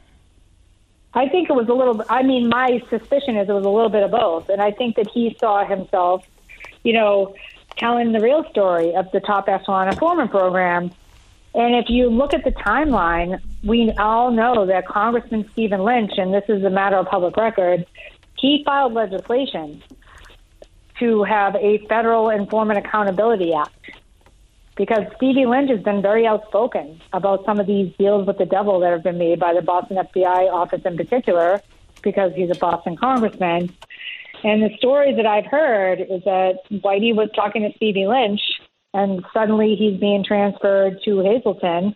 I 1.16 1.30
think 1.30 1.50
it 1.50 1.54
was 1.54 1.70
a 1.70 1.74
little. 1.74 2.04
I 2.10 2.24
mean, 2.24 2.50
my 2.50 2.82
suspicion 2.90 3.38
is 3.38 3.48
it 3.48 3.54
was 3.54 3.66
a 3.66 3.70
little 3.70 3.90
bit 3.90 4.04
of 4.04 4.12
both, 4.12 4.50
and 4.50 4.62
I 4.62 4.72
think 4.72 4.98
that 4.98 5.10
he 5.10 5.36
saw 5.40 5.66
himself, 5.66 6.28
you 6.84 6.92
know, 6.92 7.36
telling 7.78 8.12
the 8.12 8.20
real 8.20 8.44
story 8.50 8.94
of 8.94 9.10
the 9.12 9.22
top 9.22 9.48
echelon 9.48 9.88
informant 9.88 10.32
program. 10.32 10.92
And 11.54 11.74
if 11.76 11.90
you 11.90 12.10
look 12.10 12.34
at 12.34 12.44
the 12.44 12.52
timeline, 12.52 13.40
we 13.64 13.92
all 13.98 14.30
know 14.30 14.66
that 14.66 14.86
Congressman 14.86 15.50
Stephen 15.54 15.84
Lynch, 15.84 16.12
and 16.18 16.34
this 16.34 16.44
is 16.50 16.66
a 16.66 16.70
matter 16.70 16.98
of 16.98 17.08
public 17.08 17.38
record, 17.38 17.86
he 18.38 18.62
filed 18.66 18.94
legislation 18.94 19.82
to 21.00 21.24
have 21.24 21.56
a 21.56 21.78
federal 21.88 22.30
informant 22.30 22.86
accountability 22.86 23.54
act 23.54 23.92
because 24.76 25.04
Stevie 25.16 25.46
Lynch 25.46 25.70
has 25.70 25.82
been 25.82 26.02
very 26.02 26.28
outspoken 26.28 27.00
about 27.14 27.46
some 27.46 27.60
of 27.60 27.68
these 27.68 27.94
deals 27.98 28.28
with 28.28 28.38
the 28.38 28.46
devil 28.46 28.80
that 28.82 28.92
have 28.92 29.04
been 29.04 29.18
made 29.18 29.40
by 29.40 29.54
the 29.54 29.62
Boston 29.62 29.98
FBI 29.98 30.52
office 30.52 30.82
in 30.86 30.98
particular, 30.98 31.62
because 32.02 32.34
he's 32.36 32.50
a 32.50 32.56
Boston 32.56 32.98
congressman. 32.98 33.74
And 34.44 34.62
the 34.62 34.76
story 34.78 35.14
that 35.16 35.26
I've 35.26 35.46
heard 35.46 36.02
is 36.02 36.24
that 36.26 36.60
Whitey 36.72 37.16
was 37.16 37.30
talking 37.36 37.64
to 37.64 37.76
Stevie 37.78 38.06
Lynch, 38.06 38.42
and 38.94 39.26
suddenly 39.34 39.76
he's 39.76 40.00
being 40.00 40.24
transferred 40.24 41.00
to 41.06 41.20
Hazelton, 41.22 41.96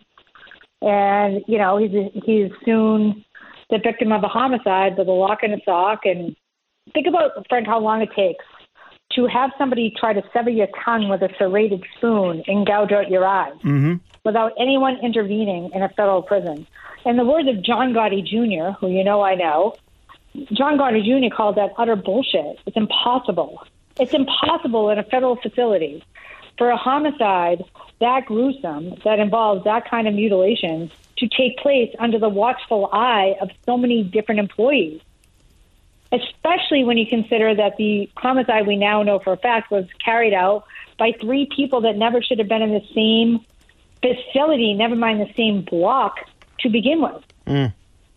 and 0.82 1.42
you 1.46 1.58
know 1.58 1.76
he's 1.76 1.90
he's 2.24 2.50
soon 2.64 3.24
the 3.68 3.78
victim 3.78 4.10
of 4.10 4.24
a 4.24 4.28
homicide 4.28 4.96
with 4.96 5.06
a 5.06 5.12
lock 5.12 5.42
and 5.42 5.54
a 5.54 5.58
sock. 5.64 6.00
And 6.04 6.34
think 6.92 7.06
about 7.06 7.46
Frank 7.48 7.66
how 7.66 7.78
long 7.78 8.00
it 8.00 8.10
takes 8.16 8.44
to 9.20 9.26
have 9.26 9.50
somebody 9.58 9.92
try 9.98 10.12
to 10.14 10.22
sever 10.32 10.50
your 10.50 10.68
tongue 10.84 11.08
with 11.08 11.20
a 11.22 11.28
serrated 11.38 11.84
spoon 11.96 12.42
and 12.46 12.66
gouge 12.66 12.92
out 12.92 13.10
your 13.10 13.26
eyes 13.26 13.52
mm-hmm. 13.56 13.96
without 14.24 14.52
anyone 14.58 14.96
intervening 15.02 15.70
in 15.74 15.82
a 15.82 15.88
federal 15.90 16.22
prison. 16.22 16.66
In 17.04 17.16
the 17.16 17.24
words 17.24 17.48
of 17.48 17.62
John 17.62 17.92
Gotti 17.92 18.24
Jr., 18.24 18.78
who 18.78 18.90
you 18.90 19.04
know 19.04 19.20
I 19.22 19.34
know, 19.34 19.74
John 20.52 20.78
Gotti 20.78 21.02
Jr. 21.04 21.34
called 21.34 21.56
that 21.56 21.70
utter 21.76 21.96
bullshit. 21.96 22.58
It's 22.66 22.76
impossible. 22.76 23.62
It's 23.98 24.14
impossible 24.14 24.88
in 24.90 24.98
a 24.98 25.02
federal 25.02 25.36
facility 25.36 26.02
for 26.56 26.70
a 26.70 26.76
homicide 26.76 27.62
that 28.00 28.24
gruesome, 28.24 28.94
that 29.04 29.18
involves 29.18 29.64
that 29.64 29.90
kind 29.90 30.08
of 30.08 30.14
mutilation, 30.14 30.90
to 31.18 31.28
take 31.28 31.58
place 31.58 31.94
under 31.98 32.18
the 32.18 32.30
watchful 32.30 32.88
eye 32.92 33.36
of 33.42 33.50
so 33.66 33.76
many 33.76 34.02
different 34.02 34.38
employees 34.38 35.02
especially 36.12 36.84
when 36.84 36.98
you 36.98 37.06
consider 37.06 37.54
that 37.54 37.76
the 37.76 38.10
homicide 38.16 38.66
we 38.66 38.76
now 38.76 39.02
know 39.02 39.18
for 39.18 39.32
a 39.32 39.36
fact 39.36 39.70
was 39.70 39.86
carried 40.04 40.34
out 40.34 40.64
by 40.98 41.12
three 41.20 41.48
people 41.54 41.80
that 41.82 41.96
never 41.96 42.22
should 42.22 42.38
have 42.38 42.48
been 42.48 42.62
in 42.62 42.72
the 42.72 42.84
same 42.94 43.44
facility, 44.02 44.74
never 44.74 44.96
mind 44.96 45.20
the 45.20 45.32
same 45.34 45.62
block 45.62 46.20
to 46.60 46.68
begin 46.68 47.00
with. 47.00 47.22
Mm. 47.46 47.72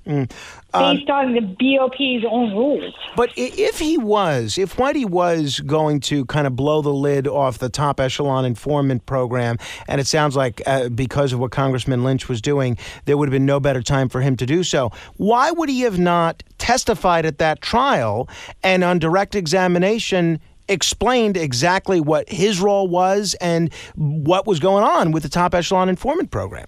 Mm. 0.06 0.30
Um, 0.74 0.98
Based 0.98 1.10
on 1.10 1.34
the 1.34 1.42
BOP's 1.42 2.26
own 2.30 2.54
rules. 2.56 2.94
But 3.16 3.32
if 3.38 3.80
he 3.80 3.98
was, 3.98 4.58
if 4.58 4.76
Whitey 4.76 5.10
was 5.10 5.62
going 5.62 6.02
to 6.02 6.26
kind 6.26 6.46
of 6.46 6.56
blow 6.56 6.82
the 6.82 6.94
lid 6.94 7.28
off 7.28 7.60
the 7.60 7.70
top 7.70 8.00
echelon 8.00 8.44
informant 8.44 9.06
program, 9.06 9.58
and 9.88 10.02
it 10.02 10.08
sounds 10.08 10.36
like 10.36 10.62
uh, 10.66 10.90
because 10.90 11.32
of 11.32 11.40
what 11.40 11.52
Congressman 11.52 12.04
Lynch 12.04 12.28
was 12.28 12.42
doing, 12.42 12.78
there 13.06 13.18
would 13.18 13.30
have 13.30 13.34
been 13.34 13.46
no 13.46 13.60
better 13.60 13.82
time 13.82 14.10
for 14.10 14.20
him 14.20 14.36
to 14.38 14.46
do 14.46 14.64
so. 14.64 14.92
Why 15.16 15.52
would 15.52 15.70
he 15.70 15.82
have 15.82 16.00
not 16.00 16.44
testified 16.58 17.26
at 17.26 17.38
that 17.38 17.62
trial 17.62 18.28
and 18.62 18.84
on 18.84 19.00
direct 19.00 19.36
examination? 19.36 20.40
explained 20.70 21.36
exactly 21.36 22.00
what 22.00 22.30
his 22.30 22.62
role 22.62 22.88
was 22.88 23.36
and 23.42 23.72
what 23.96 24.48
was 24.48 24.62
going 24.62 24.82
on 24.82 25.12
with 25.12 25.22
the 25.22 25.28
top 25.28 25.54
echelon 25.54 25.90
informant 25.90 26.32
program 26.32 26.66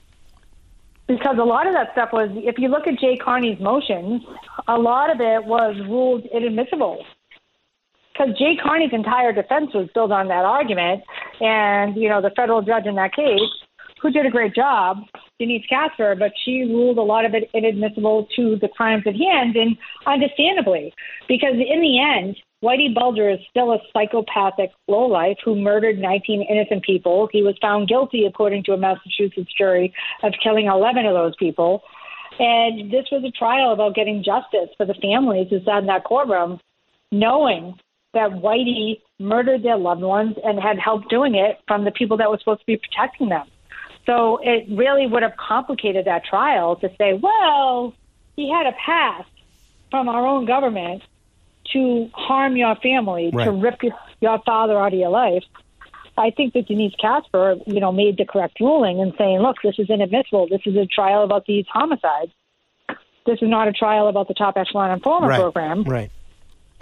because 1.08 1.38
a 1.40 1.44
lot 1.44 1.68
of 1.68 1.74
that 1.74 1.92
stuff 1.92 2.10
was, 2.12 2.30
if 2.34 2.58
you 2.58 2.68
look 2.68 2.88
at 2.88 3.00
Jay 3.00 3.18
Carney's 3.18 3.60
motions, 3.60 4.22
a 4.68 4.78
lot 4.78 5.12
of 5.12 5.20
it 5.20 5.46
was 5.46 5.76
ruled 5.88 6.26
inadmissible. 6.34 7.04
Because 8.14 8.38
Jay 8.38 8.56
Carney's 8.62 8.94
entire 8.94 9.34
defense 9.34 9.74
was 9.74 9.90
built 9.94 10.12
on 10.12 10.30
that 10.30 10.46
argument, 10.46 11.04
and 11.42 11.96
you 11.98 12.08
know 12.08 12.22
the 12.22 12.32
federal 12.36 12.62
judge 12.62 12.86
in 12.86 12.96
that 12.96 13.14
case, 13.14 13.42
who 14.02 14.10
did 14.10 14.26
a 14.26 14.30
great 14.30 14.56
job, 14.56 14.98
Denise 15.40 15.66
Casper, 15.68 16.16
but 16.16 16.32
she 16.44 16.62
ruled 16.62 16.98
a 16.98 17.02
lot 17.02 17.26
of 17.26 17.34
it 17.34 17.50
inadmissible 17.54 18.28
to 18.36 18.58
the 18.62 18.70
crimes 18.70 19.04
at 19.06 19.16
hand, 19.16 19.56
and 19.56 19.78
understandably, 20.08 20.94
because 21.28 21.56
in 21.56 21.82
the 21.82 22.00
end, 22.00 22.38
Whitey 22.64 22.94
Bulger 22.94 23.30
is 23.30 23.40
still 23.50 23.74
a 23.74 23.80
psychopathic 23.92 24.72
lowlife 24.88 25.38
who 25.44 25.56
murdered 25.56 26.00
19 26.00 26.42
innocent 26.50 26.84
people. 26.84 27.28
He 27.32 27.44
was 27.44 27.56
found 27.62 27.90
guilty, 27.90 28.26
according 28.26 28.64
to 28.64 28.74
a 28.74 28.78
Massachusetts 28.78 29.54
jury, 29.58 29.94
of 30.24 30.34
killing 30.42 30.68
11 30.68 31.06
of 31.06 31.14
those 31.14 31.36
people. 31.38 31.84
And 32.40 32.90
this 32.92 33.06
was 33.12 33.24
a 33.24 33.32
trial 33.32 33.72
about 33.72 33.94
getting 33.94 34.24
justice 34.24 34.74
for 34.78 34.86
the 34.86 34.96
families 34.96 35.48
who 35.50 35.60
sat 35.64 35.80
in 35.80 35.86
that 35.88 36.06
courtroom, 36.06 36.60
knowing 37.12 37.76
that 38.14 38.32
Whitey 38.32 39.02
murdered 39.20 39.64
their 39.64 39.78
loved 39.78 40.02
ones 40.02 40.36
and 40.44 40.60
had 40.60 40.80
help 40.80 41.08
doing 41.10 41.36
it 41.36 41.60
from 41.68 41.86
the 41.86 41.92
people 41.92 42.18
that 42.18 42.30
were 42.30 42.40
supposed 42.40 42.62
to 42.62 42.66
be 42.66 42.78
protecting 42.78 43.30
them. 43.30 43.48
So 44.06 44.40
it 44.42 44.68
really 44.70 45.08
would 45.08 45.24
have 45.24 45.36
complicated 45.38 46.06
that 46.06 46.26
trial 46.26 46.76
to 46.78 46.90
say, 46.98 47.14
well, 47.14 47.94
he 48.36 48.52
had 48.52 48.68
a 48.68 48.74
pass 48.74 49.26
from 49.90 50.10
our 50.10 50.26
own 50.26 50.46
government 50.46 51.02
to 51.74 52.10
harm 52.14 52.56
your 52.56 52.76
family, 52.76 53.32
right. 53.34 53.46
to 53.46 53.52
rip 53.52 53.82
your 54.22 54.40
father 54.46 54.78
out 54.78 54.94
of 54.94 55.00
your 55.00 55.10
life. 55.10 55.44
I 56.18 56.30
think 56.30 56.54
that 56.54 56.68
Denise 56.68 56.94
Casper, 57.02 57.56
you 57.66 57.80
know, 57.80 57.92
made 57.92 58.18
the 58.18 58.26
correct 58.26 58.60
ruling 58.60 59.00
in 59.00 59.14
saying, 59.18 59.40
look, 59.40 59.58
this 59.64 59.76
is 59.80 59.90
inadmissible. 59.90 60.48
This 60.48 60.62
is 60.66 60.76
a 60.78 60.86
trial 60.86 61.24
about 61.24 61.46
these 61.46 61.66
homicides. 61.72 62.32
This 63.26 63.42
is 63.42 63.50
not 63.50 63.68
a 63.68 63.74
trial 63.74 64.08
about 64.08 64.28
the 64.28 64.34
top 64.34 64.56
echelon 64.56 64.92
informant 64.92 65.32
right. 65.32 65.40
program. 65.40 65.84
Right. 65.84 66.12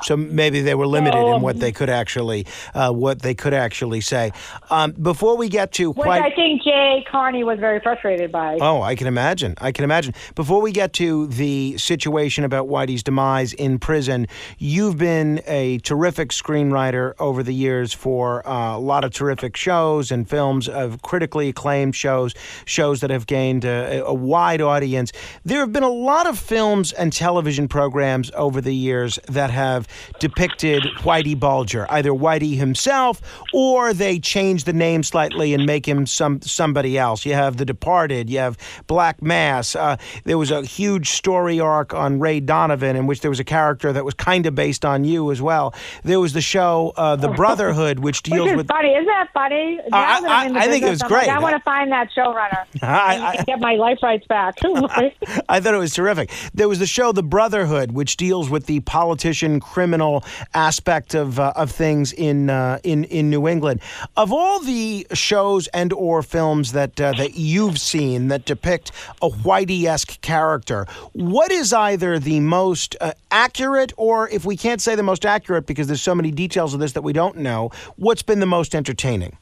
So 0.01 0.17
maybe 0.17 0.61
they 0.61 0.75
were 0.75 0.87
limited 0.87 1.19
in 1.19 1.41
what 1.41 1.59
they 1.59 1.71
could 1.71 1.89
actually 1.89 2.45
uh, 2.73 2.91
what 2.91 3.21
they 3.21 3.33
could 3.33 3.53
actually 3.53 4.01
say. 4.01 4.31
Um, 4.69 4.91
before 4.91 5.37
we 5.37 5.49
get 5.49 5.71
to 5.73 5.91
which 5.91 6.03
quite, 6.03 6.21
I 6.21 6.35
think 6.35 6.63
Jay 6.63 7.05
Carney 7.09 7.43
was 7.43 7.59
very 7.59 7.79
frustrated 7.79 8.31
by. 8.31 8.57
Oh, 8.59 8.81
I 8.81 8.95
can 8.95 9.07
imagine. 9.07 9.55
I 9.61 9.71
can 9.71 9.83
imagine. 9.83 10.13
Before 10.35 10.61
we 10.61 10.71
get 10.71 10.93
to 10.93 11.27
the 11.27 11.77
situation 11.77 12.43
about 12.43 12.67
Whitey's 12.67 13.03
demise 13.03 13.53
in 13.53 13.79
prison, 13.79 14.27
you've 14.57 14.97
been 14.97 15.41
a 15.45 15.77
terrific 15.79 16.29
screenwriter 16.29 17.13
over 17.19 17.43
the 17.43 17.53
years 17.53 17.93
for 17.93 18.45
uh, 18.47 18.75
a 18.75 18.79
lot 18.79 19.03
of 19.03 19.11
terrific 19.11 19.55
shows 19.55 20.11
and 20.11 20.27
films 20.27 20.67
of 20.67 21.01
critically 21.01 21.49
acclaimed 21.49 21.95
shows, 21.95 22.33
shows 22.65 23.01
that 23.01 23.09
have 23.09 23.27
gained 23.27 23.63
a, 23.63 24.03
a 24.03 24.13
wide 24.13 24.61
audience. 24.61 25.11
There 25.45 25.59
have 25.59 25.71
been 25.71 25.83
a 25.83 25.89
lot 25.89 26.27
of 26.27 26.37
films 26.39 26.91
and 26.91 27.13
television 27.13 27.67
programs 27.67 28.31
over 28.35 28.59
the 28.59 28.75
years 28.75 29.19
that 29.27 29.51
have 29.51 29.82
depicted 30.19 30.83
Whitey 30.99 31.39
Bulger, 31.39 31.85
either 31.89 32.11
Whitey 32.11 32.55
himself 32.55 33.21
or 33.53 33.93
they 33.93 34.19
change 34.19 34.63
the 34.63 34.73
name 34.73 35.03
slightly 35.03 35.53
and 35.53 35.65
make 35.65 35.87
him 35.87 36.05
some 36.05 36.41
somebody 36.41 36.97
else. 36.97 37.25
You 37.25 37.33
have 37.33 37.57
The 37.57 37.65
Departed, 37.65 38.29
you 38.29 38.39
have 38.39 38.57
Black 38.87 39.21
Mass. 39.21 39.75
Uh, 39.75 39.97
there 40.23 40.37
was 40.37 40.51
a 40.51 40.63
huge 40.63 41.09
story 41.11 41.59
arc 41.59 41.93
on 41.93 42.19
Ray 42.19 42.39
Donovan 42.39 42.95
in 42.95 43.07
which 43.07 43.21
there 43.21 43.31
was 43.31 43.39
a 43.39 43.43
character 43.43 43.93
that 43.93 44.05
was 44.05 44.13
kind 44.13 44.45
of 44.45 44.55
based 44.55 44.85
on 44.85 45.03
you 45.03 45.31
as 45.31 45.41
well. 45.41 45.73
There 46.03 46.19
was 46.19 46.33
the 46.33 46.41
show 46.41 46.93
uh, 46.95 47.15
The 47.15 47.29
Brotherhood, 47.29 47.99
which 47.99 48.23
deals 48.23 48.49
which 48.49 48.57
with. 48.57 48.67
Funny, 48.67 48.89
isn't 48.89 49.05
that 49.05 49.29
funny? 49.33 49.79
Uh, 49.79 49.85
I, 49.93 50.21
I, 50.25 50.59
I 50.63 50.67
think 50.67 50.83
it 50.83 50.89
was 50.89 51.01
great. 51.03 51.27
Like, 51.27 51.37
I 51.37 51.39
want 51.39 51.55
to 51.55 51.61
find 51.61 51.91
that 51.91 52.09
showrunner 52.15 52.65
I, 52.81 53.35
and 53.37 53.45
get 53.45 53.59
my 53.59 53.75
life 53.75 53.99
rights 54.01 54.25
back. 54.27 54.55
I 55.49 55.59
thought 55.59 55.73
it 55.73 55.77
was 55.77 55.93
terrific. 55.93 56.31
There 56.53 56.67
was 56.67 56.79
the 56.79 56.85
show 56.85 57.11
The 57.11 57.23
Brotherhood, 57.23 57.91
which 57.91 58.17
deals 58.17 58.49
with 58.49 58.65
the 58.65 58.79
politician 58.81 59.59
criminal 59.73 60.23
aspect 60.53 61.15
of 61.15 61.39
uh, 61.39 61.51
of 61.55 61.71
things 61.71 62.13
in 62.13 62.49
uh, 62.49 62.77
in 62.83 63.05
in 63.05 63.29
New 63.29 63.47
England. 63.47 63.81
Of 64.15 64.31
all 64.31 64.59
the 64.59 65.07
shows 65.13 65.67
and 65.67 65.91
or 65.93 66.21
films 66.21 66.73
that 66.73 67.01
uh, 67.01 67.13
that 67.17 67.35
you've 67.35 67.79
seen 67.79 68.27
that 68.27 68.45
depict 68.45 68.91
a 69.21 69.29
Whitey-esque 69.29 70.21
character, 70.21 70.85
what 71.13 71.51
is 71.51 71.73
either 71.73 72.19
the 72.19 72.39
most 72.39 72.95
uh, 73.01 73.13
accurate, 73.31 73.91
or 73.97 74.29
if 74.29 74.45
we 74.45 74.55
can't 74.55 74.81
say 74.81 74.95
the 74.95 75.03
most 75.03 75.25
accurate 75.25 75.65
because 75.65 75.87
there's 75.87 76.01
so 76.01 76.15
many 76.15 76.31
details 76.31 76.73
of 76.73 76.79
this 76.79 76.91
that 76.93 77.01
we 77.01 77.13
don't 77.13 77.37
know, 77.37 77.71
what's 77.97 78.23
been 78.23 78.39
the 78.39 78.45
most 78.45 78.75
entertaining? 78.75 79.37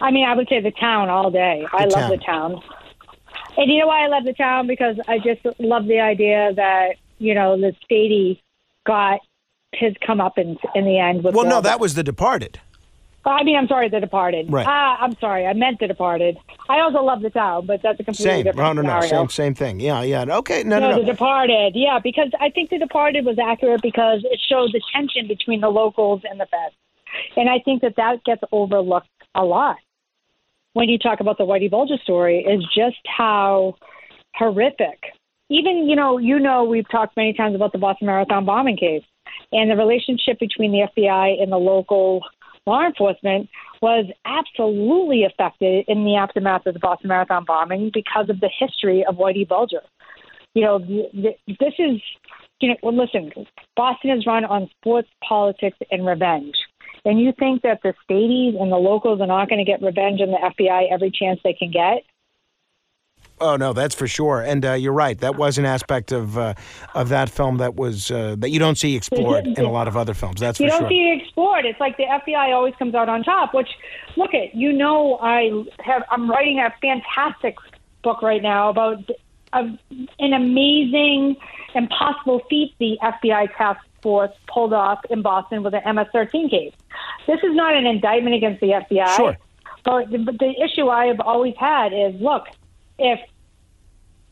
I 0.00 0.10
mean, 0.10 0.26
I 0.26 0.34
would 0.34 0.48
say 0.48 0.60
the 0.60 0.70
town 0.70 1.10
all 1.10 1.30
day. 1.30 1.66
The 1.72 1.78
I 1.78 1.84
love 1.84 2.10
the 2.10 2.18
town. 2.24 2.62
And 3.56 3.70
you 3.70 3.80
know 3.80 3.88
why 3.88 4.04
I 4.04 4.08
love 4.08 4.24
the 4.24 4.32
town? 4.32 4.66
Because 4.66 4.96
I 5.08 5.18
just 5.18 5.44
love 5.58 5.86
the 5.86 6.00
idea 6.00 6.52
that, 6.54 6.94
you 7.18 7.34
know, 7.34 7.60
the 7.60 7.74
Spady 7.82 8.40
got 8.88 9.20
his 9.72 9.92
come 10.04 10.20
up 10.20 10.38
in, 10.38 10.56
in 10.74 10.84
the 10.84 10.98
end. 10.98 11.22
With 11.22 11.34
well, 11.34 11.46
no, 11.46 11.60
that 11.60 11.78
was 11.78 11.94
The 11.94 12.02
Departed. 12.02 12.58
I 13.24 13.44
mean, 13.44 13.56
I'm 13.56 13.68
sorry, 13.68 13.90
The 13.90 14.00
Departed. 14.00 14.50
Right. 14.50 14.66
Ah, 14.66 14.96
I'm 15.00 15.14
sorry, 15.18 15.44
I 15.46 15.52
meant 15.52 15.78
The 15.80 15.86
Departed. 15.86 16.38
I 16.70 16.80
also 16.80 17.00
love 17.02 17.20
The 17.20 17.28
Town, 17.28 17.66
but 17.66 17.82
that's 17.82 18.00
a 18.00 18.04
completely 18.04 18.32
Same. 18.32 18.44
different 18.44 18.76
No, 18.76 18.82
no, 18.82 18.82
no. 18.82 19.00
scenario. 19.02 19.26
Same, 19.26 19.28
same 19.28 19.54
thing. 19.54 19.80
Yeah, 19.80 20.02
yeah. 20.02 20.36
Okay. 20.38 20.62
No, 20.64 20.78
no, 20.78 20.90
No, 20.90 20.96
no. 20.96 21.04
The 21.04 21.12
Departed. 21.12 21.72
Yeah, 21.76 21.98
because 22.02 22.30
I 22.40 22.48
think 22.48 22.70
The 22.70 22.78
Departed 22.78 23.26
was 23.26 23.38
accurate 23.38 23.82
because 23.82 24.20
it 24.24 24.40
showed 24.48 24.70
the 24.72 24.80
tension 24.94 25.28
between 25.28 25.60
the 25.60 25.68
locals 25.68 26.22
and 26.28 26.40
the 26.40 26.46
feds, 26.46 26.74
and 27.36 27.50
I 27.50 27.58
think 27.64 27.82
that 27.82 27.96
that 27.96 28.24
gets 28.24 28.42
overlooked 28.50 29.08
a 29.34 29.44
lot 29.44 29.76
when 30.72 30.88
you 30.88 30.98
talk 30.98 31.20
about 31.20 31.36
the 31.36 31.44
Whitey 31.44 31.70
Bulger 31.70 31.98
story. 32.02 32.38
Is 32.44 32.64
just 32.74 33.02
how 33.06 33.74
horrific. 34.34 35.00
Even 35.50 35.88
you 35.88 35.96
know, 35.96 36.18
you 36.18 36.38
know, 36.38 36.64
we've 36.64 36.88
talked 36.90 37.16
many 37.16 37.32
times 37.32 37.54
about 37.54 37.72
the 37.72 37.78
Boston 37.78 38.06
Marathon 38.06 38.44
bombing 38.44 38.76
case, 38.76 39.04
and 39.52 39.70
the 39.70 39.76
relationship 39.76 40.38
between 40.38 40.72
the 40.72 40.86
FBI 40.96 41.42
and 41.42 41.50
the 41.50 41.56
local 41.56 42.20
law 42.66 42.84
enforcement 42.84 43.48
was 43.80 44.06
absolutely 44.26 45.24
affected 45.24 45.84
in 45.88 46.04
the 46.04 46.16
aftermath 46.16 46.66
of 46.66 46.74
the 46.74 46.80
Boston 46.80 47.08
Marathon 47.08 47.44
bombing 47.46 47.90
because 47.94 48.28
of 48.28 48.40
the 48.40 48.50
history 48.58 49.04
of 49.08 49.16
Whitey 49.16 49.48
Bulger. 49.48 49.80
You 50.54 50.62
know, 50.62 50.78
this 50.78 51.74
is, 51.78 52.00
you 52.60 52.68
know, 52.68 52.76
well, 52.82 52.96
listen, 52.96 53.30
Boston 53.76 54.10
is 54.10 54.26
run 54.26 54.44
on 54.44 54.68
sports, 54.80 55.08
politics, 55.26 55.78
and 55.90 56.06
revenge. 56.06 56.56
And 57.04 57.20
you 57.20 57.32
think 57.38 57.62
that 57.62 57.80
the 57.82 57.94
stadies 58.04 58.54
and 58.60 58.70
the 58.72 58.76
locals 58.76 59.20
are 59.20 59.26
not 59.26 59.48
going 59.48 59.64
to 59.64 59.70
get 59.70 59.80
revenge 59.80 60.20
on 60.20 60.30
the 60.30 60.36
FBI 60.36 60.92
every 60.92 61.10
chance 61.10 61.40
they 61.42 61.52
can 61.52 61.70
get? 61.70 62.02
Oh 63.40 63.56
no, 63.56 63.72
that's 63.72 63.94
for 63.94 64.06
sure. 64.06 64.40
And 64.40 64.64
uh, 64.64 64.72
you're 64.72 64.92
right. 64.92 65.18
That 65.18 65.36
was 65.36 65.58
an 65.58 65.64
aspect 65.64 66.12
of 66.12 66.38
uh, 66.38 66.54
of 66.94 67.08
that 67.10 67.30
film 67.30 67.58
that 67.58 67.76
was 67.76 68.10
uh, 68.10 68.36
that 68.38 68.50
you 68.50 68.58
don't 68.58 68.76
see 68.76 68.96
explored 68.96 69.46
in 69.46 69.64
a 69.64 69.70
lot 69.70 69.88
of 69.88 69.96
other 69.96 70.14
films. 70.14 70.40
That's 70.40 70.60
you 70.60 70.68
don't 70.68 70.80
sure. 70.80 70.88
see 70.88 71.10
it 71.10 71.22
explored. 71.22 71.64
It's 71.64 71.80
like 71.80 71.96
the 71.96 72.04
FBI 72.04 72.54
always 72.54 72.74
comes 72.76 72.94
out 72.94 73.08
on 73.08 73.22
top. 73.22 73.54
Which, 73.54 73.70
look 74.16 74.34
at 74.34 74.54
you 74.54 74.72
know, 74.72 75.18
I 75.20 75.64
have 75.80 76.04
I'm 76.10 76.30
writing 76.30 76.58
a 76.58 76.72
fantastic 76.80 77.56
book 78.02 78.22
right 78.22 78.42
now 78.42 78.70
about 78.70 79.08
a, 79.52 79.78
an 80.18 80.32
amazing, 80.32 81.36
impossible 81.74 82.42
feat 82.48 82.74
the 82.78 82.98
FBI 83.02 83.56
task 83.56 83.80
force 84.02 84.30
pulled 84.46 84.72
off 84.72 85.00
in 85.10 85.22
Boston 85.22 85.62
with 85.62 85.72
the 85.72 85.80
MS-13 85.80 86.50
case. 86.50 86.72
This 87.26 87.38
is 87.42 87.54
not 87.54 87.74
an 87.74 87.86
indictment 87.86 88.36
against 88.36 88.60
the 88.60 88.68
FBI. 88.68 89.16
Sure. 89.16 89.36
But 89.84 90.10
the, 90.10 90.18
but 90.18 90.38
the 90.38 90.54
issue 90.62 90.88
I 90.88 91.06
have 91.06 91.20
always 91.20 91.54
had 91.58 91.92
is, 91.92 92.20
look, 92.20 92.46
if 92.98 93.20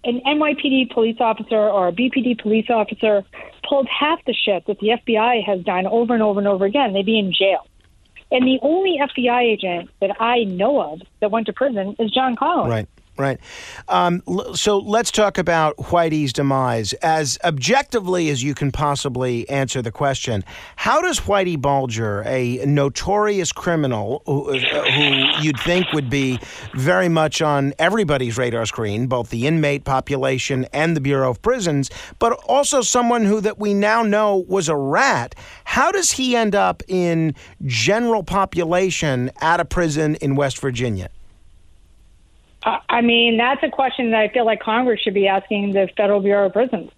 an 0.04 0.20
NYPD 0.24 0.90
police 0.92 1.16
officer 1.20 1.56
or 1.56 1.88
a 1.88 1.92
BPD 1.92 2.40
police 2.40 2.66
officer 2.70 3.24
pulled 3.68 3.88
half 3.88 4.24
the 4.24 4.34
shit 4.34 4.66
that 4.66 4.78
the 4.78 4.88
FBI 4.88 5.44
has 5.44 5.62
done 5.62 5.86
over 5.86 6.14
and 6.14 6.22
over 6.22 6.38
and 6.38 6.48
over 6.48 6.64
again, 6.64 6.92
they'd 6.92 7.06
be 7.06 7.18
in 7.18 7.32
jail. 7.32 7.66
And 8.30 8.46
the 8.46 8.58
only 8.62 8.98
FBI 9.00 9.42
agent 9.42 9.90
that 10.00 10.20
I 10.20 10.44
know 10.44 10.80
of 10.80 11.02
that 11.20 11.30
went 11.30 11.46
to 11.46 11.52
prison 11.52 11.96
is 11.98 12.10
John 12.10 12.36
Connolly. 12.36 12.70
Right. 12.70 12.88
Right. 13.18 13.40
Um, 13.88 14.22
so 14.54 14.78
let's 14.78 15.10
talk 15.10 15.38
about 15.38 15.76
Whitey's 15.78 16.34
demise. 16.34 16.92
As 16.94 17.38
objectively 17.44 18.28
as 18.28 18.42
you 18.42 18.54
can 18.54 18.70
possibly 18.70 19.48
answer 19.48 19.80
the 19.80 19.90
question, 19.90 20.44
how 20.76 21.00
does 21.00 21.20
Whitey 21.20 21.58
Bulger, 21.60 22.22
a 22.26 22.62
notorious 22.66 23.52
criminal 23.52 24.22
who, 24.26 24.54
uh, 24.54 24.90
who 24.90 25.42
you'd 25.42 25.58
think 25.60 25.90
would 25.94 26.10
be 26.10 26.38
very 26.74 27.08
much 27.08 27.40
on 27.40 27.72
everybody's 27.78 28.36
radar 28.36 28.66
screen, 28.66 29.06
both 29.06 29.30
the 29.30 29.46
inmate 29.46 29.84
population 29.84 30.66
and 30.74 30.94
the 30.94 31.00
Bureau 31.00 31.30
of 31.30 31.40
Prisons, 31.40 31.90
but 32.18 32.32
also 32.46 32.82
someone 32.82 33.24
who 33.24 33.40
that 33.40 33.58
we 33.58 33.72
now 33.72 34.02
know 34.02 34.44
was 34.46 34.68
a 34.68 34.76
rat, 34.76 35.34
how 35.64 35.90
does 35.90 36.12
he 36.12 36.36
end 36.36 36.54
up 36.54 36.82
in 36.86 37.34
general 37.64 38.22
population 38.22 39.30
at 39.40 39.58
a 39.58 39.64
prison 39.64 40.16
in 40.16 40.36
West 40.36 40.58
Virginia? 40.58 41.08
I 42.66 43.00
mean, 43.00 43.36
that's 43.36 43.62
a 43.62 43.70
question 43.70 44.10
that 44.10 44.20
I 44.20 44.28
feel 44.28 44.44
like 44.44 44.60
Congress 44.60 45.00
should 45.00 45.14
be 45.14 45.28
asking 45.28 45.72
the 45.72 45.88
Federal 45.96 46.20
Bureau 46.20 46.46
of 46.46 46.52
Prisons. 46.52 46.90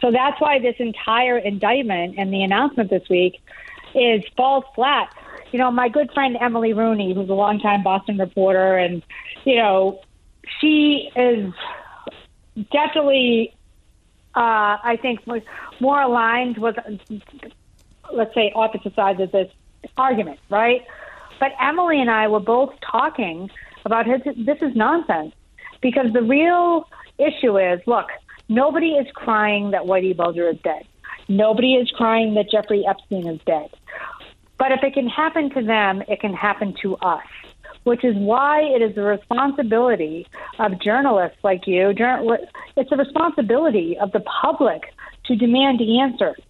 So 0.00 0.12
that's 0.12 0.40
why 0.40 0.60
this 0.60 0.76
entire 0.78 1.38
indictment 1.38 2.14
and 2.18 2.32
the 2.32 2.42
announcement 2.42 2.88
this 2.88 3.08
week 3.08 3.40
is 3.94 4.22
falls 4.36 4.64
flat. 4.74 5.12
You 5.50 5.58
know, 5.58 5.70
my 5.72 5.88
good 5.88 6.12
friend 6.12 6.36
Emily 6.40 6.72
Rooney, 6.72 7.14
who's 7.14 7.28
a 7.28 7.34
longtime 7.34 7.82
Boston 7.82 8.18
reporter, 8.18 8.76
and 8.76 9.02
you 9.44 9.56
know, 9.56 10.00
she 10.60 11.10
is 11.16 11.52
definitely, 12.70 13.54
uh, 14.36 14.78
I 14.82 14.98
think, 15.00 15.20
more 15.80 16.00
aligned 16.00 16.58
with, 16.58 16.76
let's 18.12 18.34
say, 18.34 18.52
opposite 18.54 18.94
sides 18.94 19.20
of 19.20 19.32
this 19.32 19.50
argument, 19.96 20.38
right? 20.48 20.86
But 21.40 21.52
Emily 21.60 22.00
and 22.00 22.10
I 22.10 22.28
were 22.28 22.40
both 22.40 22.74
talking 22.80 23.50
about 23.88 24.06
his, 24.06 24.20
this 24.36 24.58
is 24.60 24.76
nonsense 24.76 25.34
because 25.80 26.12
the 26.12 26.22
real 26.22 26.88
issue 27.18 27.58
is 27.58 27.80
look, 27.86 28.08
nobody 28.48 28.90
is 28.92 29.06
crying 29.14 29.70
that 29.70 29.82
Whitey 29.82 30.14
Bulger 30.16 30.48
is 30.50 30.58
dead. 30.62 30.84
Nobody 31.28 31.74
is 31.74 31.90
crying 31.90 32.34
that 32.34 32.50
Jeffrey 32.50 32.84
Epstein 32.86 33.26
is 33.26 33.40
dead. 33.46 33.70
But 34.58 34.72
if 34.72 34.82
it 34.82 34.92
can 34.92 35.08
happen 35.08 35.50
to 35.50 35.62
them, 35.62 36.02
it 36.08 36.20
can 36.20 36.34
happen 36.34 36.74
to 36.82 36.96
us, 36.96 37.26
which 37.84 38.04
is 38.04 38.14
why 38.16 38.62
it 38.62 38.82
is 38.82 38.94
the 38.94 39.02
responsibility 39.02 40.26
of 40.58 40.80
journalists 40.80 41.38
like 41.42 41.66
you. 41.66 41.94
It's 42.76 42.90
the 42.90 42.96
responsibility 42.96 43.96
of 43.98 44.12
the 44.12 44.20
public 44.20 44.82
to 45.26 45.36
demand 45.36 45.80
answers. 45.80 46.40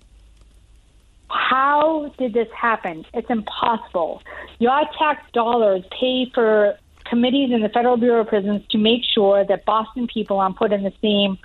How 1.29 2.13
did 2.19 2.33
this 2.33 2.49
happen? 2.59 3.05
It's 3.13 3.29
impossible. 3.29 4.23
Your 4.59 4.81
tax 4.99 5.23
dollars 5.33 5.85
pay 5.91 6.31
for 6.35 6.79
committees 7.09 7.51
in 7.53 7.63
the 7.63 7.69
Federal 7.69 7.97
Bureau 7.97 8.21
of 8.23 8.29
Prisons 8.29 8.63
to 8.71 8.79
make 8.79 9.03
sure 9.15 9.45
that 9.45 9.65
Boston 9.65 10.07
people 10.07 10.39
aren't 10.41 10.57
put 10.57 10.73
in 10.73 10.83
the 10.83 10.93
same 11.03 11.39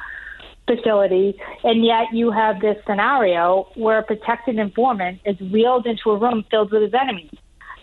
facility, 0.66 1.38
and 1.64 1.84
yet 1.84 2.06
you 2.14 2.32
have 2.32 2.62
this 2.62 2.78
scenario 2.88 3.68
where 3.76 4.00
a 4.00 4.04
protected 4.04 4.58
informant 4.58 5.20
is 5.26 5.40
wheeled 5.40 5.86
into 5.86 6.12
a 6.12 6.18
room 6.18 6.46
filled 6.50 6.72
with 6.72 6.84
his 6.84 6.94
enemies. 6.94 7.32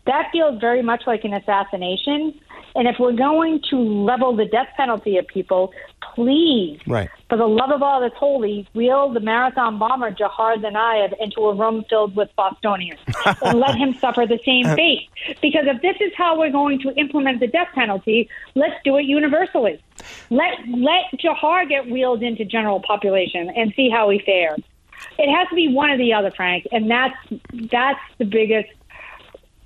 That 0.06 0.28
feels 0.32 0.60
very 0.60 0.82
much 0.82 1.02
like 1.06 1.24
an 1.24 1.34
assassination. 1.34 2.40
And 2.74 2.86
if 2.86 2.96
we're 2.98 3.12
going 3.12 3.62
to 3.70 3.76
level 3.76 4.34
the 4.34 4.44
death 4.44 4.68
penalty 4.76 5.16
of 5.16 5.26
people, 5.26 5.72
please, 6.14 6.80
Right. 6.86 7.08
for 7.28 7.36
the 7.36 7.46
love 7.46 7.70
of 7.70 7.82
all 7.82 8.00
that's 8.00 8.14
holy, 8.16 8.66
wheel 8.74 9.10
the 9.10 9.20
marathon 9.20 9.78
bomber 9.78 10.10
Jahar 10.10 10.56
Tsarnaev 10.56 11.14
into 11.20 11.40
a 11.42 11.54
room 11.54 11.84
filled 11.88 12.16
with 12.16 12.30
Bostonians 12.36 13.00
and 13.42 13.58
let 13.58 13.74
him 13.76 13.94
suffer 13.94 14.26
the 14.26 14.38
same 14.44 14.66
uh, 14.66 14.76
fate. 14.76 15.08
Because 15.40 15.64
if 15.66 15.82
this 15.82 15.96
is 16.00 16.12
how 16.16 16.38
we're 16.38 16.50
going 16.50 16.80
to 16.80 16.90
implement 16.94 17.40
the 17.40 17.46
death 17.46 17.68
penalty, 17.74 18.28
let's 18.54 18.76
do 18.84 18.96
it 18.96 19.04
universally. 19.04 19.82
Let 20.30 20.52
let 20.68 21.04
Jahar 21.22 21.68
get 21.68 21.90
wheeled 21.90 22.22
into 22.22 22.44
general 22.44 22.80
population 22.80 23.50
and 23.50 23.72
see 23.74 23.90
how 23.90 24.08
he 24.10 24.18
fares. 24.20 24.60
It 25.18 25.34
has 25.34 25.48
to 25.48 25.54
be 25.54 25.68
one 25.72 25.90
or 25.90 25.98
the 25.98 26.12
other, 26.12 26.30
Frank, 26.30 26.66
and 26.72 26.90
that's 26.90 27.16
that's 27.70 28.00
the 28.18 28.24
biggest 28.24 28.68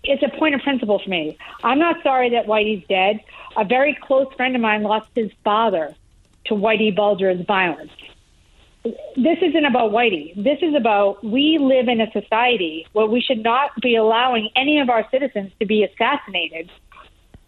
it's 0.04 0.22
a 0.22 0.38
point 0.38 0.54
of 0.54 0.60
principle 0.60 1.00
for 1.02 1.10
me. 1.10 1.36
I'm 1.62 1.78
not 1.78 2.02
sorry 2.02 2.30
that 2.30 2.46
Whitey's 2.46 2.86
dead. 2.88 3.20
A 3.56 3.64
very 3.64 3.96
close 4.00 4.32
friend 4.36 4.54
of 4.54 4.62
mine 4.62 4.82
lost 4.82 5.08
his 5.14 5.30
father 5.42 5.94
to 6.46 6.54
Whitey 6.54 6.94
Bulger's 6.94 7.44
violence. 7.46 7.92
This 8.84 9.38
isn't 9.40 9.64
about 9.64 9.92
Whitey. 9.92 10.34
This 10.36 10.58
is 10.60 10.74
about 10.74 11.24
we 11.24 11.58
live 11.58 11.88
in 11.88 12.00
a 12.02 12.10
society 12.12 12.86
where 12.92 13.06
we 13.06 13.22
should 13.22 13.42
not 13.42 13.70
be 13.80 13.96
allowing 13.96 14.50
any 14.56 14.78
of 14.78 14.90
our 14.90 15.08
citizens 15.10 15.52
to 15.58 15.66
be 15.66 15.84
assassinated 15.84 16.70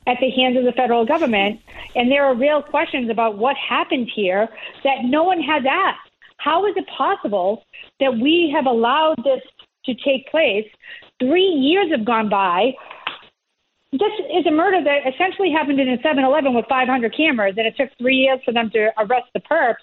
at 0.06 0.18
the 0.20 0.30
hands 0.30 0.56
of 0.56 0.64
the 0.64 0.72
federal 0.72 1.04
government. 1.04 1.60
And 1.94 2.10
there 2.10 2.24
are 2.24 2.34
real 2.34 2.62
questions 2.62 3.10
about 3.10 3.36
what 3.36 3.56
happened 3.56 4.10
here 4.14 4.48
that 4.82 5.04
no 5.04 5.24
one 5.24 5.42
has 5.42 5.64
asked. 5.68 6.10
How 6.38 6.64
is 6.66 6.74
it 6.76 6.86
possible 6.86 7.64
that 8.00 8.14
we 8.14 8.50
have 8.54 8.66
allowed 8.66 9.22
this 9.24 9.42
to 9.84 9.94
take 9.94 10.30
place? 10.30 10.68
Three 11.20 11.48
years 11.48 11.90
have 11.90 12.04
gone 12.04 12.28
by. 12.28 12.72
This 13.92 14.12
is 14.34 14.46
a 14.46 14.50
murder 14.50 14.82
that 14.84 15.12
essentially 15.14 15.50
happened 15.50 15.80
in 15.80 15.88
a 15.88 15.96
7 16.02 16.22
Eleven 16.22 16.54
with 16.54 16.66
500 16.68 17.16
cameras, 17.16 17.54
and 17.56 17.66
it 17.66 17.76
took 17.76 17.90
three 17.98 18.16
years 18.16 18.40
for 18.44 18.52
them 18.52 18.70
to 18.70 18.90
arrest 18.98 19.28
the 19.32 19.40
perps. 19.40 19.76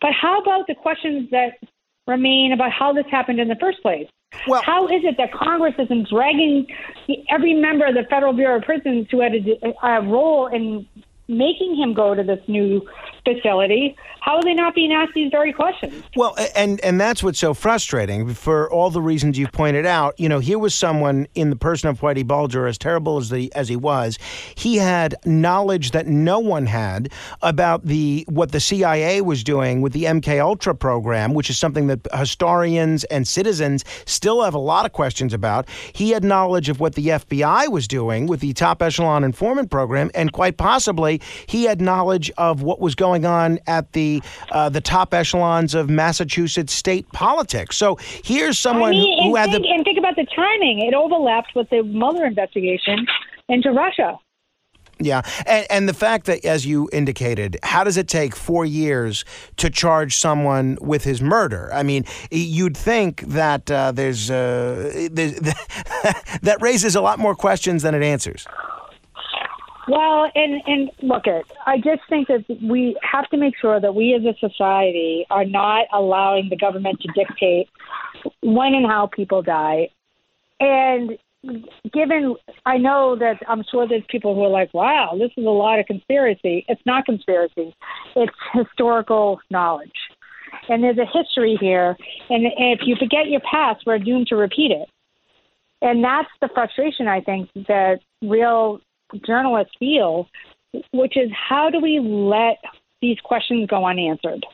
But 0.00 0.12
how 0.12 0.40
about 0.40 0.66
the 0.68 0.74
questions 0.74 1.28
that 1.30 1.58
remain 2.06 2.52
about 2.52 2.70
how 2.72 2.92
this 2.92 3.06
happened 3.10 3.40
in 3.40 3.48
the 3.48 3.56
first 3.56 3.82
place? 3.82 4.06
Well- 4.46 4.62
how 4.62 4.86
is 4.86 5.02
it 5.04 5.16
that 5.16 5.32
Congress 5.32 5.74
isn't 5.78 6.08
dragging 6.08 6.66
every 7.30 7.54
member 7.54 7.86
of 7.86 7.94
the 7.94 8.04
Federal 8.10 8.32
Bureau 8.32 8.58
of 8.58 8.62
Prisons 8.62 9.08
who 9.10 9.20
had 9.20 9.32
a, 9.34 9.86
a 9.86 10.02
role 10.02 10.46
in 10.48 10.86
making 11.28 11.76
him 11.76 11.92
go 11.92 12.14
to 12.14 12.22
this 12.22 12.40
new 12.48 12.86
facility, 13.24 13.94
how 14.20 14.36
are 14.36 14.42
they 14.42 14.54
not 14.54 14.74
being 14.74 14.92
asked 14.92 15.12
these 15.14 15.30
very 15.30 15.52
questions? 15.52 16.02
Well, 16.16 16.34
and 16.56 16.80
and 16.80 17.00
that's 17.00 17.22
what's 17.22 17.38
so 17.38 17.54
frustrating 17.54 18.34
for 18.34 18.70
all 18.70 18.90
the 18.90 19.00
reasons 19.00 19.38
you've 19.38 19.52
pointed 19.52 19.86
out. 19.86 20.18
You 20.18 20.28
know, 20.28 20.38
here 20.38 20.58
was 20.58 20.74
someone 20.74 21.26
in 21.34 21.50
the 21.50 21.56
person 21.56 21.88
of 21.88 22.00
Whitey 22.00 22.26
Bulger, 22.26 22.66
as 22.66 22.78
terrible 22.78 23.18
as 23.18 23.30
the 23.30 23.52
as 23.54 23.68
he 23.68 23.76
was, 23.76 24.18
he 24.54 24.76
had 24.76 25.14
knowledge 25.24 25.92
that 25.92 26.06
no 26.06 26.38
one 26.38 26.66
had 26.66 27.12
about 27.42 27.84
the 27.84 28.24
what 28.28 28.52
the 28.52 28.60
CIA 28.60 29.20
was 29.20 29.44
doing 29.44 29.80
with 29.82 29.92
the 29.92 30.04
MK 30.04 30.40
Ultra 30.40 30.74
program, 30.74 31.34
which 31.34 31.50
is 31.50 31.58
something 31.58 31.86
that 31.88 32.06
historians 32.14 33.04
and 33.04 33.28
citizens 33.28 33.84
still 34.06 34.42
have 34.42 34.54
a 34.54 34.58
lot 34.58 34.86
of 34.86 34.92
questions 34.92 35.32
about. 35.32 35.68
He 35.92 36.10
had 36.10 36.24
knowledge 36.24 36.68
of 36.68 36.80
what 36.80 36.94
the 36.94 37.08
FBI 37.08 37.68
was 37.68 37.86
doing 37.86 38.26
with 38.26 38.40
the 38.40 38.52
top 38.52 38.82
echelon 38.82 39.24
informant 39.24 39.70
program, 39.70 40.10
and 40.14 40.32
quite 40.32 40.56
possibly 40.56 41.17
he 41.46 41.64
had 41.64 41.80
knowledge 41.80 42.30
of 42.38 42.62
what 42.62 42.80
was 42.80 42.94
going 42.94 43.24
on 43.24 43.58
at 43.66 43.92
the 43.92 44.22
uh, 44.50 44.68
the 44.68 44.80
top 44.80 45.14
echelons 45.14 45.74
of 45.74 45.88
Massachusetts 45.88 46.72
state 46.72 47.08
politics. 47.12 47.76
So 47.76 47.98
here's 48.24 48.58
someone 48.58 48.90
I 48.90 48.98
mean, 48.98 49.22
who, 49.24 49.36
had 49.36 49.50
think, 49.50 49.62
the 49.62 49.70
and 49.70 49.84
think 49.84 49.98
about 49.98 50.16
the 50.16 50.26
timing; 50.34 50.80
it 50.80 50.94
overlapped 50.94 51.54
with 51.54 51.68
the 51.70 51.82
Mueller 51.82 52.26
investigation 52.26 53.06
into 53.48 53.70
Russia. 53.70 54.18
Yeah, 55.00 55.22
and, 55.46 55.66
and 55.70 55.88
the 55.88 55.94
fact 55.94 56.26
that, 56.26 56.44
as 56.44 56.66
you 56.66 56.88
indicated, 56.92 57.56
how 57.62 57.84
does 57.84 57.96
it 57.96 58.08
take 58.08 58.34
four 58.34 58.64
years 58.66 59.24
to 59.56 59.70
charge 59.70 60.16
someone 60.16 60.76
with 60.80 61.04
his 61.04 61.22
murder? 61.22 61.70
I 61.72 61.84
mean, 61.84 62.04
you'd 62.30 62.76
think 62.76 63.20
that 63.20 63.70
uh, 63.70 63.92
there's, 63.92 64.30
uh, 64.30 65.08
there's 65.12 65.38
that 66.42 66.58
raises 66.60 66.96
a 66.96 67.00
lot 67.00 67.18
more 67.18 67.36
questions 67.36 67.82
than 67.82 67.94
it 67.94 68.02
answers. 68.02 68.46
Well, 69.88 70.30
and 70.34 70.60
and 70.66 70.90
look 71.02 71.26
at, 71.26 71.44
I 71.66 71.78
just 71.78 72.02
think 72.10 72.28
that 72.28 72.44
we 72.62 72.96
have 73.02 73.28
to 73.30 73.38
make 73.38 73.54
sure 73.58 73.80
that 73.80 73.94
we 73.94 74.14
as 74.14 74.22
a 74.22 74.38
society 74.38 75.24
are 75.30 75.46
not 75.46 75.86
allowing 75.92 76.50
the 76.50 76.56
government 76.56 77.00
to 77.00 77.08
dictate 77.14 77.68
when 78.42 78.74
and 78.74 78.86
how 78.86 79.06
people 79.06 79.40
die. 79.40 79.88
And 80.60 81.16
given, 81.92 82.36
I 82.66 82.76
know 82.76 83.16
that 83.16 83.38
I'm 83.48 83.64
sure 83.70 83.88
there's 83.88 84.02
people 84.08 84.34
who 84.34 84.44
are 84.44 84.50
like, 84.50 84.74
"Wow, 84.74 85.16
this 85.18 85.30
is 85.38 85.46
a 85.46 85.50
lot 85.50 85.78
of 85.78 85.86
conspiracy." 85.86 86.66
It's 86.68 86.84
not 86.84 87.06
conspiracy; 87.06 87.74
it's 88.14 88.36
historical 88.52 89.40
knowledge, 89.50 89.98
and 90.68 90.84
there's 90.84 90.98
a 90.98 91.06
history 91.06 91.56
here. 91.58 91.96
And 92.28 92.46
if 92.58 92.80
you 92.82 92.94
forget 92.96 93.28
your 93.28 93.40
past, 93.40 93.86
we're 93.86 93.98
doomed 93.98 94.26
to 94.26 94.36
repeat 94.36 94.70
it. 94.70 94.90
And 95.80 96.04
that's 96.04 96.28
the 96.42 96.48
frustration 96.48 97.06
I 97.06 97.20
think 97.20 97.48
that 97.68 98.00
real 98.20 98.80
journalists 99.24 99.74
feel, 99.78 100.28
which 100.92 101.16
is 101.16 101.30
how 101.32 101.70
do 101.70 101.80
we 101.80 101.98
let 102.00 102.58
these 103.00 103.18
questions 103.20 103.68
go 103.68 103.84
unanswered? 103.84 104.44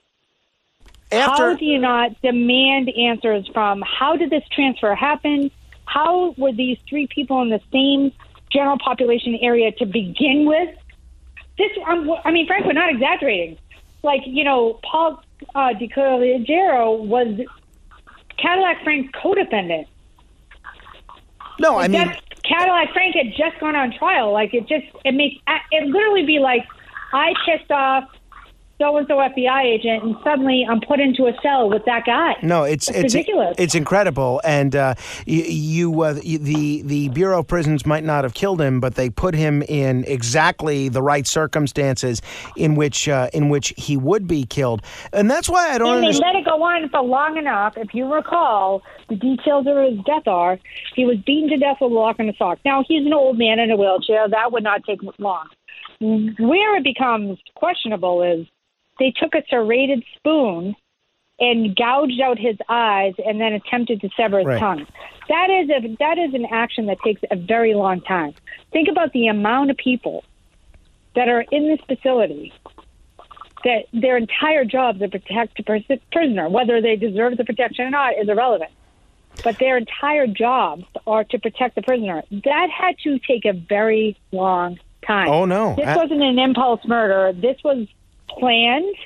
After, 1.12 1.50
how 1.50 1.54
do 1.54 1.64
you 1.64 1.78
not 1.78 2.20
demand 2.22 2.90
answers 2.90 3.48
from 3.52 3.82
how 3.82 4.16
did 4.16 4.30
this 4.30 4.42
transfer 4.52 4.94
happen? 4.94 5.50
How 5.86 6.34
were 6.36 6.52
these 6.52 6.78
three 6.88 7.06
people 7.06 7.42
in 7.42 7.50
the 7.50 7.60
same 7.72 8.12
general 8.52 8.78
population 8.78 9.38
area 9.40 9.70
to 9.72 9.86
begin 9.86 10.46
with? 10.46 10.74
This, 11.58 11.70
I'm, 11.86 12.10
I 12.24 12.30
mean, 12.32 12.46
frankly, 12.46 12.72
not 12.72 12.90
exaggerating. 12.90 13.58
Like, 14.02 14.22
you 14.26 14.44
know, 14.44 14.80
Paul 14.82 15.22
uh, 15.54 15.72
DeCologero 15.74 16.98
was 17.04 17.40
Cadillac 18.36 18.82
Frank's 18.82 19.12
co-defendant. 19.20 19.86
no, 21.60 21.78
I 21.78 21.88
mean, 21.88 22.06
That's 22.06 22.20
Cadillac 22.48 22.92
Frank 22.92 23.14
had 23.14 23.32
just 23.36 23.58
gone 23.60 23.76
on 23.76 23.92
trial. 23.96 24.32
Like 24.32 24.52
it 24.54 24.68
just 24.68 24.86
it 25.04 25.14
makes 25.14 25.36
it 25.70 25.86
literally 25.86 26.24
be 26.24 26.38
like 26.38 26.62
I 27.12 27.32
pissed 27.46 27.70
off 27.70 28.04
so 28.78 28.96
and 28.96 29.06
so 29.06 29.14
FBI 29.14 29.64
agent, 29.64 30.02
and 30.02 30.16
suddenly 30.24 30.66
I'm 30.68 30.80
put 30.80 31.00
into 31.00 31.26
a 31.26 31.32
cell 31.42 31.70
with 31.70 31.84
that 31.84 32.04
guy. 32.04 32.34
No, 32.42 32.64
it's 32.64 32.88
It's 32.88 32.98
it's 32.98 33.14
ridiculous. 33.14 33.54
It's 33.58 33.74
incredible, 33.74 34.40
and 34.44 34.74
uh, 34.74 34.94
you, 35.26 35.42
you 35.42 36.02
uh, 36.02 36.14
the 36.14 36.82
the 36.82 37.08
Bureau 37.10 37.40
of 37.40 37.46
Prisons 37.46 37.86
might 37.86 38.04
not 38.04 38.24
have 38.24 38.34
killed 38.34 38.60
him, 38.60 38.80
but 38.80 38.96
they 38.96 39.10
put 39.10 39.34
him 39.34 39.62
in 39.62 40.04
exactly 40.04 40.88
the 40.88 41.02
right 41.02 41.26
circumstances 41.26 42.20
in 42.56 42.74
which 42.74 43.08
uh, 43.08 43.28
in 43.32 43.48
which 43.48 43.72
he 43.76 43.96
would 43.96 44.26
be 44.26 44.44
killed, 44.44 44.82
and 45.12 45.30
that's 45.30 45.48
why 45.48 45.70
I 45.70 45.78
don't 45.78 46.04
And 46.04 46.14
they 46.14 46.18
let 46.18 46.34
it 46.34 46.44
go 46.44 46.62
on 46.62 46.88
for 46.88 47.02
long 47.02 47.36
enough. 47.36 47.74
If 47.76 47.94
you 47.94 48.12
recall, 48.12 48.82
the 49.08 49.16
details 49.16 49.66
of 49.68 49.76
his 49.76 50.04
death 50.04 50.26
are 50.26 50.58
he 50.94 51.04
was 51.04 51.18
beaten 51.18 51.48
to 51.50 51.58
death 51.58 51.78
with 51.80 51.92
a 51.92 51.94
lock 51.94 52.16
and 52.18 52.28
a 52.28 52.36
sock. 52.36 52.58
Now 52.64 52.84
he's 52.86 53.06
an 53.06 53.12
old 53.12 53.38
man 53.38 53.58
in 53.58 53.70
a 53.70 53.76
wheelchair. 53.76 54.28
That 54.28 54.52
would 54.52 54.64
not 54.64 54.84
take 54.84 55.00
long. 55.18 55.48
Where 56.00 56.76
it 56.76 56.84
becomes 56.84 57.38
questionable 57.54 58.22
is 58.22 58.46
they 58.98 59.10
took 59.10 59.34
a 59.34 59.42
serrated 59.48 60.04
spoon 60.16 60.74
and 61.40 61.74
gouged 61.74 62.20
out 62.20 62.38
his 62.38 62.56
eyes 62.68 63.14
and 63.26 63.40
then 63.40 63.52
attempted 63.54 64.00
to 64.00 64.08
sever 64.16 64.38
his 64.38 64.46
Right. 64.46 64.60
tongue. 64.60 64.86
That 65.28 65.50
is 65.50 65.70
a 65.70 65.96
that 65.98 66.18
is 66.18 66.34
an 66.34 66.46
action 66.50 66.86
that 66.86 66.98
takes 67.04 67.22
a 67.30 67.36
very 67.36 67.74
long 67.74 68.00
time. 68.02 68.34
Think 68.72 68.88
about 68.88 69.12
the 69.12 69.26
amount 69.28 69.70
of 69.70 69.76
people 69.76 70.24
that 71.14 71.28
are 71.28 71.44
in 71.50 71.68
this 71.68 71.80
facility 71.86 72.52
that 73.64 73.86
their 73.94 74.16
entire 74.16 74.64
job 74.64 74.96
is 74.96 75.00
to 75.02 75.08
protect 75.08 75.58
a 75.58 75.62
pers- 75.62 76.00
prisoner, 76.12 76.48
whether 76.48 76.80
they 76.82 76.96
deserve 76.96 77.36
the 77.36 77.44
protection 77.44 77.86
or 77.86 77.90
not 77.90 78.12
is 78.18 78.28
irrelevant. 78.28 78.70
But 79.42 79.58
their 79.58 79.78
entire 79.78 80.26
jobs 80.26 80.84
are 81.06 81.24
to 81.24 81.38
protect 81.38 81.74
the 81.74 81.82
prisoner. 81.82 82.22
That 82.30 82.68
had 82.70 82.96
to 83.04 83.18
take 83.20 83.44
a 83.46 83.52
very 83.54 84.16
long 84.32 84.78
time. 85.06 85.28
Oh, 85.28 85.44
no. 85.46 85.74
This 85.76 85.86
I- 85.88 85.96
wasn't 85.96 86.22
an 86.22 86.38
impulse 86.38 86.84
murder. 86.86 87.32
This 87.32 87.56
was 87.64 87.88
planned 88.38 88.96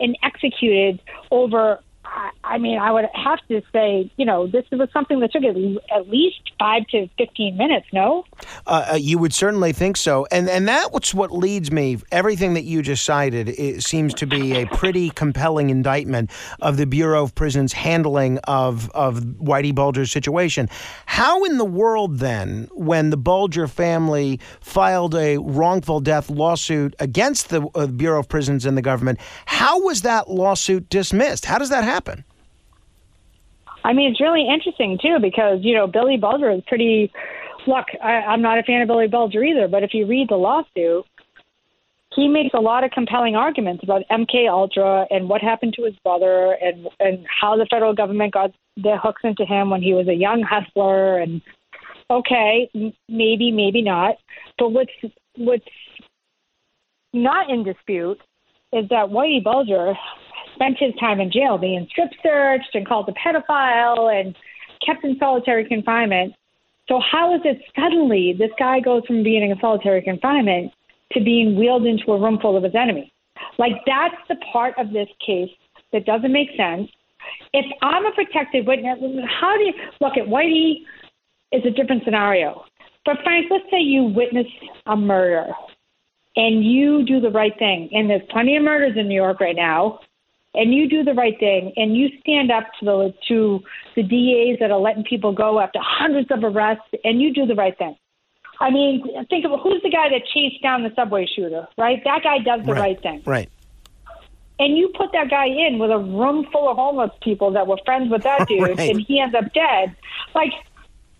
and 0.00 0.16
executed 0.22 1.00
over. 1.30 1.80
Uh, 2.04 2.30
I- 2.54 2.58
mean, 2.58 2.78
I 2.78 2.90
would 2.92 3.06
have 3.14 3.38
to 3.48 3.62
say, 3.72 4.10
you 4.16 4.26
know, 4.26 4.46
this 4.46 4.64
was 4.70 4.88
something 4.92 5.20
that 5.20 5.32
took 5.32 5.42
at 5.44 6.08
least 6.08 6.40
five 6.58 6.86
to 6.88 7.08
fifteen 7.16 7.56
minutes. 7.56 7.86
No, 7.92 8.24
Uh, 8.66 8.90
uh, 8.92 8.94
you 8.96 9.18
would 9.18 9.32
certainly 9.32 9.72
think 9.72 9.96
so, 9.96 10.26
and 10.30 10.48
and 10.48 10.68
that's 10.68 11.14
what 11.14 11.32
leads 11.32 11.70
me. 11.72 11.98
Everything 12.12 12.54
that 12.54 12.64
you 12.64 12.82
just 12.82 13.04
cited 13.04 13.48
it 13.48 13.82
seems 13.82 14.12
to 14.14 14.26
be 14.26 14.60
a 14.60 14.66
pretty 14.66 15.10
compelling 15.10 15.70
indictment 15.70 16.30
of 16.60 16.76
the 16.76 16.86
Bureau 16.86 17.22
of 17.22 17.34
Prisons' 17.34 17.72
handling 17.72 18.38
of 18.44 18.90
of 18.90 19.20
Whitey 19.20 19.74
Bulger's 19.74 20.10
situation. 20.12 20.68
How 21.06 21.44
in 21.44 21.56
the 21.56 21.64
world 21.64 22.18
then, 22.18 22.68
when 22.72 23.10
the 23.10 23.16
Bulger 23.16 23.66
family 23.68 24.38
filed 24.60 25.14
a 25.14 25.38
wrongful 25.38 26.00
death 26.00 26.28
lawsuit 26.28 26.94
against 26.98 27.48
the 27.48 27.66
uh, 27.74 27.86
Bureau 27.86 28.20
of 28.20 28.28
Prisons 28.28 28.66
and 28.66 28.76
the 28.76 28.82
government, 28.82 29.18
how 29.46 29.80
was 29.80 30.02
that 30.02 30.28
lawsuit 30.28 30.88
dismissed? 30.90 31.44
How 31.46 31.58
does 31.58 31.70
that 31.70 31.84
happen? 31.84 32.24
I 33.84 33.92
mean, 33.92 34.10
it's 34.10 34.20
really 34.20 34.46
interesting 34.46 34.98
too 35.00 35.18
because 35.20 35.58
you 35.62 35.74
know 35.74 35.86
Billy 35.86 36.16
Bulger 36.16 36.50
is 36.50 36.62
pretty. 36.66 37.10
Look, 37.66 37.86
I, 38.02 38.12
I'm 38.12 38.40
not 38.40 38.58
a 38.58 38.62
fan 38.62 38.80
of 38.82 38.88
Billy 38.88 39.06
Bulger 39.06 39.44
either, 39.44 39.68
but 39.68 39.82
if 39.82 39.92
you 39.92 40.06
read 40.06 40.28
the 40.30 40.36
lawsuit, 40.36 41.04
he 42.14 42.26
makes 42.26 42.54
a 42.54 42.60
lot 42.60 42.84
of 42.84 42.90
compelling 42.90 43.36
arguments 43.36 43.84
about 43.84 44.02
MK 44.10 44.50
Ultra 44.50 45.06
and 45.10 45.28
what 45.28 45.42
happened 45.42 45.74
to 45.74 45.84
his 45.84 45.94
brother 46.02 46.56
and 46.60 46.88
and 46.98 47.26
how 47.28 47.56
the 47.56 47.66
federal 47.70 47.94
government 47.94 48.32
got 48.32 48.50
their 48.76 48.98
hooks 48.98 49.22
into 49.24 49.44
him 49.44 49.70
when 49.70 49.82
he 49.82 49.94
was 49.94 50.08
a 50.08 50.14
young 50.14 50.42
hustler. 50.42 51.18
And 51.18 51.40
okay, 52.10 52.70
maybe, 53.08 53.52
maybe 53.52 53.82
not. 53.82 54.16
But 54.58 54.70
what's 54.70 54.92
what's 55.36 55.64
not 57.12 57.50
in 57.50 57.64
dispute 57.64 58.18
is 58.72 58.88
that 58.88 59.08
Whitey 59.08 59.42
Bulger 59.42 59.94
spent 60.54 60.78
his 60.78 60.94
time 60.98 61.20
in 61.20 61.30
jail 61.30 61.58
being 61.58 61.86
strip 61.90 62.10
searched 62.22 62.74
and 62.74 62.86
called 62.86 63.08
a 63.08 63.12
pedophile 63.12 64.12
and 64.18 64.36
kept 64.84 65.04
in 65.04 65.16
solitary 65.18 65.66
confinement. 65.66 66.34
So 66.88 67.00
how 67.00 67.34
is 67.34 67.40
it 67.44 67.60
suddenly 67.78 68.34
this 68.38 68.50
guy 68.58 68.80
goes 68.80 69.02
from 69.06 69.22
being 69.22 69.48
in 69.48 69.56
solitary 69.60 70.02
confinement 70.02 70.72
to 71.12 71.20
being 71.22 71.56
wheeled 71.56 71.86
into 71.86 72.12
a 72.12 72.20
room 72.20 72.38
full 72.40 72.56
of 72.56 72.64
his 72.64 72.74
enemies? 72.74 73.10
Like 73.58 73.72
that's 73.86 74.16
the 74.28 74.36
part 74.52 74.74
of 74.78 74.92
this 74.92 75.08
case 75.24 75.50
that 75.92 76.04
doesn't 76.06 76.32
make 76.32 76.48
sense. 76.56 76.90
If 77.52 77.66
I'm 77.82 78.06
a 78.06 78.12
protected 78.12 78.66
witness, 78.66 78.98
how 79.40 79.56
do 79.56 79.64
you 79.64 79.72
look 80.00 80.16
at 80.16 80.24
Whitey? 80.24 80.84
Is 81.52 81.62
a 81.66 81.70
different 81.70 82.04
scenario. 82.04 82.62
But 83.04 83.16
Frank, 83.24 83.46
let's 83.50 83.64
say 83.72 83.80
you 83.80 84.04
witness 84.04 84.46
a 84.86 84.94
murder 84.96 85.48
and 86.36 86.64
you 86.64 87.04
do 87.04 87.20
the 87.20 87.28
right 87.28 87.52
thing, 87.58 87.88
and 87.90 88.08
there's 88.08 88.22
plenty 88.30 88.56
of 88.56 88.62
murders 88.62 88.92
in 88.96 89.08
New 89.08 89.16
York 89.16 89.40
right 89.40 89.56
now, 89.56 89.98
and 90.54 90.74
you 90.74 90.88
do 90.88 91.04
the 91.04 91.14
right 91.14 91.38
thing, 91.38 91.72
and 91.76 91.96
you 91.96 92.08
stand 92.20 92.50
up 92.50 92.64
to 92.80 92.84
the 92.84 93.14
to 93.28 93.60
the 93.96 94.02
DAs 94.02 94.58
that 94.60 94.70
are 94.70 94.80
letting 94.80 95.04
people 95.04 95.32
go 95.32 95.60
after 95.60 95.78
hundreds 95.82 96.30
of 96.30 96.42
arrests, 96.42 96.84
and 97.04 97.20
you 97.20 97.32
do 97.32 97.46
the 97.46 97.54
right 97.54 97.76
thing. 97.78 97.96
I 98.60 98.70
mean, 98.70 99.02
think 99.30 99.44
of 99.46 99.58
who's 99.60 99.80
the 99.82 99.90
guy 99.90 100.08
that 100.10 100.22
chased 100.34 100.62
down 100.62 100.82
the 100.82 100.92
subway 100.94 101.26
shooter, 101.26 101.66
right? 101.78 102.02
That 102.04 102.22
guy 102.22 102.38
does 102.38 102.64
the 102.66 102.74
right, 102.74 103.00
thing. 103.00 103.22
Right. 103.24 103.48
And 104.58 104.76
you 104.76 104.92
put 104.94 105.12
that 105.12 105.30
guy 105.30 105.46
in 105.46 105.78
with 105.78 105.90
a 105.90 105.98
room 105.98 106.46
full 106.52 106.68
of 106.68 106.76
homeless 106.76 107.10
people 107.22 107.50
that 107.52 107.66
were 107.66 107.78
friends 107.86 108.10
with 108.10 108.22
that 108.24 108.46
dude, 108.48 108.60
Right. 108.60 108.78
and 108.90 109.00
he 109.00 109.18
ends 109.18 109.34
up 109.34 109.50
dead. 109.54 109.96
Like, 110.34 110.52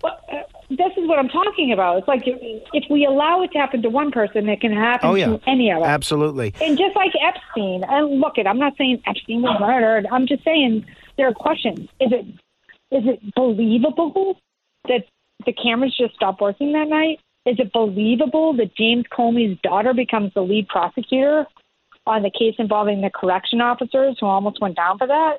what- 0.03 0.23
this 0.71 0.93
is 0.97 1.09
what 1.09 1.19
I'm 1.19 1.29
talking 1.29 1.73
about. 1.73 1.99
It's 1.99 2.09
like 2.09 2.23
if 2.27 2.85
we 2.91 3.05
allow 3.05 3.43
it 3.43 3.51
to 3.53 3.59
happen 3.59 3.83
to 3.83 3.91
one 3.91 4.11
person, 4.11 4.49
it 4.49 4.61
can 4.61 4.73
happen 4.73 5.09
Oh, 5.11 5.15
yeah. 5.15 5.27
to 5.27 5.41
any 5.47 5.71
of 5.71 5.83
us. 5.83 5.89
Absolutely. 5.89 6.55
And 6.63 6.79
just 6.79 6.95
like 6.97 7.13
Epstein, 7.21 7.85
and 7.89 8.21
look, 8.21 8.39
it. 8.39 8.47
I'm 8.47 8.59
not 8.59 8.75
saying 8.79 9.03
Epstein 9.07 9.43
was 9.43 9.59
murdered. 9.61 10.07
I'm 10.13 10.27
just 10.27 10.45
saying 10.45 10.87
there 11.17 11.29
are 11.29 11.35
questions. 11.35 11.81
Is 12.01 12.13
it 12.13 12.27
is 12.93 13.05
it 13.07 13.35
believable 13.35 14.39
that 14.89 15.05
the 15.47 15.53
cameras 15.53 15.95
just 15.99 16.15
stopped 16.15 16.41
working 16.41 16.73
that 16.73 16.89
night? 16.89 17.21
Is 17.47 17.57
it 17.59 17.73
believable 17.73 18.53
that 18.55 18.75
James 18.77 19.05
Comey's 19.11 19.59
daughter 19.63 19.95
becomes 19.95 20.33
the 20.35 20.43
lead 20.43 20.69
prosecutor 20.69 21.47
on 22.07 22.23
the 22.23 22.31
case 22.31 22.55
involving 22.59 23.01
the 23.01 23.11
correction 23.11 23.61
officers 23.61 24.17
who 24.21 24.27
almost 24.27 24.61
went 24.61 24.77
down 24.77 24.99
for 24.99 25.07
that? 25.07 25.39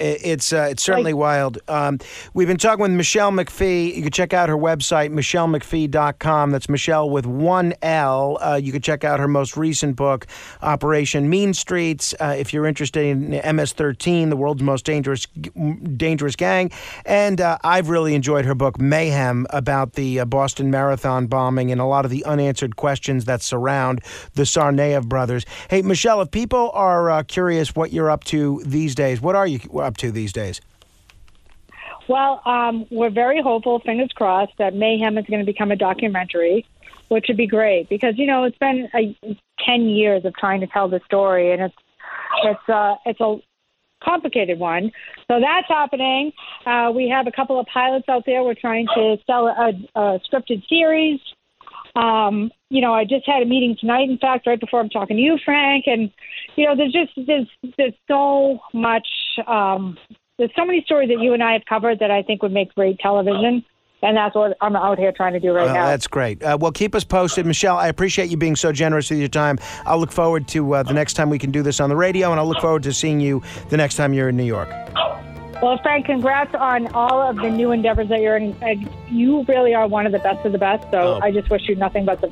It's 0.00 0.52
uh, 0.52 0.68
it's 0.70 0.82
certainly 0.82 1.14
wild. 1.14 1.58
Um, 1.68 2.00
we've 2.32 2.48
been 2.48 2.56
talking 2.56 2.82
with 2.82 2.90
Michele 2.90 3.30
McPhee. 3.30 3.94
You 3.94 4.02
can 4.02 4.10
check 4.10 4.32
out 4.32 4.48
her 4.48 4.56
website, 4.56 5.12
michelemcphee.com. 5.12 6.50
That's 6.50 6.68
Michele 6.68 7.08
with 7.08 7.26
one 7.26 7.74
L. 7.80 8.38
Uh, 8.40 8.56
you 8.60 8.72
can 8.72 8.82
check 8.82 9.04
out 9.04 9.20
her 9.20 9.28
most 9.28 9.56
recent 9.56 9.94
book, 9.94 10.26
Operation 10.62 11.30
Mean 11.30 11.54
Streets. 11.54 12.12
Uh, 12.18 12.34
if 12.36 12.52
you're 12.52 12.66
interested 12.66 13.06
in 13.06 13.30
MS-13, 13.30 14.30
the 14.30 14.36
world's 14.36 14.62
most 14.62 14.84
dangerous 14.84 15.26
dangerous 15.26 16.34
gang, 16.34 16.72
and 17.06 17.40
uh, 17.40 17.58
I've 17.62 17.88
really 17.88 18.16
enjoyed 18.16 18.44
her 18.46 18.54
book, 18.56 18.80
Mayhem, 18.80 19.46
about 19.50 19.92
the 19.92 20.20
uh, 20.20 20.24
Boston 20.24 20.72
Marathon 20.72 21.28
bombing 21.28 21.70
and 21.70 21.80
a 21.80 21.84
lot 21.84 22.04
of 22.04 22.10
the 22.10 22.24
unanswered 22.24 22.74
questions 22.74 23.26
that 23.26 23.42
surround 23.42 24.00
the 24.34 24.42
Tsarnaev 24.42 25.08
brothers. 25.08 25.46
Hey, 25.70 25.82
Michele, 25.82 26.20
if 26.22 26.32
people 26.32 26.72
are 26.74 27.10
uh, 27.10 27.22
curious 27.22 27.76
what 27.76 27.92
you're 27.92 28.10
up 28.10 28.24
to 28.24 28.60
these 28.64 28.96
days, 28.96 29.20
what 29.20 29.36
are 29.36 29.46
you 29.46 29.60
up 29.84 29.96
to 29.98 30.10
these 30.10 30.32
days? 30.32 30.60
Well, 32.08 32.42
um, 32.44 32.86
we're 32.90 33.10
very 33.10 33.40
hopeful, 33.40 33.80
fingers 33.80 34.10
crossed, 34.14 34.52
that 34.58 34.74
Mayhem 34.74 35.16
is 35.16 35.24
going 35.26 35.40
to 35.40 35.46
become 35.46 35.70
a 35.70 35.76
documentary, 35.76 36.66
which 37.08 37.26
would 37.28 37.36
be 37.36 37.46
great 37.46 37.88
because 37.88 38.14
you 38.18 38.26
know 38.26 38.44
it's 38.44 38.58
been 38.58 38.88
a, 38.94 39.16
ten 39.64 39.82
years 39.82 40.24
of 40.24 40.34
trying 40.34 40.60
to 40.60 40.66
tell 40.66 40.88
the 40.88 41.00
story, 41.06 41.52
and 41.52 41.62
it's 41.62 41.74
it's 42.42 42.68
uh, 42.68 42.96
it's 43.06 43.20
a 43.20 43.36
complicated 44.02 44.58
one. 44.58 44.92
So 45.28 45.40
that's 45.40 45.68
happening. 45.68 46.32
Uh, 46.66 46.92
we 46.94 47.08
have 47.08 47.26
a 47.26 47.32
couple 47.32 47.58
of 47.58 47.66
pilots 47.66 48.08
out 48.08 48.24
there. 48.26 48.42
We're 48.42 48.54
trying 48.54 48.86
to 48.94 49.16
sell 49.26 49.48
a, 49.48 49.72
a 49.94 50.20
scripted 50.30 50.66
series. 50.68 51.20
Um, 51.96 52.50
you 52.70 52.80
know, 52.80 52.92
I 52.92 53.04
just 53.04 53.26
had 53.26 53.42
a 53.42 53.46
meeting 53.46 53.76
tonight. 53.78 54.08
In 54.10 54.18
fact, 54.18 54.46
right 54.46 54.58
before 54.58 54.80
I'm 54.80 54.88
talking 54.88 55.16
to 55.16 55.22
you, 55.22 55.38
Frank, 55.44 55.84
and 55.86 56.10
you 56.56 56.66
know, 56.66 56.74
there's 56.76 56.92
just 56.92 57.12
there's 57.26 57.48
there's 57.78 57.94
so 58.08 58.58
much. 58.72 59.06
Um, 59.46 59.96
there's 60.38 60.50
so 60.56 60.64
many 60.64 60.82
stories 60.84 61.08
that 61.10 61.20
you 61.20 61.32
and 61.34 61.42
I 61.42 61.52
have 61.52 61.62
covered 61.68 62.00
that 62.00 62.10
I 62.10 62.22
think 62.22 62.42
would 62.42 62.50
make 62.50 62.74
great 62.74 62.98
television, 62.98 63.64
and 64.02 64.16
that's 64.16 64.34
what 64.34 64.56
I'm 64.60 64.74
out 64.74 64.98
here 64.98 65.12
trying 65.12 65.34
to 65.34 65.40
do 65.40 65.52
right 65.52 65.68
Uh, 65.68 65.72
now. 65.72 65.86
that's 65.86 66.08
great. 66.08 66.42
Uh, 66.42 66.58
well, 66.60 66.72
keep 66.72 66.96
us 66.96 67.04
posted. 67.04 67.46
Michele, 67.46 67.76
I 67.76 67.86
appreciate 67.86 68.28
you 68.28 68.36
being 68.36 68.56
so 68.56 68.72
generous 68.72 69.08
with 69.10 69.20
your 69.20 69.28
time. 69.28 69.58
I'll 69.86 69.98
look 70.00 70.10
forward 70.10 70.48
to 70.48 70.74
uh, 70.74 70.82
the 70.82 70.92
next 70.94 71.12
time 71.14 71.30
we 71.30 71.38
can 71.38 71.52
do 71.52 71.62
this 71.62 71.78
on 71.78 71.88
the 71.88 71.96
radio, 71.96 72.32
and 72.32 72.40
I'll 72.40 72.48
look 72.48 72.60
forward 72.60 72.82
to 72.82 72.92
seeing 72.92 73.20
you 73.20 73.40
the 73.68 73.76
next 73.76 73.94
time 73.94 74.12
you're 74.12 74.28
in 74.28 74.36
New 74.36 74.42
York. 74.42 74.68
Well, 75.64 75.78
Frank, 75.78 76.04
congrats 76.04 76.54
on 76.54 76.88
all 76.88 77.22
of 77.22 77.36
the 77.36 77.48
new 77.48 77.72
endeavors 77.72 78.10
that 78.10 78.20
you're 78.20 78.36
in. 78.36 78.54
You 79.08 79.44
really 79.48 79.74
are 79.74 79.88
one 79.88 80.04
of 80.04 80.12
the 80.12 80.18
best 80.18 80.44
of 80.44 80.52
the 80.52 80.58
best. 80.58 80.82
So 80.90 81.14
Oh. 81.14 81.20
I 81.22 81.30
just 81.30 81.48
wish 81.48 81.66
you 81.70 81.74
nothing 81.74 82.04
but 82.04 82.20
the 82.20 82.30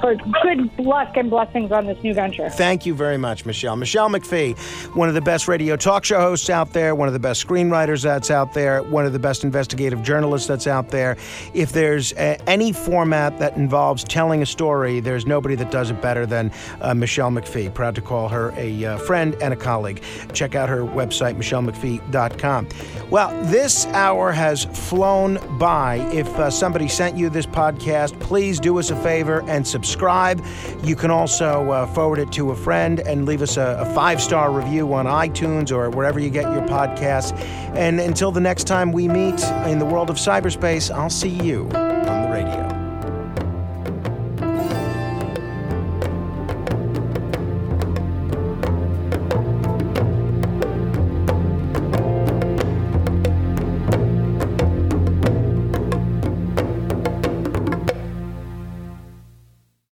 for 0.00 0.14
good 0.42 0.78
luck 0.78 1.16
and 1.16 1.30
blessings 1.30 1.72
on 1.72 1.86
this 1.86 2.02
new 2.02 2.14
venture. 2.14 2.48
Thank 2.50 2.86
you 2.86 2.94
very 2.94 3.18
much, 3.18 3.44
Michele. 3.44 3.76
Michele 3.76 4.08
McPhee, 4.08 4.58
one 4.96 5.08
of 5.08 5.14
the 5.14 5.20
best 5.20 5.48
radio 5.48 5.76
talk 5.76 6.04
show 6.04 6.20
hosts 6.20 6.50
out 6.50 6.72
there, 6.72 6.94
one 6.94 7.08
of 7.08 7.14
the 7.14 7.20
best 7.20 7.46
screenwriters 7.46 8.02
that's 8.02 8.30
out 8.30 8.54
there, 8.54 8.82
one 8.82 9.06
of 9.06 9.12
the 9.12 9.18
best 9.18 9.44
investigative 9.44 10.02
journalists 10.02 10.48
that's 10.48 10.66
out 10.66 10.88
there. 10.88 11.16
If 11.54 11.72
there's 11.72 12.12
uh, 12.14 12.38
any 12.46 12.72
format 12.72 13.38
that 13.38 13.56
involves 13.56 14.04
telling 14.04 14.42
a 14.42 14.46
story, 14.46 15.00
there's 15.00 15.26
nobody 15.26 15.54
that 15.56 15.70
does 15.70 15.90
it 15.90 16.00
better 16.00 16.26
than 16.26 16.50
uh, 16.80 16.94
Michele 16.94 17.30
McPhee. 17.30 17.72
Proud 17.72 17.94
to 17.94 18.00
call 18.00 18.28
her 18.28 18.52
a 18.56 18.84
uh, 18.84 18.98
friend 18.98 19.36
and 19.42 19.52
a 19.52 19.56
colleague. 19.56 20.02
Check 20.32 20.54
out 20.54 20.68
her 20.68 20.82
website, 20.82 21.36
michelemcphee.com. 21.36 22.68
Well, 23.10 23.42
this 23.44 23.86
hour 23.86 24.32
has 24.32 24.64
flown 24.64 25.38
by. 25.58 25.96
If 26.12 26.28
uh, 26.28 26.50
somebody 26.50 26.88
sent 26.88 27.16
you 27.16 27.28
this 27.30 27.46
podcast, 27.46 28.18
please 28.20 28.60
do 28.60 28.78
us 28.78 28.90
a 28.90 28.96
favor 28.96 29.42
and 29.48 29.66
subscribe. 29.90 30.44
You 30.84 30.94
can 30.94 31.10
also 31.10 31.70
uh, 31.70 31.86
forward 31.86 32.20
it 32.20 32.30
to 32.32 32.52
a 32.52 32.56
friend 32.56 33.00
and 33.00 33.26
leave 33.26 33.42
us 33.42 33.56
a, 33.56 33.78
a 33.80 33.94
five 33.94 34.22
star 34.22 34.52
review 34.52 34.92
on 34.94 35.06
iTunes 35.06 35.72
or 35.72 35.90
wherever 35.90 36.20
you 36.20 36.30
get 36.30 36.44
your 36.52 36.62
podcasts. 36.62 37.36
And 37.74 37.98
until 38.00 38.30
the 38.30 38.40
next 38.40 38.64
time 38.64 38.92
we 38.92 39.08
meet 39.08 39.42
in 39.66 39.78
the 39.78 39.86
world 39.86 40.08
of 40.08 40.16
cyberspace, 40.16 40.90
I'll 40.90 41.10
see 41.10 41.28
you 41.28 41.68
on 41.74 42.22
the 42.22 42.28
radio. 42.30 42.89